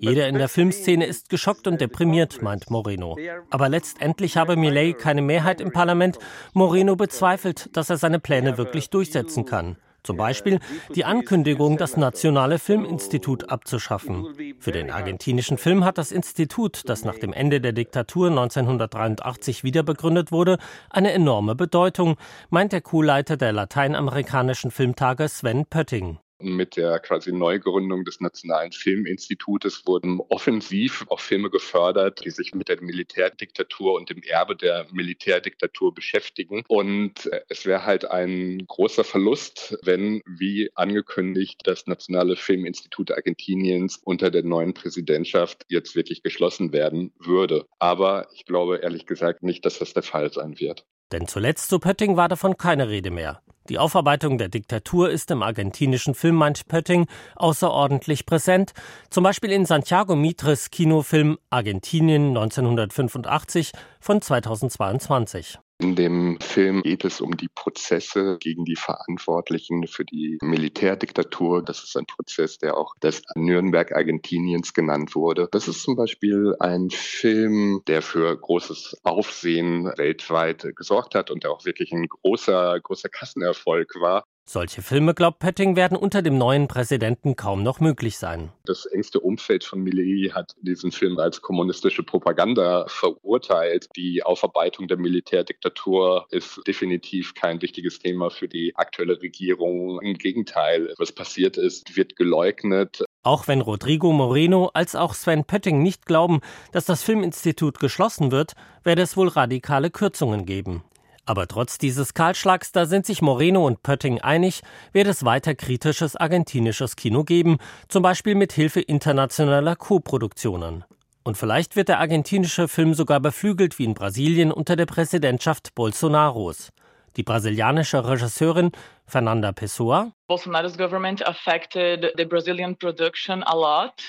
Jeder 0.00 0.28
in 0.28 0.36
der 0.36 0.48
Filmszene 0.48 1.06
ist 1.06 1.28
geschockt 1.28 1.66
und 1.66 1.80
deprimiert, 1.80 2.42
meint 2.42 2.70
Moreno. 2.70 3.16
Aber 3.50 3.68
letztendlich 3.68 4.36
habe 4.36 4.56
Millet 4.56 4.98
keine 4.98 5.22
Mehrheit 5.22 5.60
im 5.60 5.72
Parlament. 5.72 6.18
Moreno 6.52 6.96
bezweifelt, 6.96 7.76
dass 7.76 7.90
er 7.90 7.96
seine 7.96 8.18
Pläne 8.18 8.58
wirklich 8.58 8.90
durchsetzen 8.90 9.44
kann. 9.44 9.76
Zum 10.02 10.16
Beispiel 10.16 10.60
die 10.94 11.04
Ankündigung, 11.04 11.76
das 11.76 11.96
Nationale 11.96 12.58
Filminstitut 12.58 13.50
abzuschaffen. 13.50 14.26
Für 14.58 14.72
den 14.72 14.90
argentinischen 14.90 15.58
Film 15.58 15.84
hat 15.84 15.98
das 15.98 16.12
Institut, 16.12 16.82
das 16.86 17.04
nach 17.04 17.18
dem 17.18 17.32
Ende 17.32 17.60
der 17.60 17.72
Diktatur 17.72 18.28
1983 18.28 19.64
wiederbegründet 19.64 20.32
wurde, 20.32 20.58
eine 20.90 21.12
enorme 21.12 21.54
Bedeutung, 21.54 22.16
meint 22.50 22.72
der 22.72 22.80
Co-Leiter 22.80 23.36
der 23.36 23.52
lateinamerikanischen 23.52 24.70
Filmtage 24.70 25.28
Sven 25.28 25.66
Pötting. 25.66 26.18
Mit 26.40 26.76
der 26.76 27.00
quasi 27.00 27.32
Neugründung 27.32 28.04
des 28.04 28.20
Nationalen 28.20 28.70
Filminstitutes 28.70 29.84
wurden 29.86 30.20
offensiv 30.28 31.04
auch 31.08 31.18
Filme 31.18 31.50
gefördert, 31.50 32.24
die 32.24 32.30
sich 32.30 32.54
mit 32.54 32.68
der 32.68 32.80
Militärdiktatur 32.80 33.94
und 33.94 34.10
dem 34.10 34.22
Erbe 34.22 34.54
der 34.54 34.86
Militärdiktatur 34.92 35.92
beschäftigen. 35.92 36.62
Und 36.68 37.26
äh, 37.26 37.40
es 37.48 37.66
wäre 37.66 37.84
halt 37.84 38.04
ein 38.04 38.64
großer 38.66 39.02
Verlust, 39.02 39.76
wenn, 39.82 40.22
wie 40.26 40.70
angekündigt, 40.74 41.62
das 41.64 41.86
Nationale 41.86 42.36
Filminstitut 42.36 43.10
Argentiniens 43.10 43.96
unter 43.96 44.30
der 44.30 44.44
neuen 44.44 44.74
Präsidentschaft 44.74 45.64
jetzt 45.68 45.96
wirklich 45.96 46.22
geschlossen 46.22 46.72
werden 46.72 47.12
würde. 47.18 47.66
Aber 47.80 48.28
ich 48.32 48.44
glaube 48.44 48.76
ehrlich 48.76 49.06
gesagt 49.06 49.42
nicht, 49.42 49.64
dass 49.64 49.78
das 49.80 49.92
der 49.92 50.04
Fall 50.04 50.32
sein 50.32 50.60
wird. 50.60 50.86
Denn 51.12 51.26
zuletzt, 51.26 51.68
so 51.68 51.78
Pötting, 51.78 52.16
war 52.16 52.28
davon 52.28 52.56
keine 52.56 52.88
Rede 52.88 53.10
mehr. 53.10 53.40
Die 53.68 53.78
Aufarbeitung 53.78 54.38
der 54.38 54.48
Diktatur 54.48 55.10
ist 55.10 55.30
im 55.30 55.42
argentinischen 55.42 56.14
Film, 56.14 56.36
meint 56.36 56.68
Pötting, 56.68 57.06
außerordentlich 57.36 58.24
präsent. 58.24 58.72
Zum 59.10 59.24
Beispiel 59.24 59.52
in 59.52 59.66
Santiago 59.66 60.16
Mitres 60.16 60.70
Kinofilm 60.70 61.38
Argentinien 61.50 62.28
1985 62.28 63.72
von 64.00 64.22
2022. 64.22 65.58
In 65.80 65.94
dem 65.94 66.40
Film 66.40 66.82
geht 66.82 67.04
es 67.04 67.20
um 67.20 67.36
die 67.36 67.48
Prozesse 67.48 68.38
gegen 68.40 68.64
die 68.64 68.74
Verantwortlichen 68.74 69.86
für 69.86 70.04
die 70.04 70.36
Militärdiktatur. 70.42 71.62
Das 71.62 71.84
ist 71.84 71.96
ein 71.96 72.06
Prozess, 72.06 72.58
der 72.58 72.76
auch 72.76 72.96
das 72.98 73.22
Nürnberg 73.36 73.94
Argentiniens 73.94 74.74
genannt 74.74 75.14
wurde. 75.14 75.46
Das 75.52 75.68
ist 75.68 75.82
zum 75.82 75.94
Beispiel 75.94 76.56
ein 76.58 76.90
Film, 76.90 77.82
der 77.86 78.02
für 78.02 78.36
großes 78.36 78.96
Aufsehen 79.04 79.84
weltweit 79.96 80.66
gesorgt 80.74 81.14
hat 81.14 81.30
und 81.30 81.44
der 81.44 81.52
auch 81.52 81.64
wirklich 81.64 81.92
ein 81.92 82.08
großer, 82.08 82.80
großer 82.80 83.08
Kassenerfolg 83.08 83.94
war. 84.00 84.24
Solche 84.50 84.80
Filme, 84.80 85.12
glaubt 85.12 85.40
Petting, 85.40 85.76
werden 85.76 85.94
unter 85.94 86.22
dem 86.22 86.38
neuen 86.38 86.68
Präsidenten 86.68 87.36
kaum 87.36 87.62
noch 87.62 87.80
möglich 87.80 88.16
sein. 88.16 88.50
Das 88.64 88.86
engste 88.86 89.20
Umfeld 89.20 89.62
von 89.62 89.82
Milei 89.82 90.30
hat 90.30 90.54
diesen 90.62 90.90
Film 90.90 91.18
als 91.18 91.42
kommunistische 91.42 92.02
Propaganda 92.02 92.86
verurteilt. 92.88 93.88
Die 93.94 94.22
Aufarbeitung 94.22 94.88
der 94.88 94.96
Militärdiktatur 94.96 96.26
ist 96.30 96.62
definitiv 96.66 97.34
kein 97.34 97.60
wichtiges 97.60 97.98
Thema 97.98 98.30
für 98.30 98.48
die 98.48 98.74
aktuelle 98.74 99.20
Regierung. 99.20 100.00
Im 100.00 100.14
Gegenteil, 100.14 100.94
was 100.96 101.12
passiert 101.12 101.58
ist, 101.58 101.94
wird 101.98 102.16
geleugnet. 102.16 103.04
Auch 103.22 103.48
wenn 103.48 103.60
Rodrigo 103.60 104.12
Moreno 104.12 104.70
als 104.72 104.96
auch 104.96 105.12
Sven 105.12 105.44
Pötting 105.44 105.82
nicht 105.82 106.06
glauben, 106.06 106.40
dass 106.72 106.86
das 106.86 107.02
Filminstitut 107.02 107.78
geschlossen 107.80 108.32
wird, 108.32 108.54
werde 108.82 109.02
es 109.02 109.14
wohl 109.14 109.28
radikale 109.28 109.90
Kürzungen 109.90 110.46
geben. 110.46 110.84
Aber 111.28 111.46
trotz 111.46 111.76
dieses 111.76 112.14
Kahlschlags, 112.14 112.72
da 112.72 112.86
sind 112.86 113.04
sich 113.04 113.20
Moreno 113.20 113.66
und 113.66 113.82
Pötting 113.82 114.18
einig, 114.18 114.62
wird 114.92 115.06
es 115.08 115.26
weiter 115.26 115.54
kritisches 115.54 116.16
argentinisches 116.16 116.96
Kino 116.96 117.22
geben, 117.22 117.58
zum 117.88 118.02
Beispiel 118.02 118.34
mit 118.34 118.50
Hilfe 118.52 118.80
internationaler 118.80 119.76
Co-Produktionen. 119.76 120.86
Und 121.24 121.36
vielleicht 121.36 121.76
wird 121.76 121.90
der 121.90 121.98
argentinische 121.98 122.66
Film 122.66 122.94
sogar 122.94 123.20
beflügelt 123.20 123.78
wie 123.78 123.84
in 123.84 123.92
Brasilien 123.92 124.50
unter 124.50 124.74
der 124.74 124.86
Präsidentschaft 124.86 125.74
Bolsonaros. 125.74 126.70
Die 127.18 127.24
brasilianische 127.24 128.08
Regisseurin 128.08 128.70
Fernanda 129.04 129.52
Pessoa. 129.52 130.12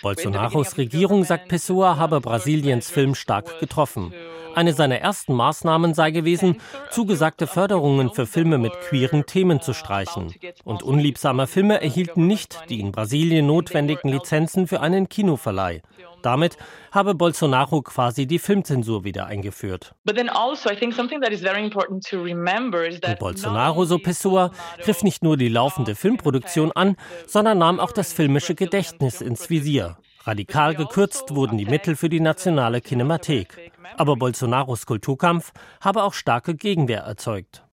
Bolsonaros 0.02 0.78
Regierung, 0.78 1.26
sagt 1.26 1.50
Pessoa, 1.50 1.98
habe 1.98 2.22
Brasiliens 2.22 2.90
Film 2.90 3.14
stark 3.14 3.60
getroffen. 3.60 4.14
Eine 4.56 4.74
seiner 4.74 5.00
ersten 5.00 5.34
Maßnahmen 5.34 5.94
sei 5.94 6.12
gewesen, 6.12 6.58
zugesagte 6.92 7.48
Förderungen 7.48 8.12
für 8.12 8.26
Filme 8.26 8.58
mit 8.58 8.74
queeren 8.82 9.26
Themen 9.26 9.62
zu 9.62 9.74
streichen. 9.74 10.34
Und 10.64 10.84
unliebsame 10.84 11.48
Filme 11.48 11.82
erhielten 11.82 12.28
nicht 12.28 12.70
die 12.70 12.80
in 12.80 12.92
Brasilien 12.92 13.48
notwendigen 13.48 14.10
Lizenzen 14.10 14.68
für 14.68 14.82
einen 14.82 15.10
Kinoverleih. 15.10 15.82
Damit 16.22 16.58
habe 16.92 17.16
Bolsonaro 17.16 17.82
quasi 17.82 18.26
die 18.26 18.40
Filmzensur 18.40 19.04
wieder 19.04 19.28
eingeführt. 19.28 19.96
Also 23.04 23.14
Und 23.14 23.20
Bolsonaro, 23.20 23.86
so 23.86 24.00
Pessoa, 24.00 24.52
griff 24.84 25.04
nicht 25.04 25.24
nur 25.24 25.38
die 25.38 25.50
laufende 25.50 25.96
Filmproduktion 25.96 26.72
an, 26.74 26.96
sondern 27.26 27.60
nahm 27.60 27.80
auch 27.80 27.92
das 27.92 28.12
filmische 28.12 28.56
Gedächtnis 28.56 29.22
ins 29.22 29.50
Visier. 29.50 29.98
Radikal 30.24 30.76
gekürzt 30.76 31.34
wurden 31.34 31.58
die 31.58 31.66
Mittel 31.66 31.96
für 31.96 32.10
die 32.10 32.20
nationale 32.20 32.82
Kinemathek. 32.82 33.72
Aber 33.98 34.16
Bolsonaros 34.16 34.86
Kulturkampf 34.86 35.52
habe 35.82 36.04
auch 36.04 36.14
starke 36.14 36.56
Gegenwehr 36.56 37.02
erzeugt. 37.02 37.64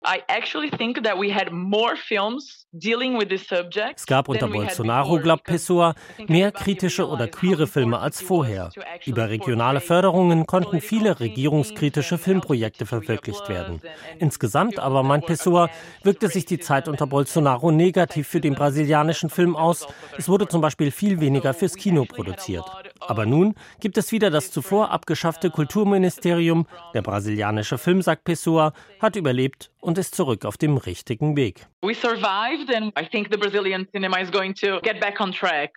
Es 3.95 4.07
gab 4.07 4.29
unter 4.29 4.49
Bolsonaro, 4.49 5.19
glaubt 5.19 5.45
Pessoa, 5.45 5.95
mehr 6.29 6.53
kritische 6.53 7.09
oder 7.09 7.27
queere 7.27 7.67
Filme 7.67 7.99
als 7.99 8.21
vorher. 8.21 8.71
Über 9.05 9.29
regionale 9.29 9.81
Förderungen 9.81 10.47
konnten 10.47 10.81
viele 10.81 11.19
regierungskritische 11.19 12.19
Filmprojekte 12.19 12.87
verwirklicht 12.87 13.49
werden. 13.49 13.81
Insgesamt 14.19 14.79
aber, 14.79 15.03
meint 15.03 15.27
Pessoa, 15.27 15.71
wirkte 16.05 16.29
sich 16.29 16.47
die 16.47 16.61
Zeit 16.61 16.87
unter 16.87 17.09
Bolsonaro 17.09 17.73
negativ 17.73 18.29
für 18.29 18.41
den 18.41 18.55
brasilianischen 18.55 19.29
Film 19.31 19.57
aus. 19.57 19.89
Es 20.17 20.29
wurde 20.29 20.47
zum 20.47 20.61
Beispiel 20.61 20.93
viel 20.93 21.19
weniger 21.19 21.53
fürs 21.53 21.75
Kino 21.75 22.05
produziert. 22.05 22.65
Aber 23.01 23.27
nun 23.27 23.55
gibt 23.81 23.99
es 23.99 24.13
wieder 24.13 24.31
das 24.31 24.51
zuvor 24.51 24.91
abgeschaffte 24.91 25.51
Kulturministerium. 25.51 26.67
Der 26.95 27.03
brasilianische 27.03 27.79
Film, 27.79 28.03
sagt 28.03 28.25
Pessoa, 28.25 28.73
hat 29.01 29.17
überlebt 29.17 29.71
und 29.81 29.99
ist 29.99 30.15
zurück 30.15 30.45
auf 30.45 30.57
dem 30.57 30.77
richtigen 30.77 31.37
Weg. 31.37 31.67
We 31.83 31.95
survived 31.95 32.75
and 32.75 32.93
I 32.99 33.07
think 33.07 33.29
the 33.31 33.39
Brazilian 33.39 33.87
cinema 33.93 34.21
is 34.21 34.31
going 34.31 34.55
to 34.55 34.81
get 34.83 35.01
back 35.01 35.21
on 35.21 35.33
track. 35.33 35.73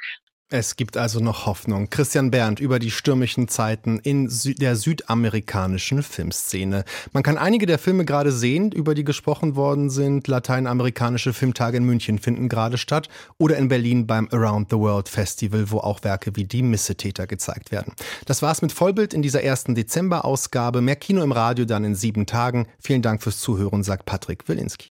Es 0.51 0.75
gibt 0.75 0.97
also 0.97 1.19
noch 1.19 1.45
Hoffnung. 1.45 1.91
Christian 1.91 2.31
Berndt 2.31 2.59
über 2.59 2.79
die 2.79 2.89
stürmischen 2.89 3.47
Zeiten 3.49 3.99
in 3.99 4.29
Sü 4.29 4.55
der 4.55 4.75
südamerikanischen 4.75 6.01
Filmszene. 6.01 6.85
Man 7.13 7.21
kann 7.21 7.37
einige 7.37 7.67
der 7.67 7.77
Filme 7.77 8.03
gerade 8.03 8.31
sehen, 8.31 8.71
über 8.71 8.95
die 8.95 9.03
gesprochen 9.03 9.55
worden 9.55 9.91
sind. 9.91 10.27
Lateinamerikanische 10.27 11.33
Filmtage 11.33 11.77
in 11.77 11.83
München 11.83 12.17
finden 12.17 12.49
gerade 12.49 12.79
statt 12.79 13.09
oder 13.37 13.57
in 13.57 13.67
Berlin 13.67 14.07
beim 14.07 14.27
Around 14.31 14.71
the 14.71 14.77
World 14.77 15.07
Festival, 15.07 15.69
wo 15.69 15.81
auch 15.81 16.03
Werke 16.03 16.35
wie 16.35 16.45
Die 16.45 16.63
Missetäter 16.63 17.27
gezeigt 17.27 17.71
werden. 17.71 17.93
Das 18.25 18.41
war's 18.41 18.63
mit 18.63 18.71
Vollbild 18.71 19.13
in 19.13 19.21
dieser 19.21 19.43
ersten 19.43 19.75
Dezember-Ausgabe. 19.75 20.81
Mehr 20.81 20.95
Kino 20.95 21.21
im 21.21 21.31
Radio 21.31 21.65
dann 21.65 21.83
in 21.83 21.93
sieben 21.93 22.25
Tagen. 22.25 22.65
Vielen 22.79 23.03
Dank 23.03 23.21
fürs 23.21 23.39
Zuhören, 23.39 23.83
sagt 23.83 24.07
Patrick 24.07 24.49
Wilinski. 24.49 24.88